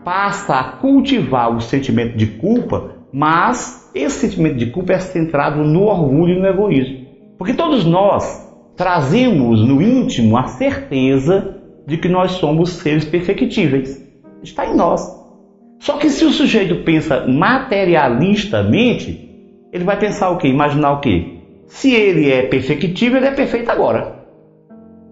Passa 0.04 0.56
a 0.56 0.64
cultivar 0.64 1.56
o 1.56 1.60
sentimento 1.60 2.16
de 2.16 2.28
culpa, 2.28 2.92
mas 3.12 3.90
esse 3.96 4.28
sentimento 4.28 4.58
de 4.58 4.68
culpa 4.68 4.94
é 4.94 5.00
centrado 5.00 5.64
no 5.64 5.84
orgulho 5.84 6.36
e 6.36 6.40
no 6.40 6.46
egoísmo. 6.46 7.06
Porque 7.38 7.54
todos 7.54 7.86
nós 7.86 8.46
trazemos 8.76 9.68
no 9.68 9.82
íntimo 9.82 10.38
a 10.38 10.44
certeza 10.44 11.60
de 11.88 11.98
que 11.98 12.08
nós 12.08 12.34
somos 12.34 12.72
seres 12.72 13.06
perfectíveis. 13.06 14.04
Está 14.44 14.68
em 14.68 14.76
nós. 14.76 15.02
Só 15.80 15.98
que 15.98 16.10
se 16.10 16.26
o 16.26 16.32
sujeito 16.32 16.84
pensa 16.84 17.26
materialistamente, 17.28 19.30
ele 19.72 19.84
vai 19.84 19.98
pensar 19.98 20.30
o 20.30 20.38
quê? 20.38 20.48
Imaginar 20.48 20.94
o 20.94 21.00
quê? 21.00 21.35
Se 21.68 21.94
ele 21.94 22.32
é 22.32 22.44
perfectível, 22.44 23.18
ele 23.18 23.28
é 23.28 23.32
perfeito 23.32 23.70
agora. 23.70 24.26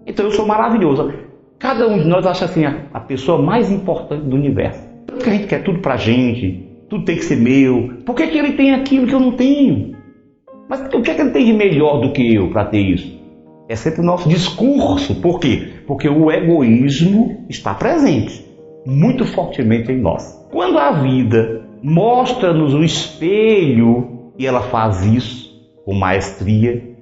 Então 0.06 0.26
eu 0.26 0.32
sou 0.32 0.46
maravilhoso. 0.46 1.12
Cada 1.58 1.88
um 1.88 1.98
de 1.98 2.06
nós 2.06 2.26
acha 2.26 2.44
assim 2.44 2.64
a, 2.64 2.86
a 2.92 3.00
pessoa 3.00 3.40
mais 3.40 3.70
importante 3.70 4.24
do 4.24 4.36
universo. 4.36 4.82
Tanto 5.06 5.24
que 5.24 5.30
a 5.30 5.32
gente 5.32 5.46
quer 5.46 5.62
tudo 5.62 5.80
pra 5.80 5.96
gente, 5.96 6.68
tudo 6.88 7.04
tem 7.04 7.16
que 7.16 7.24
ser 7.24 7.36
meu. 7.36 8.02
Por 8.04 8.14
que, 8.14 8.26
que 8.26 8.38
ele 8.38 8.52
tem 8.52 8.72
aquilo 8.72 9.06
que 9.06 9.14
eu 9.14 9.20
não 9.20 9.32
tenho? 9.32 9.96
Mas 10.68 10.80
o 10.92 11.02
que 11.02 11.10
é 11.10 11.14
que 11.14 11.20
ele 11.20 11.30
tem 11.30 11.46
de 11.46 11.52
melhor 11.52 12.00
do 12.00 12.12
que 12.12 12.34
eu 12.34 12.50
para 12.50 12.66
ter 12.66 12.80
isso? 12.80 13.22
É 13.68 13.76
sempre 13.76 14.00
o 14.00 14.04
nosso 14.04 14.28
discurso. 14.28 15.20
Por 15.20 15.40
quê? 15.40 15.72
Porque 15.86 16.08
o 16.08 16.30
egoísmo 16.30 17.46
está 17.48 17.74
presente 17.74 18.44
muito 18.86 19.24
fortemente 19.24 19.90
em 19.90 20.00
nós. 20.00 20.46
Quando 20.50 20.78
a 20.78 20.92
vida 20.92 21.66
mostra-nos 21.82 22.74
o 22.74 22.82
espelho 22.82 24.32
e 24.38 24.46
ela 24.46 24.60
faz 24.62 25.04
isso, 25.04 25.53
com 25.84 25.94
maestria, 25.94 26.94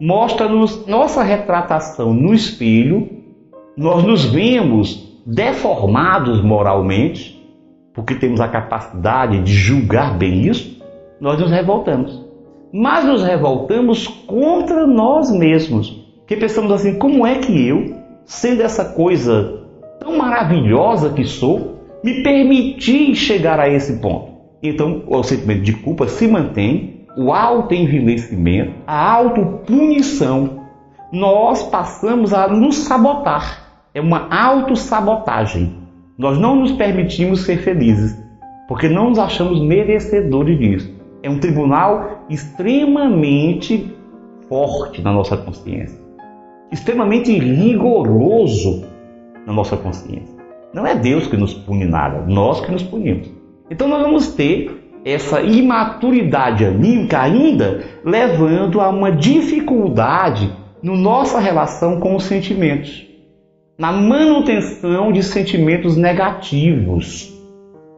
mostra-nos 0.00 0.86
nossa 0.86 1.22
retratação 1.22 2.12
no 2.12 2.32
espelho, 2.32 3.08
nós 3.76 4.04
nos 4.04 4.24
vemos 4.24 5.20
deformados 5.26 6.42
moralmente, 6.42 7.40
porque 7.94 8.14
temos 8.14 8.40
a 8.40 8.48
capacidade 8.48 9.42
de 9.42 9.52
julgar 9.52 10.16
bem 10.16 10.46
isso, 10.48 10.82
nós 11.20 11.38
nos 11.38 11.50
revoltamos. 11.50 12.22
Mas 12.72 13.04
nos 13.04 13.22
revoltamos 13.22 14.06
contra 14.06 14.86
nós 14.86 15.30
mesmos, 15.30 16.04
que 16.26 16.36
pensamos 16.36 16.72
assim: 16.72 16.98
como 16.98 17.26
é 17.26 17.38
que 17.38 17.66
eu, 17.66 17.96
sendo 18.24 18.62
essa 18.62 18.84
coisa 18.84 19.62
tão 20.00 20.16
maravilhosa 20.16 21.10
que 21.10 21.24
sou, 21.24 21.78
me 22.02 22.22
permiti 22.22 23.14
chegar 23.14 23.60
a 23.60 23.68
esse 23.68 24.00
ponto? 24.00 24.32
Então 24.62 25.02
o 25.06 25.22
sentimento 25.22 25.62
de 25.62 25.74
culpa 25.74 26.08
se 26.08 26.26
mantém 26.26 26.91
o 27.16 27.32
autoenvelhecimento, 27.32 28.74
a 28.86 29.12
autopunição, 29.12 30.62
nós 31.12 31.62
passamos 31.64 32.32
a 32.32 32.48
nos 32.48 32.76
sabotar. 32.76 33.62
É 33.94 34.00
uma 34.00 34.28
autossabotagem. 34.34 35.76
Nós 36.16 36.38
não 36.38 36.56
nos 36.56 36.72
permitimos 36.72 37.42
ser 37.42 37.58
felizes, 37.58 38.18
porque 38.66 38.88
não 38.88 39.10
nos 39.10 39.18
achamos 39.18 39.60
merecedores 39.60 40.58
disso. 40.58 40.94
É 41.22 41.28
um 41.28 41.38
tribunal 41.38 42.24
extremamente 42.28 43.94
forte 44.48 45.02
na 45.02 45.12
nossa 45.12 45.36
consciência, 45.36 45.98
extremamente 46.70 47.32
rigoroso 47.38 48.84
na 49.46 49.52
nossa 49.52 49.76
consciência. 49.76 50.36
Não 50.72 50.86
é 50.86 50.94
Deus 50.94 51.26
que 51.26 51.36
nos 51.36 51.52
pune 51.52 51.84
nada, 51.84 52.24
nós 52.26 52.60
que 52.60 52.72
nos 52.72 52.82
punimos. 52.82 53.30
Então 53.70 53.86
nós 53.88 54.02
vamos 54.02 54.28
ter 54.28 54.81
essa 55.04 55.42
imaturidade 55.42 56.64
anímica 56.64 57.20
ainda 57.20 57.82
levando 58.04 58.80
a 58.80 58.88
uma 58.88 59.10
dificuldade 59.10 60.52
na 60.82 60.94
nossa 60.94 61.38
relação 61.38 62.00
com 62.00 62.16
os 62.16 62.24
sentimentos, 62.24 63.06
na 63.78 63.92
manutenção 63.92 65.12
de 65.12 65.22
sentimentos 65.22 65.96
negativos. 65.96 67.32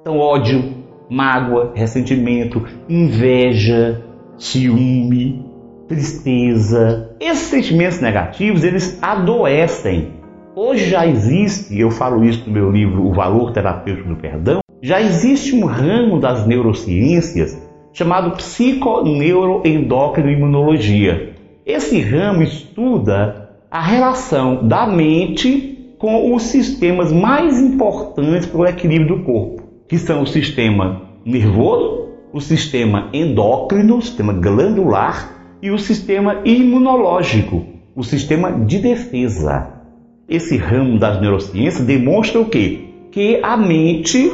Então, 0.01 0.19
ódio, 0.19 0.85
mágoa, 1.09 1.73
ressentimento, 1.75 2.63
inveja, 2.89 4.03
ciúme, 4.37 5.45
tristeza. 5.89 7.15
Esses 7.21 7.49
sentimentos 7.49 8.01
negativos, 8.01 8.65
eles 8.65 8.99
adoecem. 9.03 10.15
Hoje 10.57 10.89
já 10.89 11.07
existe, 11.07 11.79
eu 11.79 11.91
falo 11.91 12.25
isso 12.25 12.47
no 12.47 12.53
meu 12.53 12.71
livro 12.71 13.07
O 13.07 13.13
Valor 13.13 13.53
Terapêutico 13.53 14.09
do 14.09 14.17
Perdão, 14.17 14.61
já 14.85 15.01
existe 15.01 15.57
um 15.57 15.65
ramo 15.65 16.21
das 16.21 16.47
neurociências 16.47 17.59
chamado 17.91 18.37
psiconeuroendocrinoimunologia. 18.37 21.33
Esse 21.65 21.99
ramo 22.03 22.43
estuda 22.43 23.49
a 23.71 23.81
relação 23.81 24.69
da 24.69 24.87
mente 24.87 25.97
com 25.99 26.35
os 26.35 26.43
sistemas 26.43 27.11
mais 27.11 27.59
importantes 27.59 28.45
para 28.45 28.61
o 28.61 28.67
equilíbrio 28.67 29.17
do 29.17 29.25
corpo, 29.25 29.63
que 29.89 29.97
são 29.97 30.23
o 30.23 30.27
sistema 30.27 31.01
nervoso, 31.25 32.11
o 32.31 32.43
sistema 32.43 33.09
endócrino, 33.15 33.97
o 33.97 34.03
sistema 34.03 34.35
glandular 34.35 35.57
e 35.63 35.71
o 35.71 35.79
sistema 35.79 36.43
imunológico, 36.45 37.65
o 37.97 38.05
sistema 38.05 38.53
de 38.53 38.81
defesa. 38.81 39.81
Esse 40.29 40.59
ramo 40.59 40.99
das 40.99 41.23
neurociências 41.23 41.87
demonstra 41.87 42.39
o 42.39 42.51
quê? 42.51 42.81
Que 43.11 43.41
a 43.43 43.57
mente 43.57 44.31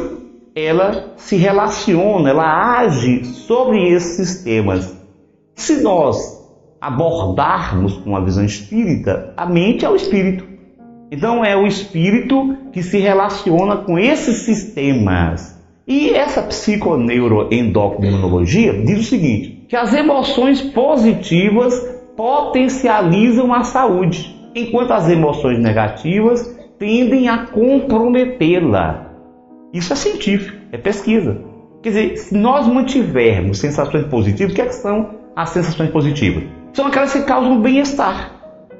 ela 0.55 1.15
se 1.17 1.37
relaciona, 1.37 2.31
ela 2.31 2.79
age 2.79 3.25
sobre 3.25 3.89
esses 3.89 4.29
sistemas. 4.29 4.97
Se 5.55 5.83
nós 5.83 6.41
abordarmos 6.81 7.97
com 7.99 8.17
a 8.17 8.21
visão 8.21 8.45
espírita, 8.45 9.35
a 9.37 9.45
mente 9.47 9.85
é 9.85 9.91
o 9.91 9.97
espírito. 9.97 10.49
Então 11.11 11.45
é 11.45 11.57
o 11.57 11.67
espírito 11.67 12.57
que 12.73 12.83
se 12.83 12.99
relaciona 12.99 13.79
com 13.79 13.99
esses 13.99 14.37
sistemas. 14.39 15.59
E 15.87 16.11
essa 16.11 16.43
psiconeuroendocrinologia 16.43 18.83
diz 18.85 19.01
o 19.01 19.05
seguinte: 19.05 19.65
que 19.69 19.77
as 19.77 19.93
emoções 19.93 20.61
positivas 20.61 21.75
potencializam 22.17 23.53
a 23.53 23.65
saúde, 23.65 24.37
enquanto 24.55 24.93
as 24.93 25.09
emoções 25.09 25.59
negativas 25.59 26.57
tendem 26.79 27.29
a 27.29 27.47
comprometê-la. 27.47 29.10
Isso 29.73 29.93
é 29.93 29.97
científico, 29.97 30.57
é 30.73 30.79
pesquisa. 30.79 31.41
Quer 31.83 31.89
dizer, 31.91 32.17
se 32.17 32.37
nós 32.37 32.67
mantivermos 32.67 33.59
sensações 33.59 34.07
positivas, 34.07 34.53
o 34.53 34.55
que, 34.55 34.63
é 34.63 34.67
que 34.67 34.75
são 34.75 35.15
as 35.37 35.51
sensações 35.51 35.91
positivas? 35.91 36.45
São 36.73 36.87
aquelas 36.87 37.13
que 37.13 37.23
causam 37.23 37.61
bem-estar. 37.61 38.33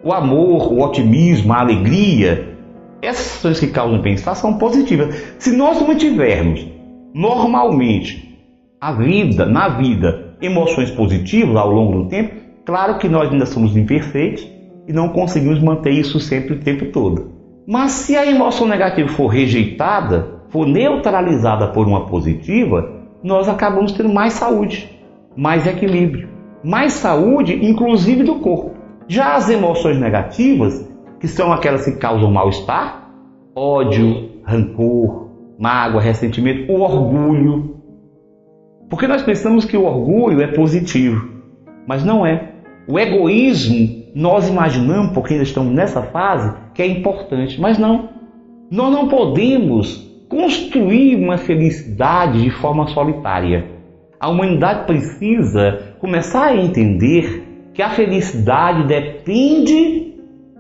O 0.03 0.13
amor, 0.13 0.73
o 0.73 0.83
otimismo, 0.83 1.53
a 1.53 1.61
alegria, 1.61 2.57
essas 3.01 3.25
sensações 3.25 3.61
que 3.61 3.69
causam 3.69 4.01
bem-estar 4.01 4.35
são 4.35 4.59
positivas. 4.59 5.15
Se 5.39 5.57
nós 5.57 5.81
mantivermos 5.81 6.67
normalmente 7.15 8.39
a 8.81 8.93
vida, 8.93 9.47
na 9.47 9.69
vida, 9.69 10.37
emoções 10.41 10.91
positivas 10.91 11.57
ao 11.57 11.71
longo 11.71 12.03
do 12.03 12.09
tempo, 12.09 12.35
claro 12.65 12.99
que 12.99 13.09
nós 13.09 13.31
ainda 13.31 13.47
somos 13.47 13.77
imperfeitos 13.77 14.47
e 14.89 14.93
não 14.93 15.11
conseguimos 15.11 15.63
manter 15.63 15.93
isso 15.93 16.19
sempre 16.19 16.55
o 16.55 16.61
tempo 16.61 16.87
todo. 16.87 17.33
Mas 17.67 17.93
se 17.93 18.17
a 18.17 18.27
emoção 18.27 18.67
negativa 18.67 19.09
for 19.09 19.29
rejeitada, 19.29 20.40
for 20.51 20.67
neutralizada 20.67 21.69
por 21.69 21.87
uma 21.87 22.07
positiva, 22.07 23.01
nós 23.23 23.49
acabamos 23.49 23.93
tendo 23.93 24.13
mais 24.13 24.35
saúde, 24.35 25.01
mais 25.37 25.67
equilíbrio, 25.67 26.29
mais 26.63 26.93
saúde, 26.93 27.65
inclusive 27.65 28.23
do 28.25 28.37
corpo. 28.37 28.73
Já 29.09 29.35
as 29.35 29.49
emoções 29.49 29.99
negativas, 29.99 30.89
que 31.19 31.29
são 31.29 31.53
aquelas 31.53 31.85
que 31.85 31.93
causam 31.93 32.31
mal-estar, 32.31 33.11
ódio, 33.55 34.31
rancor, 34.45 35.29
mágoa, 35.59 36.01
ressentimento, 36.01 36.73
o 36.73 36.81
orgulho. 36.81 37.77
Porque 38.89 39.07
nós 39.07 39.23
pensamos 39.23 39.65
que 39.65 39.77
o 39.77 39.85
orgulho 39.85 40.43
é 40.43 40.49
positivo, 40.49 41.29
mas 41.87 42.05
não 42.05 42.27
é. 42.27 42.55
O 42.89 42.99
egoísmo, 42.99 44.05
nós 44.15 44.49
imaginamos, 44.49 45.13
porque 45.13 45.35
ainda 45.35 45.45
estamos 45.45 45.73
nessa 45.73 46.03
fase, 46.03 46.53
que 46.75 46.83
é 46.83 46.87
importante, 46.87 47.61
mas 47.61 47.79
não. 47.79 48.09
Nós 48.71 48.93
não 48.93 49.09
podemos 49.09 50.10
construir 50.31 51.17
uma 51.17 51.37
felicidade 51.37 52.41
de 52.41 52.51
forma 52.51 52.87
solitária. 52.87 53.67
A 54.19 54.31
humanidade 54.31 54.87
precisa 54.87 55.97
começar 55.99 56.47
a 56.47 56.57
entender 56.57 57.45
que 57.75 57.83
a 57.83 57.91
felicidade 57.91 58.87
depende 58.87 60.15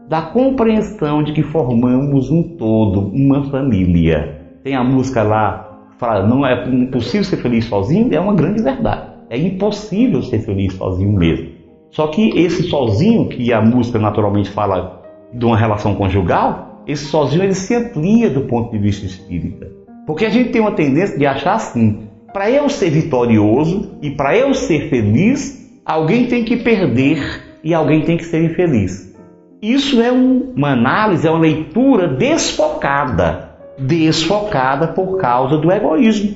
da 0.09 0.23
compreensão 0.23 1.23
de 1.23 1.33
que 1.33 1.45
formamos 1.45 2.31
um 2.31 2.43
todo, 2.57 3.13
uma 3.15 3.45
família. 3.45 4.41
Tem 4.65 4.75
a 4.75 4.83
música 4.83 5.23
lá, 5.23 5.87
fala, 5.99 6.27
não 6.27 6.45
é 6.45 6.69
impossível 6.69 7.25
ser 7.25 7.37
feliz 7.37 7.67
sozinho, 7.67 8.13
é 8.13 8.19
uma 8.19 8.35
grande 8.35 8.61
verdade. 8.61 9.09
É 9.31 9.39
impossível 9.39 10.21
ser 10.21 10.41
feliz 10.41 10.75
sozinho 10.75 11.13
mesmo. 11.13 11.49
Só 11.93 12.09
que 12.09 12.37
esse 12.37 12.65
sozinho, 12.65 13.29
que 13.29 13.53
a 13.53 13.63
música 13.63 14.01
naturalmente 14.01 14.51
fala 14.51 15.01
de 15.33 15.45
uma 15.45 15.57
relação 15.57 15.95
conjugal, 15.95 16.70
esse 16.87 17.07
sozinho 17.07 17.43
ele 17.43 17.55
se 17.55 17.75
amplia 17.75 18.31
do 18.31 18.43
ponto 18.43 18.71
de 18.71 18.79
vista 18.79 19.07
espírita. 19.07 19.71
Porque 20.07 20.25
a 20.25 20.31
gente 20.31 20.51
tem 20.51 20.61
uma 20.61 20.73
tendência 20.73 21.19
de 21.19 21.27
achar 21.27 21.55
assim: 21.55 22.09
para 22.33 22.51
eu 22.51 22.69
ser 22.69 22.91
vitorioso 22.91 23.99
e 24.03 24.11
para 24.11 24.37
eu 24.37 24.55
ser 24.55 24.89
feliz, 24.89 25.81
alguém 25.85 26.27
tem 26.27 26.45
que 26.45 26.57
perder 26.57 27.43
e 27.63 27.75
alguém 27.75 28.03
tem 28.03 28.17
que 28.17 28.25
ser 28.25 28.43
infeliz. 28.45 29.15
Isso 29.63 30.01
é 30.01 30.11
uma 30.11 30.73
análise, 30.73 31.27
é 31.27 31.31
uma 31.31 31.41
leitura 31.41 32.09
desfocada 32.09 33.51
desfocada 33.81 34.89
por 34.89 35.19
causa 35.19 35.57
do 35.57 35.73
egoísmo. 35.73 36.35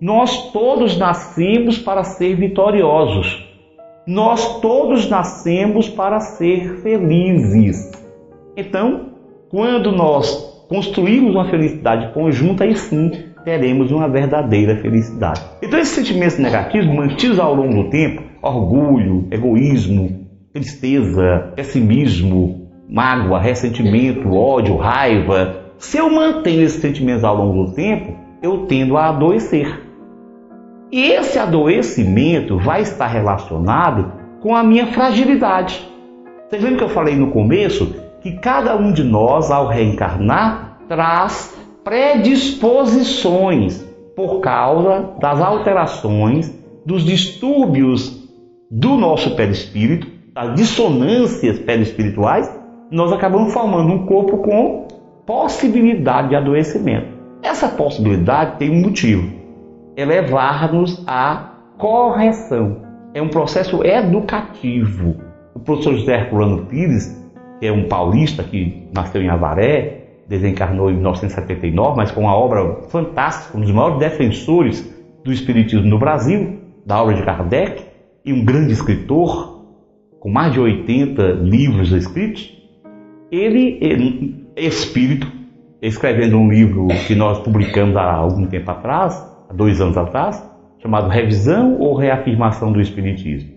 Nós 0.00 0.50
todos 0.52 0.96
nascemos 0.96 1.78
para 1.78 2.04
ser 2.04 2.36
vitoriosos. 2.36 3.44
Nós 4.06 4.60
todos 4.60 5.08
nascemos 5.08 5.88
para 5.88 6.20
ser 6.20 6.80
felizes. 6.80 7.90
Então, 8.56 9.07
quando 9.50 9.90
nós 9.92 10.66
construímos 10.68 11.34
uma 11.34 11.48
felicidade 11.48 12.12
conjunta, 12.12 12.64
aí 12.64 12.76
sim 12.76 13.10
teremos 13.44 13.90
uma 13.90 14.08
verdadeira 14.08 14.76
felicidade. 14.76 15.40
Então, 15.62 15.78
esses 15.78 15.94
sentimentos 15.94 16.38
negativos, 16.38 16.94
mantidos 16.94 17.38
ao 17.38 17.54
longo 17.54 17.82
do 17.82 17.90
tempo, 17.90 18.22
orgulho, 18.42 19.26
egoísmo, 19.30 20.26
tristeza, 20.52 21.52
pessimismo, 21.56 22.68
mágoa, 22.88 23.40
ressentimento, 23.40 24.30
ódio, 24.34 24.76
raiva, 24.76 25.72
se 25.78 25.96
eu 25.96 26.10
mantenho 26.10 26.62
esses 26.62 26.80
sentimentos 26.80 27.24
ao 27.24 27.36
longo 27.36 27.64
do 27.64 27.72
tempo, 27.74 28.14
eu 28.42 28.66
tendo 28.66 28.96
a 28.96 29.08
adoecer. 29.08 29.82
E 30.92 31.12
esse 31.12 31.38
adoecimento 31.38 32.58
vai 32.58 32.82
estar 32.82 33.06
relacionado 33.06 34.12
com 34.40 34.54
a 34.54 34.62
minha 34.62 34.88
fragilidade. 34.88 35.86
Vocês 36.48 36.62
lembram 36.62 36.78
que 36.78 36.84
eu 36.84 36.94
falei 36.94 37.14
no 37.14 37.30
começo 37.30 38.07
que 38.20 38.32
cada 38.32 38.76
um 38.76 38.92
de 38.92 39.04
nós, 39.04 39.50
ao 39.50 39.66
reencarnar, 39.66 40.78
traz 40.88 41.56
predisposições 41.84 43.86
por 44.16 44.40
causa 44.40 45.10
das 45.20 45.40
alterações, 45.40 46.52
dos 46.84 47.04
distúrbios 47.04 48.28
do 48.70 48.96
nosso 48.96 49.36
perispírito, 49.36 50.08
das 50.34 50.54
dissonâncias 50.54 51.58
perispirituais, 51.58 52.52
nós 52.90 53.12
acabamos 53.12 53.52
formando 53.52 53.92
um 53.92 54.06
corpo 54.06 54.38
com 54.38 54.88
possibilidade 55.26 56.30
de 56.30 56.36
adoecimento. 56.36 57.18
Essa 57.42 57.68
possibilidade 57.68 58.58
tem 58.58 58.70
um 58.70 58.80
motivo: 58.80 59.30
é 59.96 60.04
levar-nos 60.04 61.04
à 61.06 61.52
correção. 61.76 62.82
É 63.14 63.22
um 63.22 63.28
processo 63.28 63.84
educativo. 63.84 65.16
O 65.54 65.60
professor 65.60 65.94
José 65.94 66.14
Herculano 66.14 66.66
Pires, 66.66 67.27
que 67.58 67.66
é 67.66 67.72
um 67.72 67.88
paulista 67.88 68.42
que 68.42 68.88
nasceu 68.94 69.22
em 69.22 69.28
Avaré, 69.28 69.98
desencarnou 70.28 70.90
em 70.90 70.94
1979, 70.94 71.96
mas 71.96 72.10
com 72.10 72.22
uma 72.22 72.34
obra 72.34 72.82
fantástica, 72.88 73.56
um 73.56 73.60
dos 73.60 73.70
maiores 73.70 73.98
defensores 73.98 74.94
do 75.24 75.32
Espiritismo 75.32 75.86
no 75.86 75.98
Brasil, 75.98 76.58
da 76.84 77.02
obra 77.02 77.14
de 77.14 77.22
Kardec, 77.22 77.82
e 78.24 78.32
um 78.32 78.44
grande 78.44 78.72
escritor, 78.72 79.64
com 80.20 80.30
mais 80.30 80.52
de 80.52 80.60
80 80.60 81.22
livros 81.42 81.92
escritos, 81.92 82.54
ele, 83.30 83.78
ele 83.80 84.46
espírito, 84.56 85.30
escrevendo 85.80 86.36
um 86.36 86.48
livro 86.50 86.88
que 87.06 87.14
nós 87.14 87.38
publicamos 87.38 87.96
há 87.96 88.12
algum 88.12 88.46
tempo 88.46 88.70
atrás, 88.70 89.14
há 89.48 89.52
dois 89.52 89.80
anos 89.80 89.96
atrás, 89.96 90.42
chamado 90.80 91.08
Revisão 91.08 91.78
ou 91.78 91.94
Reafirmação 91.94 92.72
do 92.72 92.80
Espiritismo. 92.80 93.50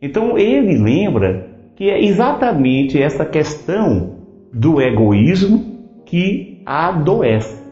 Então 0.00 0.36
ele 0.38 0.76
lembra 0.78 1.55
que 1.76 1.90
é 1.90 2.02
exatamente 2.02 3.00
essa 3.00 3.24
questão 3.24 4.16
do 4.52 4.80
egoísmo 4.80 5.76
que 6.06 6.62
adoece, 6.64 7.62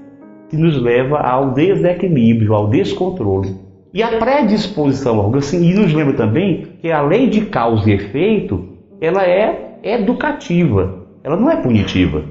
que 0.51 0.57
nos 0.57 0.81
leva 0.81 1.19
ao 1.19 1.53
desequilíbrio, 1.53 2.55
ao 2.55 2.69
descontrole. 2.69 3.57
E 3.93 4.03
a 4.03 4.19
predisposição 4.19 5.35
assim, 5.35 5.71
e 5.71 5.75
nos 5.75 5.93
lembra 5.93 6.15
também 6.15 6.67
que 6.81 6.91
a 6.91 7.01
lei 7.01 7.29
de 7.29 7.47
causa 7.47 7.89
e 7.89 7.95
efeito, 7.95 8.69
ela 9.01 9.25
é 9.25 9.79
educativa, 9.83 11.07
ela 11.23 11.37
não 11.37 11.51
é 11.51 11.57
punitiva. 11.57 12.25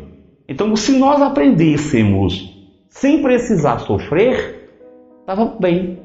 Então, 0.47 0.75
se 0.75 0.97
nós 0.99 1.21
aprendêssemos 1.21 2.53
sem 2.89 3.21
precisar 3.21 3.79
sofrer, 3.79 4.69
estava 5.21 5.55
bem. 5.59 6.02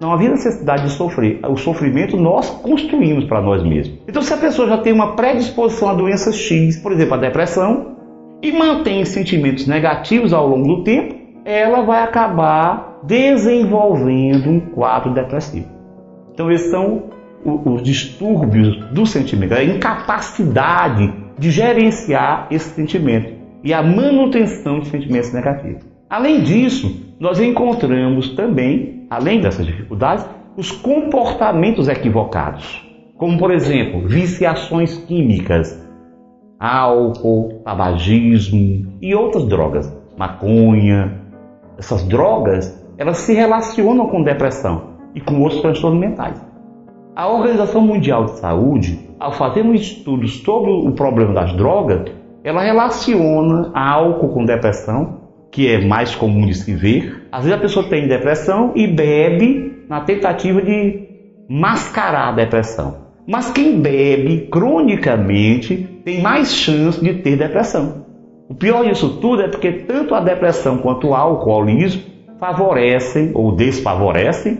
Não 0.00 0.12
havia 0.12 0.30
necessidade 0.30 0.84
de 0.84 0.90
sofrer. 0.92 1.40
O 1.46 1.58
sofrimento 1.58 2.16
nós 2.16 2.48
construímos 2.48 3.26
para 3.26 3.42
nós 3.42 3.62
mesmos. 3.62 3.98
Então, 4.08 4.22
se 4.22 4.32
a 4.32 4.38
pessoa 4.38 4.66
já 4.66 4.78
tem 4.78 4.94
uma 4.94 5.14
predisposição 5.14 5.90
a 5.90 5.94
doenças 5.94 6.34
X, 6.34 6.78
por 6.78 6.90
exemplo, 6.90 7.14
a 7.14 7.18
depressão, 7.18 7.96
e 8.42 8.50
mantém 8.50 9.04
sentimentos 9.04 9.66
negativos 9.66 10.32
ao 10.32 10.48
longo 10.48 10.76
do 10.76 10.84
tempo, 10.84 11.14
ela 11.44 11.82
vai 11.82 12.02
acabar 12.02 13.00
desenvolvendo 13.02 14.48
um 14.48 14.60
quadro 14.60 15.12
depressivo. 15.12 15.68
Então, 16.32 16.50
esses 16.50 16.70
são 16.70 17.10
os 17.44 17.82
distúrbios 17.82 18.78
do 18.92 19.04
sentimento, 19.04 19.52
a 19.52 19.62
incapacidade 19.62 21.12
de 21.38 21.50
gerenciar 21.50 22.46
esse 22.50 22.70
sentimento 22.70 23.34
e 23.62 23.74
a 23.74 23.82
manutenção 23.82 24.80
de 24.80 24.88
sentimentos 24.88 25.32
negativos. 25.32 25.82
Além 26.08 26.42
disso, 26.42 27.09
nós 27.20 27.38
encontramos 27.38 28.30
também, 28.30 29.06
além 29.10 29.42
dessas 29.42 29.66
dificuldades, 29.66 30.26
os 30.56 30.72
comportamentos 30.72 31.86
equivocados, 31.86 32.82
como 33.18 33.38
por 33.38 33.50
exemplo, 33.50 34.08
viciações 34.08 34.96
químicas, 35.04 35.86
álcool, 36.58 37.60
tabagismo 37.62 38.86
e 39.02 39.14
outras 39.14 39.44
drogas, 39.46 39.94
maconha. 40.16 41.20
Essas 41.78 42.02
drogas, 42.04 42.82
elas 42.96 43.18
se 43.18 43.34
relacionam 43.34 44.08
com 44.08 44.22
depressão 44.22 44.94
e 45.14 45.20
com 45.20 45.42
outros 45.42 45.60
transtornos 45.60 46.00
mentais. 46.00 46.42
A 47.14 47.28
Organização 47.28 47.82
Mundial 47.82 48.24
de 48.24 48.38
Saúde, 48.38 48.98
ao 49.18 49.32
fazer 49.32 49.62
um 49.62 49.74
estudo 49.74 50.26
sobre 50.26 50.70
o 50.70 50.92
problema 50.92 51.34
das 51.34 51.52
drogas, 51.54 52.10
ela 52.42 52.62
relaciona 52.62 53.70
álcool 53.74 54.30
com 54.30 54.46
depressão, 54.46 55.19
que 55.50 55.68
é 55.68 55.80
mais 55.84 56.14
comum 56.14 56.46
de 56.46 56.54
se 56.54 56.74
ver. 56.74 57.26
Às 57.32 57.44
vezes 57.44 57.58
a 57.58 57.60
pessoa 57.60 57.88
tem 57.88 58.08
depressão 58.08 58.72
e 58.74 58.86
bebe 58.86 59.84
na 59.88 60.00
tentativa 60.00 60.62
de 60.62 61.08
mascarar 61.48 62.28
a 62.28 62.32
depressão. 62.32 63.10
Mas 63.26 63.50
quem 63.50 63.80
bebe 63.80 64.48
cronicamente 64.50 65.76
tem 66.04 66.20
mais 66.20 66.54
chance 66.54 67.02
de 67.02 67.14
ter 67.14 67.36
depressão. 67.36 68.06
O 68.48 68.54
pior 68.54 68.84
disso 68.84 69.18
tudo 69.20 69.42
é 69.42 69.48
porque 69.48 69.72
tanto 69.72 70.14
a 70.14 70.20
depressão 70.20 70.78
quanto 70.78 71.08
o 71.08 71.14
alcoolismo 71.14 72.02
favorecem 72.38 73.30
ou 73.34 73.52
desfavorecem 73.52 74.58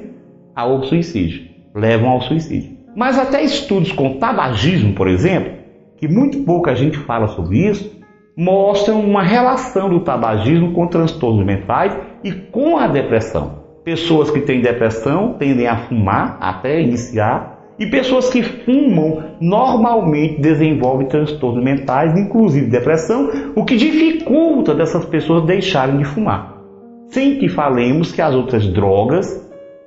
ao 0.54 0.82
suicídio 0.84 1.50
levam 1.74 2.10
ao 2.10 2.22
suicídio. 2.22 2.76
Mas 2.94 3.18
até 3.18 3.42
estudos 3.42 3.92
com 3.92 4.18
tabagismo, 4.18 4.94
por 4.94 5.08
exemplo, 5.08 5.52
que 5.96 6.08
muito 6.08 6.40
pouca 6.40 6.74
gente 6.74 6.98
fala 6.98 7.28
sobre 7.28 7.58
isso, 7.68 7.99
mostram 8.40 9.02
uma 9.02 9.22
relação 9.22 9.90
do 9.90 10.00
tabagismo 10.00 10.72
com 10.72 10.86
transtornos 10.86 11.44
mentais 11.44 11.94
e 12.24 12.32
com 12.32 12.78
a 12.78 12.86
depressão. 12.86 13.60
Pessoas 13.84 14.30
que 14.30 14.40
têm 14.40 14.62
depressão 14.62 15.34
tendem 15.38 15.66
a 15.66 15.76
fumar 15.76 16.38
até 16.40 16.80
iniciar, 16.80 17.58
e 17.78 17.86
pessoas 17.86 18.30
que 18.30 18.42
fumam 18.42 19.24
normalmente 19.40 20.40
desenvolvem 20.40 21.06
transtornos 21.06 21.62
mentais, 21.62 22.18
inclusive 22.18 22.66
depressão, 22.66 23.30
o 23.54 23.62
que 23.62 23.76
dificulta 23.76 24.74
dessas 24.74 25.04
pessoas 25.04 25.44
deixarem 25.44 25.98
de 25.98 26.04
fumar. 26.04 26.62
Sem 27.08 27.38
que 27.38 27.48
falemos 27.48 28.10
que 28.10 28.22
as 28.22 28.34
outras 28.34 28.66
drogas 28.66 29.38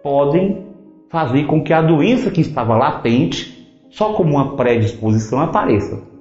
podem 0.04 0.64
fazer 1.10 1.46
com 1.46 1.64
que 1.64 1.74
a 1.74 1.82
doença 1.82 2.30
que 2.30 2.42
estava 2.42 2.78
latente, 2.78 3.68
só 3.90 4.14
como 4.14 4.36
uma 4.36 4.56
predisposição, 4.56 5.40
apareça. 5.40 6.13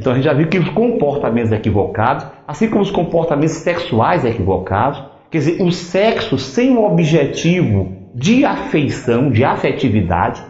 Então 0.00 0.12
a 0.12 0.14
gente 0.14 0.24
já 0.24 0.32
viu 0.32 0.48
que 0.48 0.58
os 0.58 0.70
comportamentos 0.70 1.52
equivocados, 1.52 2.26
assim 2.48 2.70
como 2.70 2.80
os 2.80 2.90
comportamentos 2.90 3.56
sexuais 3.56 4.24
equivocados, 4.24 5.04
quer 5.30 5.38
dizer, 5.38 5.62
o 5.62 5.70
sexo 5.70 6.38
sem 6.38 6.74
o 6.74 6.82
objetivo 6.86 7.92
de 8.14 8.46
afeição, 8.46 9.30
de 9.30 9.44
afetividade, 9.44 10.42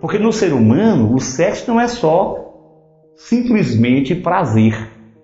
porque 0.00 0.18
no 0.18 0.32
ser 0.32 0.54
humano 0.54 1.14
o 1.14 1.20
sexo 1.20 1.70
não 1.70 1.78
é 1.78 1.86
só 1.86 2.50
simplesmente 3.14 4.14
prazer. 4.14 4.74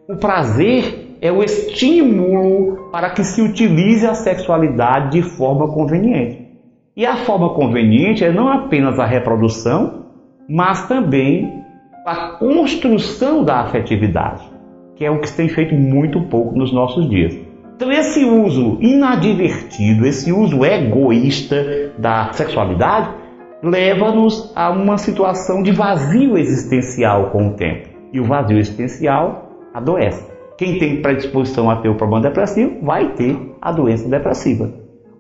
O 0.07 0.17
prazer 0.17 1.17
é 1.23 1.33
o 1.33 1.43
estímulo 1.43 2.91
para 2.93 3.09
que 3.09 3.25
se 3.25 3.41
utilize 3.41 4.07
a 4.07 4.13
sexualidade 4.13 5.13
de 5.13 5.23
forma 5.23 5.73
conveniente. 5.73 6.47
E 6.95 7.07
a 7.07 7.17
forma 7.17 7.55
conveniente 7.55 8.23
é 8.23 8.31
não 8.31 8.47
apenas 8.47 8.99
a 8.99 9.07
reprodução, 9.07 10.05
mas 10.47 10.87
também 10.87 11.61
a 12.05 12.17
construção 12.39 13.45
da 13.45 13.61
afetividade, 13.61 14.43
que 14.97 15.05
é 15.05 15.11
o 15.11 15.21
que 15.21 15.29
se 15.29 15.37
tem 15.37 15.49
feito 15.49 15.75
muito 15.75 16.21
pouco 16.23 16.57
nos 16.57 16.73
nossos 16.73 17.09
dias. 17.09 17.37
Então, 17.77 17.91
esse 17.91 18.25
uso 18.25 18.79
inadvertido, 18.81 20.07
esse 20.07 20.33
uso 20.33 20.65
egoísta 20.65 21.93
da 21.99 22.33
sexualidade, 22.33 23.11
leva-nos 23.63 24.53
a 24.55 24.71
uma 24.71 24.99
situação 24.99 25.63
de 25.63 25.73
vazio 25.73 26.37
existencial 26.37 27.31
com 27.31 27.49
o 27.49 27.53
tempo. 27.55 27.89
E 28.13 28.21
o 28.21 28.25
vazio 28.25 28.59
existencial 28.59 29.51
adoece. 29.73 30.29
Quem 30.59 30.79
tem 30.79 31.01
predisposição 31.01 31.71
a 31.71 31.77
ter 31.77 31.89
o 31.89 31.95
problema 31.95 32.23
depressivo 32.23 32.85
vai 32.85 33.15
ter 33.15 33.37
a 33.63 33.73
doença 33.73 34.09
depressiva. 34.09 34.71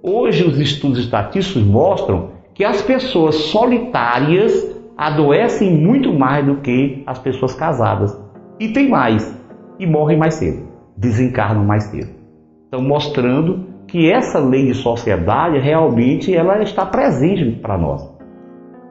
Hoje, 0.02 0.44
os 0.44 0.58
estudos 0.58 0.98
estatísticos 0.98 1.62
mostram 1.62 2.30
que 2.54 2.64
as 2.64 2.82
pessoas 2.82 3.36
solitárias 3.36 4.79
adoecem 5.00 5.74
muito 5.74 6.12
mais 6.12 6.44
do 6.44 6.56
que 6.56 7.02
as 7.06 7.18
pessoas 7.18 7.54
casadas. 7.54 8.14
E 8.58 8.68
tem 8.68 8.90
mais, 8.90 9.34
e 9.78 9.86
morrem 9.86 10.18
mais 10.18 10.34
cedo, 10.34 10.68
desencarnam 10.94 11.64
mais 11.64 11.84
cedo. 11.84 12.10
Estão 12.64 12.82
mostrando 12.82 13.66
que 13.88 14.12
essa 14.12 14.38
lei 14.38 14.66
de 14.66 14.74
sociedade 14.74 15.58
realmente 15.58 16.36
ela 16.36 16.62
está 16.62 16.84
presente 16.84 17.50
para 17.62 17.78
nós. 17.78 18.06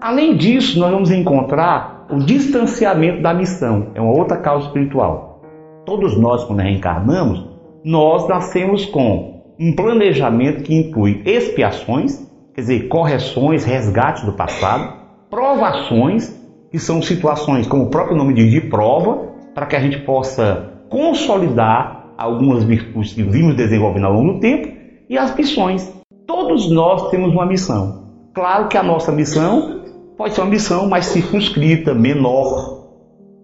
Além 0.01 0.35
disso, 0.35 0.79
nós 0.79 0.91
vamos 0.91 1.11
encontrar 1.11 2.07
o 2.09 2.17
distanciamento 2.17 3.21
da 3.21 3.31
missão, 3.31 3.91
é 3.93 4.01
uma 4.01 4.17
outra 4.17 4.37
causa 4.37 4.65
espiritual. 4.65 5.43
Todos 5.85 6.17
nós, 6.17 6.43
quando 6.43 6.61
reencarnamos, 6.61 7.45
nós 7.85 8.27
nascemos 8.27 8.83
com 8.85 9.43
um 9.59 9.75
planejamento 9.75 10.63
que 10.63 10.73
inclui 10.73 11.21
expiações, 11.23 12.27
quer 12.55 12.61
dizer, 12.61 12.87
correções, 12.87 13.63
resgates 13.63 14.23
do 14.23 14.33
passado, 14.33 14.98
provações, 15.29 16.35
que 16.71 16.79
são 16.79 17.01
situações, 17.01 17.67
como 17.67 17.83
o 17.83 17.89
próprio 17.89 18.17
nome 18.17 18.33
diz, 18.33 18.51
de 18.51 18.61
prova, 18.61 19.29
para 19.53 19.65
que 19.65 19.75
a 19.75 19.79
gente 19.79 19.99
possa 19.99 20.73
consolidar 20.89 22.13
algumas 22.17 22.63
virtudes 22.63 23.13
que 23.13 23.23
vimos 23.23 23.55
desenvolvendo 23.55 24.05
ao 24.05 24.13
longo 24.13 24.33
do 24.33 24.39
tempo, 24.39 24.67
e 25.09 25.17
as 25.17 25.35
missões. 25.35 25.91
Todos 26.27 26.69
nós 26.69 27.09
temos 27.09 27.31
uma 27.31 27.45
missão. 27.45 28.03
Claro 28.33 28.67
que 28.67 28.77
a 28.77 28.83
nossa 28.83 29.11
missão 29.11 29.83
pode 30.17 30.33
ser 30.33 30.41
uma 30.41 30.49
missão 30.49 30.87
mais 30.87 31.05
circunscrita, 31.05 31.93
menor. 31.93 32.87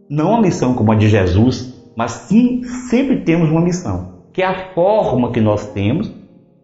Não 0.10 0.30
uma 0.30 0.42
missão 0.42 0.74
como 0.74 0.92
a 0.92 0.96
de 0.96 1.08
Jesus, 1.08 1.74
mas 1.96 2.12
sim, 2.12 2.64
sempre 2.90 3.22
temos 3.22 3.50
uma 3.50 3.62
missão 3.62 4.16
que 4.36 4.42
é 4.42 4.46
a 4.46 4.74
forma 4.74 5.32
que 5.32 5.40
nós 5.40 5.72
temos. 5.72 6.12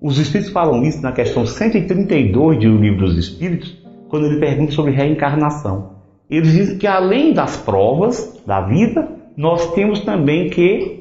Os 0.02 0.20
Espíritos 0.20 0.52
falam 0.52 0.84
isso 0.84 1.02
na 1.02 1.14
questão 1.14 1.46
132 1.46 2.60
do 2.60 2.76
Livro 2.76 3.06
dos 3.06 3.18
Espíritos, 3.18 3.81
quando 4.12 4.26
ele 4.26 4.40
pergunta 4.40 4.74
sobre 4.74 4.92
reencarnação. 4.92 5.92
Eles 6.30 6.52
dizem 6.52 6.78
que 6.78 6.86
além 6.86 7.34
das 7.34 7.58
provas 7.58 8.42
da 8.46 8.62
vida, 8.62 9.08
nós 9.38 9.74
temos 9.74 10.02
também 10.02 10.50
que 10.50 11.00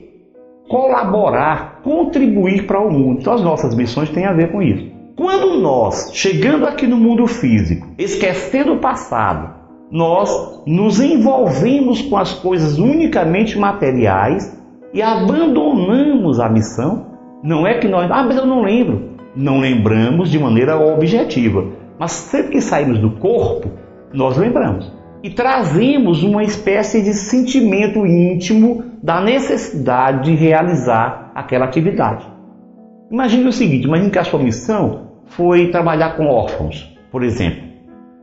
colaborar, 0.68 1.80
contribuir 1.82 2.66
para 2.66 2.80
o 2.80 2.90
mundo. 2.90 3.20
Então 3.20 3.32
as 3.32 3.42
nossas 3.42 3.74
missões 3.74 4.08
têm 4.11 4.24
a 4.24 4.32
ver 4.32 4.52
com 4.52 4.62
isso. 4.62 4.88
Quando 5.16 5.61
nós, 5.61 6.12
chegando 6.14 6.64
aqui 6.64 6.86
no 6.86 6.96
mundo 6.96 7.26
físico, 7.26 7.88
esquecendo 7.98 8.74
o 8.74 8.78
passado, 8.78 9.54
nós 9.90 10.62
nos 10.64 11.00
envolvemos 11.00 12.00
com 12.02 12.16
as 12.16 12.32
coisas 12.32 12.78
unicamente 12.78 13.58
materiais 13.58 14.56
e 14.94 15.02
abandonamos 15.02 16.38
a 16.38 16.48
missão, 16.48 17.06
não 17.42 17.66
é 17.66 17.74
que 17.74 17.88
nós, 17.88 18.08
ah, 18.11 18.22
mas 18.22 18.36
eu 18.36 18.46
não 18.46 18.62
lembro. 18.62 19.11
Não 19.34 19.61
lembramos 19.61 20.30
de 20.30 20.38
maneira 20.38 20.78
objetiva, 20.78 21.64
mas 22.01 22.12
sempre 22.12 22.53
que 22.53 22.62
saímos 22.62 22.98
do 22.98 23.11
corpo, 23.11 23.68
nós 24.11 24.38
lembramos. 24.38 24.90
E 25.22 25.28
trazemos 25.28 26.22
uma 26.22 26.42
espécie 26.42 27.03
de 27.03 27.12
sentimento 27.12 28.07
íntimo 28.07 28.84
da 29.03 29.20
necessidade 29.20 30.24
de 30.24 30.34
realizar 30.34 31.30
aquela 31.34 31.66
atividade. 31.66 32.26
Imagine 33.11 33.48
o 33.48 33.53
seguinte: 33.53 33.86
imagine 33.86 34.09
que 34.09 34.18
a 34.18 34.24
sua 34.24 34.40
missão 34.42 35.09
foi 35.26 35.66
trabalhar 35.66 36.16
com 36.16 36.26
órfãos, 36.26 36.90
por 37.12 37.22
exemplo. 37.22 37.64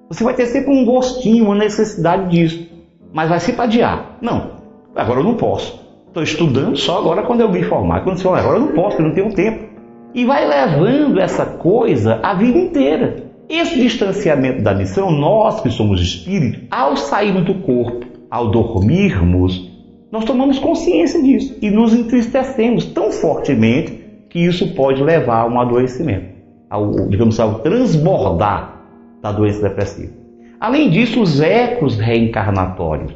Você 0.09 0.23
vai 0.23 0.33
ter 0.33 0.47
sempre 0.47 0.71
um 0.71 0.83
gostinho, 0.83 1.45
uma 1.45 1.55
necessidade 1.55 2.31
disso, 2.31 2.67
mas 3.13 3.29
vai 3.29 3.39
sempre 3.39 3.61
adiar. 3.61 4.17
Não, 4.19 4.53
agora 4.95 5.19
eu 5.19 5.23
não 5.23 5.35
posso. 5.35 5.85
Estou 6.07 6.23
estudando 6.23 6.75
só 6.75 6.97
agora 6.97 7.21
quando 7.21 7.41
eu 7.41 7.51
me 7.51 7.61
formar. 7.61 8.03
Quando 8.03 8.17
você 8.17 8.23
fala, 8.23 8.39
agora 8.39 8.57
eu 8.57 8.61
não 8.61 8.73
posso, 8.73 8.97
eu 8.97 9.05
não 9.05 9.13
tenho 9.13 9.31
tempo. 9.35 9.67
E 10.15 10.25
vai 10.25 10.47
levando 10.47 11.19
essa 11.19 11.45
coisa 11.45 12.19
a 12.23 12.33
vida 12.33 12.57
inteira. 12.57 13.26
Esse 13.49 13.79
distanciamento 13.79 14.61
da 14.61 14.73
missão, 14.73 15.09
nós 15.09 15.61
que 15.61 15.69
somos 15.69 16.01
espíritos, 16.01 16.63
ao 16.69 16.97
sairmos 16.97 17.45
do 17.45 17.55
corpo, 17.55 18.05
ao 18.29 18.51
dormirmos, 18.51 19.71
nós 20.11 20.25
tomamos 20.25 20.59
consciência 20.59 21.21
disso 21.23 21.57
e 21.61 21.69
nos 21.69 21.93
entristecemos 21.93 22.85
tão 22.85 23.09
fortemente 23.09 24.03
que 24.29 24.39
isso 24.39 24.73
pode 24.73 25.01
levar 25.01 25.41
a 25.41 25.47
um 25.47 25.59
adoecimento, 25.61 26.35
ao, 26.69 26.91
digamos, 27.07 27.39
ao 27.39 27.59
transbordar 27.59 28.81
da 29.21 29.31
doença 29.31 29.61
depressiva. 29.61 30.11
Além 30.59 30.89
disso, 30.89 31.21
os 31.21 31.39
ecos 31.39 31.97
reencarnatórios. 31.97 33.15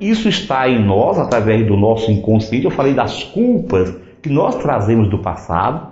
Isso 0.00 0.28
está 0.28 0.68
em 0.68 0.84
nós 0.84 1.18
através 1.18 1.64
do 1.66 1.76
nosso 1.76 2.10
inconsciente. 2.10 2.64
Eu 2.64 2.70
falei 2.70 2.94
das 2.94 3.22
culpas 3.22 3.94
que 4.22 4.30
nós 4.30 4.56
trazemos 4.56 5.08
do 5.08 5.18
passado 5.18 5.89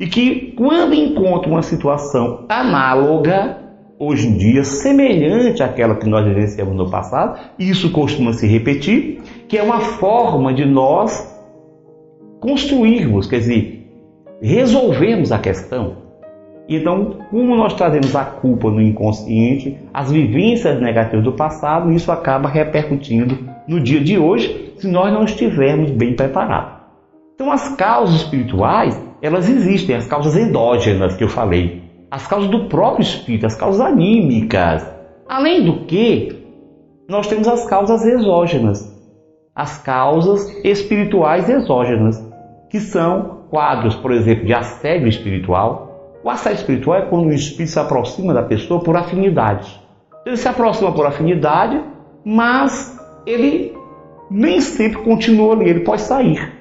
e 0.00 0.06
que, 0.06 0.54
quando 0.56 0.94
encontra 0.94 1.50
uma 1.50 1.60
situação 1.60 2.46
análoga, 2.48 3.58
hoje 3.98 4.28
em 4.28 4.38
dia, 4.38 4.64
semelhante 4.64 5.62
àquela 5.62 5.94
que 5.94 6.08
nós 6.08 6.24
vivenciamos 6.24 6.74
no 6.74 6.90
passado, 6.90 7.38
isso 7.58 7.92
costuma 7.92 8.32
se 8.32 8.46
repetir, 8.46 9.20
que 9.46 9.58
é 9.58 9.62
uma 9.62 9.80
forma 9.80 10.54
de 10.54 10.64
nós 10.64 11.38
construirmos, 12.40 13.26
quer 13.26 13.40
dizer, 13.40 13.92
resolvermos 14.40 15.30
a 15.32 15.38
questão. 15.38 15.98
Então, 16.66 17.18
como 17.30 17.54
nós 17.54 17.74
trazemos 17.74 18.16
a 18.16 18.24
culpa 18.24 18.70
no 18.70 18.80
inconsciente, 18.80 19.76
as 19.92 20.10
vivências 20.10 20.80
negativas 20.80 21.24
do 21.24 21.32
passado, 21.32 21.92
isso 21.92 22.10
acaba 22.10 22.48
repercutindo 22.48 23.38
no 23.68 23.78
dia 23.78 24.00
de 24.00 24.16
hoje, 24.16 24.72
se 24.78 24.88
nós 24.88 25.12
não 25.12 25.24
estivermos 25.24 25.90
bem 25.90 26.14
preparados. 26.14 26.80
Então, 27.34 27.52
as 27.52 27.68
causas 27.76 28.16
espirituais, 28.16 29.09
elas 29.22 29.48
existem, 29.48 29.96
as 29.96 30.06
causas 30.06 30.36
endógenas 30.36 31.16
que 31.16 31.24
eu 31.24 31.28
falei, 31.28 31.82
as 32.10 32.26
causas 32.26 32.50
do 32.50 32.68
próprio 32.68 33.02
espírito, 33.02 33.46
as 33.46 33.54
causas 33.54 33.80
anímicas. 33.80 34.86
Além 35.28 35.64
do 35.64 35.84
que, 35.84 36.44
nós 37.08 37.26
temos 37.26 37.46
as 37.46 37.66
causas 37.66 38.04
exógenas, 38.04 38.90
as 39.54 39.78
causas 39.78 40.48
espirituais 40.64 41.48
exógenas, 41.48 42.24
que 42.70 42.80
são 42.80 43.44
quadros, 43.50 43.94
por 43.96 44.12
exemplo, 44.12 44.46
de 44.46 44.54
assédio 44.54 45.08
espiritual, 45.08 46.18
o 46.22 46.30
assédio 46.30 46.60
espiritual 46.60 46.98
é 46.98 47.02
quando 47.02 47.26
o 47.26 47.32
espírito 47.32 47.72
se 47.72 47.78
aproxima 47.78 48.34
da 48.34 48.42
pessoa 48.42 48.80
por 48.80 48.96
afinidade. 48.96 49.80
Ele 50.24 50.36
se 50.36 50.48
aproxima 50.48 50.92
por 50.92 51.06
afinidade, 51.06 51.82
mas 52.24 52.98
ele 53.26 53.74
nem 54.30 54.60
sempre 54.60 55.02
continua 55.02 55.54
ali, 55.54 55.68
ele 55.68 55.80
pode 55.80 56.02
sair. 56.02 56.59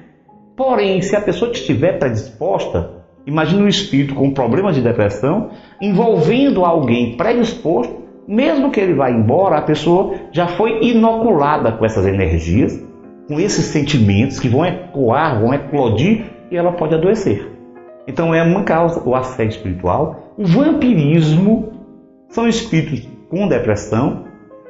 Porém, 0.60 1.01
se 1.01 1.16
a 1.16 1.22
pessoa 1.22 1.53
estiver 1.53 1.97
predisposta, 1.99 2.91
imagine 3.26 3.64
um 3.64 3.68
espírito 3.70 4.14
com 4.14 4.32
problemas 4.32 4.76
de 4.76 4.82
depressão 4.82 5.51
envolvendo 5.82 6.66
alguém 6.66 7.16
predisposto, 7.16 7.95
mesmo 8.28 8.70
que 8.70 8.78
ele 8.78 8.93
vá 8.93 9.10
embora, 9.10 9.55
a 9.55 9.62
pessoa 9.62 10.16
já 10.34 10.47
foi 10.47 10.84
inoculada 10.84 11.72
com 11.72 11.86
essas 11.86 12.05
energias, 12.05 12.78
com 13.26 13.39
esses 13.39 13.68
sentimentos 13.68 14.38
que 14.38 14.49
vão 14.49 14.66
ecoar, 14.66 15.39
vão 15.39 15.53
eclodir 15.53 16.26
e 16.51 16.57
ela 16.57 16.74
pode 16.74 16.93
adoecer. 16.93 17.49
Então 18.05 18.36
é 18.36 18.43
uma 18.43 18.64
causa 18.64 19.01
o 19.07 19.16
assédio 19.16 19.55
espiritual. 19.55 20.34
O 20.38 20.45
vampirismo 20.45 21.72
são 22.28 22.45
espíritos 22.49 23.07
com 23.30 23.47
depressão 23.47 24.26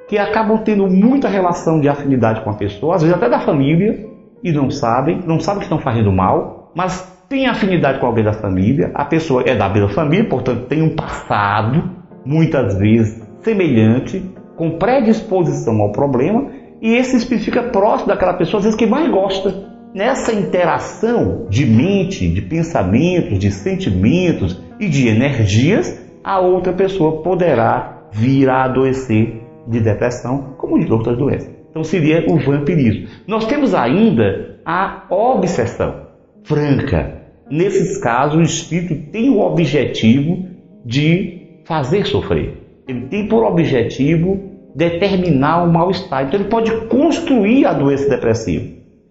que 0.08 0.20
acabam 0.20 0.60
tendo 0.60 0.86
muita 0.86 1.28
relação 1.28 1.82
de 1.82 1.90
afinidade 1.90 2.42
com 2.42 2.52
a 2.52 2.54
pessoa, 2.54 2.94
às 2.94 3.02
vezes 3.02 3.18
até 3.18 3.28
da 3.28 3.40
família, 3.40 4.09
e 4.44 4.52
não 4.52 4.70
sabem, 4.70 5.22
não 5.26 5.40
sabem 5.40 5.60
que 5.60 5.66
estão 5.66 5.80
fazendo 5.80 6.12
mal, 6.12 6.72
mas 6.76 7.18
tem 7.30 7.48
afinidade 7.48 8.00
com 8.00 8.08
alguém 8.08 8.24
da 8.24 8.34
família, 8.34 8.92
a 8.94 9.06
pessoa 9.06 9.44
é 9.46 9.56
da 9.56 9.70
mesma 9.70 9.90
família, 9.90 10.26
portanto 10.26 10.66
tem 10.66 10.82
um 10.82 10.96
passado, 10.96 11.92
muitas 12.26 12.78
vezes 12.78 13.22
semelhante, 13.42 14.24
com 14.56 14.72
predisposição 14.78 15.80
ao 15.82 15.92
problema, 15.92 16.48
e 16.82 16.96
esse 16.96 17.16
espírito 17.16 17.46
fica 17.46 17.64
próximo 17.64 18.08
daquela 18.08 18.34
pessoa, 18.34 18.60
às 18.60 18.66
vezes 18.66 18.78
que 18.78 18.88
mais 18.88 19.10
gosta. 19.12 19.70
Nessa 19.94 20.34
interação 20.34 21.48
de 21.50 21.66
mente, 21.66 22.28
de 22.28 22.42
pensamentos, 22.42 23.40
de 23.40 23.52
sentimentos 23.52 24.62
e 24.80 24.88
de 24.88 25.08
energias, 25.08 26.00
a 26.24 26.40
outra 26.40 26.74
pessoa 26.74 27.22
poderá 27.22 28.04
vir 28.12 28.50
a 28.50 28.64
adoecer 28.64 29.42
de 29.68 29.80
depressão, 29.80 30.56
como 30.58 30.80
de 30.80 30.92
outras 30.92 31.18
doenças. 31.18 31.59
Então 31.70 31.84
seria 31.84 32.26
o 32.28 32.38
vampirismo. 32.38 33.08
Nós 33.28 33.46
temos 33.46 33.74
ainda 33.74 34.60
a 34.66 35.06
obsessão 35.10 36.08
franca. 36.44 37.20
Nesses 37.50 37.98
casos, 37.98 38.38
o 38.38 38.42
espírito 38.42 39.12
tem 39.12 39.30
o 39.30 39.40
objetivo 39.40 40.46
de 40.86 41.62
fazer 41.66 42.06
sofrer. 42.06 42.58
Ele 42.88 43.02
tem 43.08 43.28
por 43.28 43.44
objetivo 43.44 44.40
determinar 44.76 45.64
o 45.64 45.72
mal-estar. 45.72 46.26
Então 46.26 46.40
ele 46.40 46.50
pode 46.50 46.72
construir 46.88 47.66
a 47.66 47.74
doença 47.74 48.10
depressiva. 48.10 48.66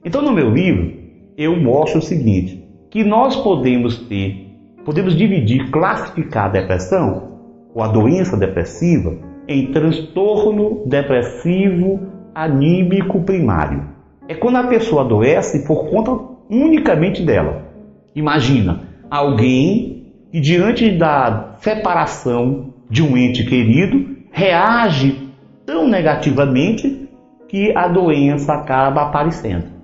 Então, 0.04 0.22
no 0.22 0.32
meu 0.32 0.50
livro, 0.50 0.92
eu 1.36 1.56
mostro 1.56 1.98
o 1.98 2.02
seguinte: 2.02 2.64
que 2.90 3.04
nós 3.04 3.36
podemos 3.36 3.98
ter, 4.08 4.46
podemos 4.84 5.16
dividir, 5.16 5.70
classificar 5.70 6.46
a 6.46 6.48
depressão 6.48 7.38
ou 7.74 7.82
a 7.82 7.88
doença 7.88 8.36
depressiva 8.36 9.16
em 9.46 9.72
transtorno 9.72 10.84
depressivo 10.86 12.17
anímico 12.34 13.22
primário. 13.22 13.82
É 14.28 14.34
quando 14.34 14.56
a 14.56 14.66
pessoa 14.66 15.02
adoece 15.02 15.66
por 15.66 15.88
conta 15.88 16.16
unicamente 16.50 17.22
dela. 17.22 17.62
Imagina 18.14 18.80
alguém 19.10 20.12
que 20.30 20.40
diante 20.40 20.90
da 20.90 21.54
separação 21.60 22.74
de 22.90 23.02
um 23.02 23.16
ente 23.16 23.44
querido 23.44 24.16
reage 24.30 25.30
tão 25.64 25.88
negativamente 25.88 27.08
que 27.48 27.74
a 27.76 27.88
doença 27.88 28.52
acaba 28.54 29.02
aparecendo 29.02 29.78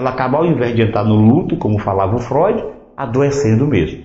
ela 0.00 0.10
acaba, 0.10 0.38
ao 0.38 0.46
invés 0.46 0.74
de 0.74 0.82
entrar 0.82 1.04
no 1.04 1.14
luto, 1.14 1.56
como 1.56 1.78
falava 1.78 2.16
o 2.16 2.18
Freud, 2.18 2.64
adoecendo 2.96 3.66
mesmo, 3.66 4.02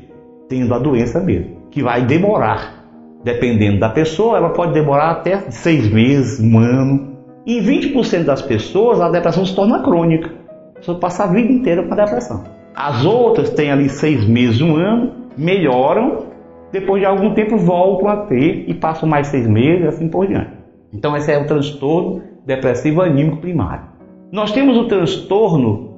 tendo 0.50 0.74
a 0.74 0.80
doença 0.80 1.22
mesmo, 1.22 1.58
que 1.72 1.82
vai 1.82 2.06
demorar. 2.06 2.84
Dependendo 3.24 3.80
da 3.80 3.90
pessoa, 3.90 4.38
ela 4.38 4.50
pode 4.50 4.74
demorar 4.74 5.12
até 5.12 5.38
seis 5.50 5.90
meses, 5.92 6.40
um 6.40 6.60
ano. 6.60 7.15
Em 7.46 7.62
20% 7.62 8.24
das 8.24 8.42
pessoas, 8.42 9.00
a 9.00 9.10
depressão 9.10 9.46
se 9.46 9.56
torna 9.56 9.84
crônica. 9.84 10.32
A 10.76 10.80
pessoa 10.80 11.00
passa 11.00 11.26
a 11.26 11.28
vida 11.28 11.52
inteira 11.52 11.84
com 11.84 11.94
a 11.94 11.98
depressão. 11.98 12.44
As 12.76 13.06
outras 13.06 13.52
têm 13.52 13.72
ali 13.72 13.88
seis 13.88 14.28
meses, 14.28 14.62
um 14.62 14.76
ano, 14.76 15.12
melhoram, 15.38 16.26
depois 16.72 17.02
de 17.02 17.06
algum 17.06 17.34
tempo 17.34 17.58
voltam 17.58 18.10
a 18.10 18.18
ter 18.26 18.66
e 18.68 18.74
passam 18.74 19.08
mais 19.08 19.28
seis 19.28 19.48
meses, 19.48 19.86
assim 19.86 20.10
por 20.10 20.28
diante. 20.28 20.52
Então, 20.92 21.16
esse 21.16 21.32
é 21.32 21.38
o 21.38 21.46
transtorno 21.46 22.22
depressivo 22.46 23.02
anímico 23.02 23.38
primário. 23.38 23.86
Nós 24.32 24.52
temos 24.52 24.76
o 24.78 24.88
transtorno 24.88 25.94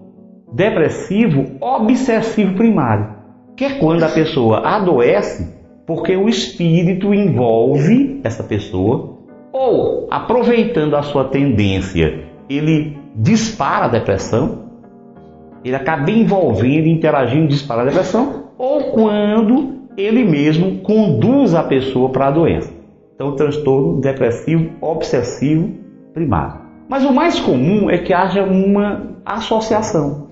depressivo 0.53 1.45
obsessivo 1.61 2.55
primário, 2.55 3.15
que 3.55 3.65
é 3.65 3.79
quando 3.79 4.03
a 4.03 4.09
pessoa 4.09 4.59
adoece 4.67 5.55
porque 5.85 6.15
o 6.17 6.27
espírito 6.27 7.13
envolve 7.13 8.19
essa 8.23 8.43
pessoa, 8.43 9.16
ou 9.57 10.07
aproveitando 10.11 10.95
a 10.95 11.01
sua 11.01 11.25
tendência, 11.25 12.25
ele 12.47 12.95
dispara 13.15 13.85
a 13.85 13.89
depressão, 13.89 14.67
ele 15.63 15.75
acaba 15.75 16.11
envolvendo, 16.11 16.87
interagindo, 16.87 17.47
dispara 17.47 17.81
a 17.81 17.85
depressão, 17.85 18.51
ou 18.57 18.91
quando 18.91 19.77
ele 19.97 20.23
mesmo 20.23 20.79
conduz 20.81 21.55
a 21.55 21.63
pessoa 21.63 22.09
para 22.09 22.27
a 22.27 22.31
doença. 22.31 22.71
Então, 23.15 23.35
transtorno 23.35 23.99
depressivo 23.99 24.69
obsessivo 24.79 25.71
primário. 26.13 26.61
Mas 26.87 27.03
o 27.03 27.11
mais 27.11 27.39
comum 27.39 27.89
é 27.89 27.97
que 27.97 28.13
haja 28.13 28.43
uma 28.43 29.17
associação. 29.25 30.27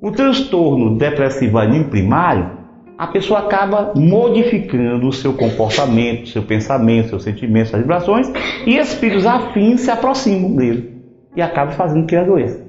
O 0.00 0.10
transtorno 0.10 0.96
depressivo 0.96 1.58
anímico 1.58 1.90
primário, 1.90 2.50
a 2.96 3.06
pessoa 3.06 3.40
acaba 3.40 3.92
modificando 3.96 5.08
o 5.08 5.12
seu 5.12 5.32
comportamento, 5.32 6.28
seu 6.28 6.42
pensamento, 6.42 7.08
seus 7.08 7.24
sentimentos, 7.24 7.70
suas 7.70 7.82
vibrações, 7.82 8.32
e 8.66 8.76
espíritos 8.76 9.26
afins 9.26 9.80
se 9.80 9.90
aproximam 9.90 10.54
dele 10.54 11.02
e 11.36 11.42
acabam 11.42 11.74
fazendo 11.74 12.06
que 12.06 12.14
a 12.14 12.24
doença. 12.24 12.64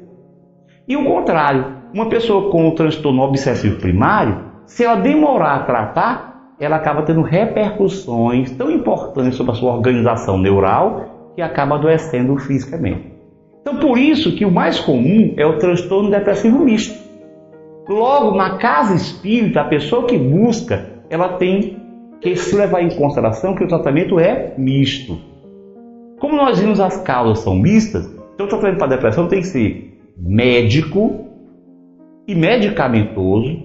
E 0.88 0.96
o 0.96 1.06
contrário, 1.06 1.76
uma 1.94 2.10
pessoa 2.10 2.52
com 2.52 2.68
o 2.68 2.76
transtorno 2.76 3.22
obsessivo 3.22 3.80
primário, 3.80 4.46
se 4.66 4.84
ela 4.84 4.96
demorar 4.96 5.56
a 5.56 5.64
tratar, 5.64 6.54
ela 6.60 6.78
acaba 6.78 7.04
tendo 7.04 7.22
repercussões 7.22 8.52
tão 8.52 8.72
importantes 8.72 9.36
sobre 9.36 9.52
a 9.52 9.56
sua 9.56 9.74
organização 9.74 10.38
neural 10.38 11.34
que 11.36 11.42
acaba 11.42 11.76
adoecendo 11.76 12.36
fisicamente. 12.38 13.14
Então, 13.62 13.78
por 13.78 13.98
isso 13.98 14.36
que 14.36 14.46
o 14.46 14.52
mais 14.52 14.80
comum 14.80 15.34
é 15.38 15.46
o 15.46 15.58
transtorno 15.58 16.10
depressivo 16.10 16.60
misto. 16.60 17.05
Logo, 17.88 18.36
na 18.36 18.58
casa 18.58 18.96
espírita, 18.96 19.62
a 19.62 19.66
pessoa 19.66 20.06
que 20.08 20.18
busca, 20.18 20.90
ela 21.10 21.38
tem 21.38 21.78
que 22.20 22.36
se 22.36 22.56
levar 22.56 22.82
em 22.82 22.90
consideração 22.90 23.56
que 23.56 23.64
o 23.64 23.68
tratamento 23.68 24.20
é 24.20 24.54
misto. 24.58 25.18
Como 26.20 26.36
nós 26.36 26.60
vimos 26.60 26.80
as 26.80 26.98
causas 27.02 27.40
são 27.40 27.56
mistas, 27.56 28.10
então 28.34 28.48
o 28.48 28.50
tratamento 28.50 28.80
para 28.80 28.88
depressão 28.88 29.28
tem 29.28 29.42
que 29.42 29.48
ser 29.48 30.00
médico 30.18 31.26
e 32.28 32.34
medicamentoso, 32.34 33.64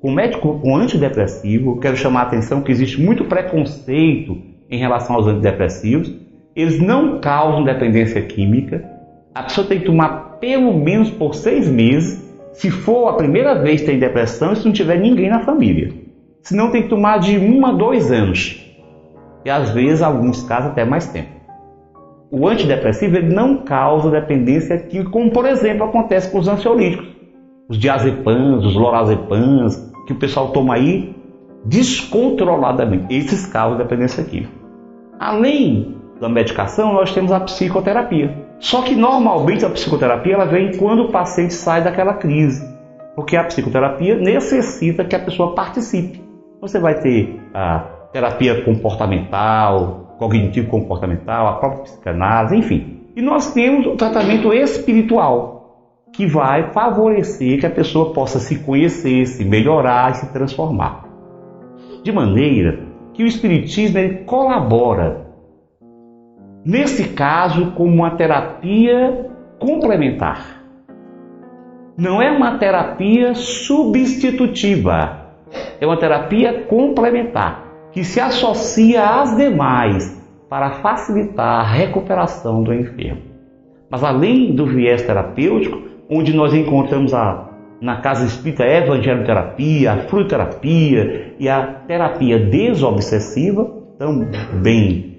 com 0.00 0.10
médico 0.10 0.58
com 0.60 0.76
antidepressivo. 0.76 1.78
Quero 1.78 1.96
chamar 1.96 2.20
a 2.20 2.24
atenção 2.24 2.62
que 2.62 2.72
existe 2.72 3.00
muito 3.00 3.24
preconceito 3.26 4.36
em 4.68 4.78
relação 4.78 5.16
aos 5.16 5.26
antidepressivos. 5.26 6.12
Eles 6.56 6.80
não 6.80 7.20
causam 7.20 7.62
dependência 7.62 8.20
química, 8.22 8.84
a 9.34 9.44
pessoa 9.44 9.66
tem 9.66 9.78
que 9.78 9.86
tomar 9.86 10.38
pelo 10.40 10.72
menos 10.72 11.10
por 11.10 11.34
seis 11.34 11.68
meses. 11.68 12.29
Se 12.52 12.70
for 12.70 13.08
a 13.08 13.14
primeira 13.14 13.54
vez 13.54 13.80
que 13.80 13.86
tem 13.86 13.98
depressão, 13.98 14.54
se 14.54 14.64
não 14.64 14.72
tiver 14.72 14.98
ninguém 14.98 15.28
na 15.28 15.40
família. 15.40 15.90
Senão 16.42 16.70
tem 16.70 16.82
que 16.82 16.88
tomar 16.88 17.18
de 17.18 17.38
um 17.38 17.64
a 17.66 17.72
dois 17.72 18.10
anos. 18.10 18.56
e 19.44 19.50
às 19.50 19.70
vezes, 19.70 20.02
alguns 20.02 20.42
casos, 20.42 20.70
até 20.70 20.84
mais 20.84 21.06
tempo. 21.06 21.30
O 22.30 22.46
antidepressivo 22.46 23.16
ele 23.16 23.34
não 23.34 23.64
causa 23.64 24.10
dependência 24.10 24.76
aqui, 24.76 25.02
como 25.04 25.30
por 25.30 25.46
exemplo 25.46 25.84
acontece 25.84 26.30
com 26.30 26.38
os 26.38 26.46
ansiolíticos, 26.46 27.08
os 27.68 27.78
diazepams, 27.78 28.64
os 28.64 28.74
lorazepams, 28.74 29.76
que 30.06 30.12
o 30.12 30.16
pessoal 30.16 30.52
toma 30.52 30.74
aí 30.74 31.12
descontroladamente. 31.64 33.06
Esses 33.12 33.46
causam 33.46 33.78
dependência 33.78 34.22
química. 34.22 34.52
Além 35.18 35.96
da 36.20 36.28
medicação, 36.28 36.92
nós 36.92 37.12
temos 37.12 37.32
a 37.32 37.40
psicoterapia. 37.40 38.49
Só 38.60 38.82
que 38.82 38.94
normalmente 38.94 39.64
a 39.64 39.70
psicoterapia 39.70 40.34
ela 40.34 40.44
vem 40.44 40.76
quando 40.76 41.04
o 41.04 41.10
paciente 41.10 41.54
sai 41.54 41.82
daquela 41.82 42.14
crise, 42.14 42.62
porque 43.16 43.34
a 43.34 43.44
psicoterapia 43.44 44.16
necessita 44.16 45.02
que 45.02 45.16
a 45.16 45.18
pessoa 45.18 45.54
participe. 45.54 46.22
Você 46.60 46.78
vai 46.78 47.00
ter 47.00 47.40
a 47.54 47.78
terapia 48.12 48.62
comportamental, 48.62 50.14
cognitivo-comportamental, 50.18 51.48
a 51.48 51.52
própria 51.54 51.84
psicanálise, 51.84 52.54
enfim. 52.54 53.00
E 53.16 53.22
nós 53.22 53.52
temos 53.54 53.86
o 53.86 53.96
tratamento 53.96 54.52
espiritual, 54.52 56.06
que 56.12 56.26
vai 56.26 56.70
favorecer 56.72 57.58
que 57.60 57.66
a 57.66 57.70
pessoa 57.70 58.12
possa 58.12 58.38
se 58.38 58.58
conhecer, 58.58 59.24
se 59.24 59.42
melhorar 59.42 60.10
e 60.10 60.14
se 60.16 60.32
transformar. 60.32 61.08
De 62.02 62.12
maneira 62.12 62.80
que 63.14 63.22
o 63.22 63.26
Espiritismo 63.26 64.24
colabora 64.26 65.29
nesse 66.64 67.10
caso, 67.10 67.72
como 67.72 67.94
uma 67.94 68.12
terapia 68.12 69.30
complementar. 69.58 70.60
Não 71.96 72.20
é 72.20 72.30
uma 72.30 72.56
terapia 72.58 73.34
substitutiva, 73.34 75.26
é 75.80 75.86
uma 75.86 75.96
terapia 75.98 76.64
complementar 76.64 77.64
que 77.92 78.04
se 78.04 78.20
associa 78.20 79.20
às 79.20 79.36
demais 79.36 80.18
para 80.48 80.70
facilitar 80.70 81.60
a 81.60 81.62
recuperação 81.62 82.62
do 82.62 82.72
enfermo. 82.72 83.22
Mas 83.90 84.04
além 84.04 84.54
do 84.54 84.66
viés 84.66 85.02
terapêutico, 85.02 85.82
onde 86.08 86.32
nós 86.34 86.54
encontramos 86.54 87.12
a, 87.12 87.50
na 87.80 87.96
casa 88.00 88.24
espírita 88.24 88.64
a 88.64 88.78
evangeloterapia, 88.78 89.92
a 89.92 89.98
fruterapia 90.08 91.34
e 91.38 91.48
a 91.48 91.62
terapia 91.86 92.38
desobsessiva, 92.38 93.68
tão 93.98 94.26
bem 94.62 95.09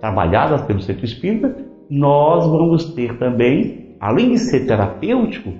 trabalhadas 0.00 0.62
pelo 0.62 0.80
centro 0.80 1.04
espírita, 1.04 1.56
nós 1.90 2.46
vamos 2.46 2.92
ter 2.92 3.16
também, 3.18 3.96
além 4.00 4.30
de 4.30 4.38
ser 4.38 4.66
terapêutico, 4.66 5.52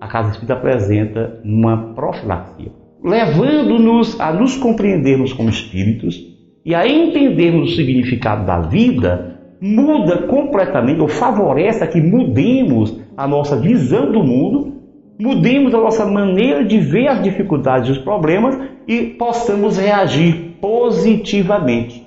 a 0.00 0.06
casa 0.06 0.30
espírita 0.30 0.54
apresenta 0.54 1.40
uma 1.44 1.94
profilaxia, 1.94 2.70
levando-nos 3.02 4.20
a 4.20 4.32
nos 4.32 4.56
compreendermos 4.56 5.32
como 5.32 5.48
espíritos 5.48 6.16
e 6.64 6.74
a 6.74 6.86
entendermos 6.86 7.72
o 7.72 7.76
significado 7.76 8.46
da 8.46 8.60
vida, 8.60 9.40
muda 9.60 10.26
completamente, 10.26 11.00
ou 11.00 11.08
favorece 11.08 11.82
a 11.82 11.86
que 11.86 12.00
mudemos 12.00 13.00
a 13.16 13.26
nossa 13.26 13.56
visão 13.56 14.10
do 14.10 14.22
mundo, 14.22 14.74
mudemos 15.18 15.74
a 15.74 15.80
nossa 15.80 16.06
maneira 16.06 16.64
de 16.64 16.78
ver 16.78 17.08
as 17.08 17.22
dificuldades 17.22 17.88
e 17.88 17.92
os 17.92 17.98
problemas 17.98 18.58
e 18.86 19.02
possamos 19.02 19.78
reagir 19.78 20.56
positivamente 20.60 22.03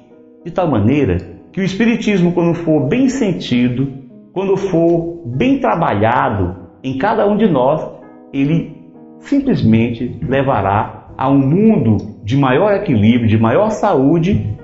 de 0.47 0.53
tal 0.53 0.69
maneira 0.69 1.17
que 1.51 1.59
o 1.59 1.63
Espiritismo, 1.63 2.31
quando 2.31 2.53
for 2.53 2.87
bem 2.87 3.09
sentido, 3.09 3.91
quando 4.31 4.55
for 4.55 5.21
bem 5.25 5.59
trabalhado 5.59 6.55
em 6.81 6.97
cada 6.97 7.27
um 7.27 7.35
de 7.35 7.49
nós, 7.49 7.85
ele 8.31 8.77
simplesmente 9.19 10.17
levará 10.21 11.09
a 11.17 11.29
um 11.29 11.37
mundo 11.37 11.97
de 12.23 12.37
maior 12.37 12.73
equilíbrio, 12.75 13.27
de 13.27 13.37
maior 13.37 13.71
saúde 13.71 14.57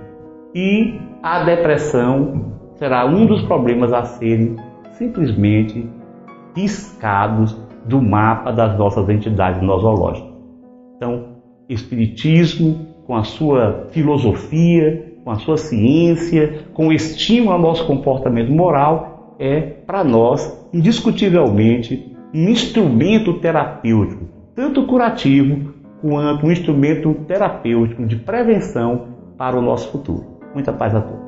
e 0.55 0.97
a 1.21 1.43
depressão 1.43 2.53
será 2.75 3.05
um 3.05 3.25
dos 3.25 3.41
problemas 3.41 3.91
a 3.91 4.05
serem 4.05 4.55
simplesmente 4.91 5.85
riscados 6.55 7.59
do 7.85 8.01
mapa 8.01 8.53
das 8.53 8.77
nossas 8.77 9.09
entidades 9.09 9.61
nosológicas. 9.61 10.31
Então, 10.95 11.33
Espiritismo, 11.67 12.87
com 13.05 13.15
a 13.15 13.23
sua 13.23 13.87
filosofia, 13.91 15.12
com 15.23 15.31
a 15.31 15.35
sua 15.35 15.57
ciência, 15.57 16.65
com 16.73 16.87
o 16.87 16.93
estímulo 16.93 17.53
ao 17.53 17.59
nosso 17.59 17.85
comportamento 17.85 18.51
moral, 18.51 19.35
é 19.39 19.61
para 19.61 20.03
nós, 20.03 20.67
indiscutivelmente, 20.73 22.11
um 22.33 22.49
instrumento 22.49 23.33
terapêutico, 23.39 24.25
tanto 24.55 24.85
curativo 24.85 25.73
quanto 26.01 26.45
um 26.45 26.51
instrumento 26.51 27.13
terapêutico 27.27 28.05
de 28.05 28.15
prevenção 28.17 29.07
para 29.37 29.57
o 29.57 29.61
nosso 29.61 29.91
futuro. 29.91 30.25
Muita 30.53 30.73
paz 30.73 30.93
a 30.93 31.01
todos. 31.01 31.22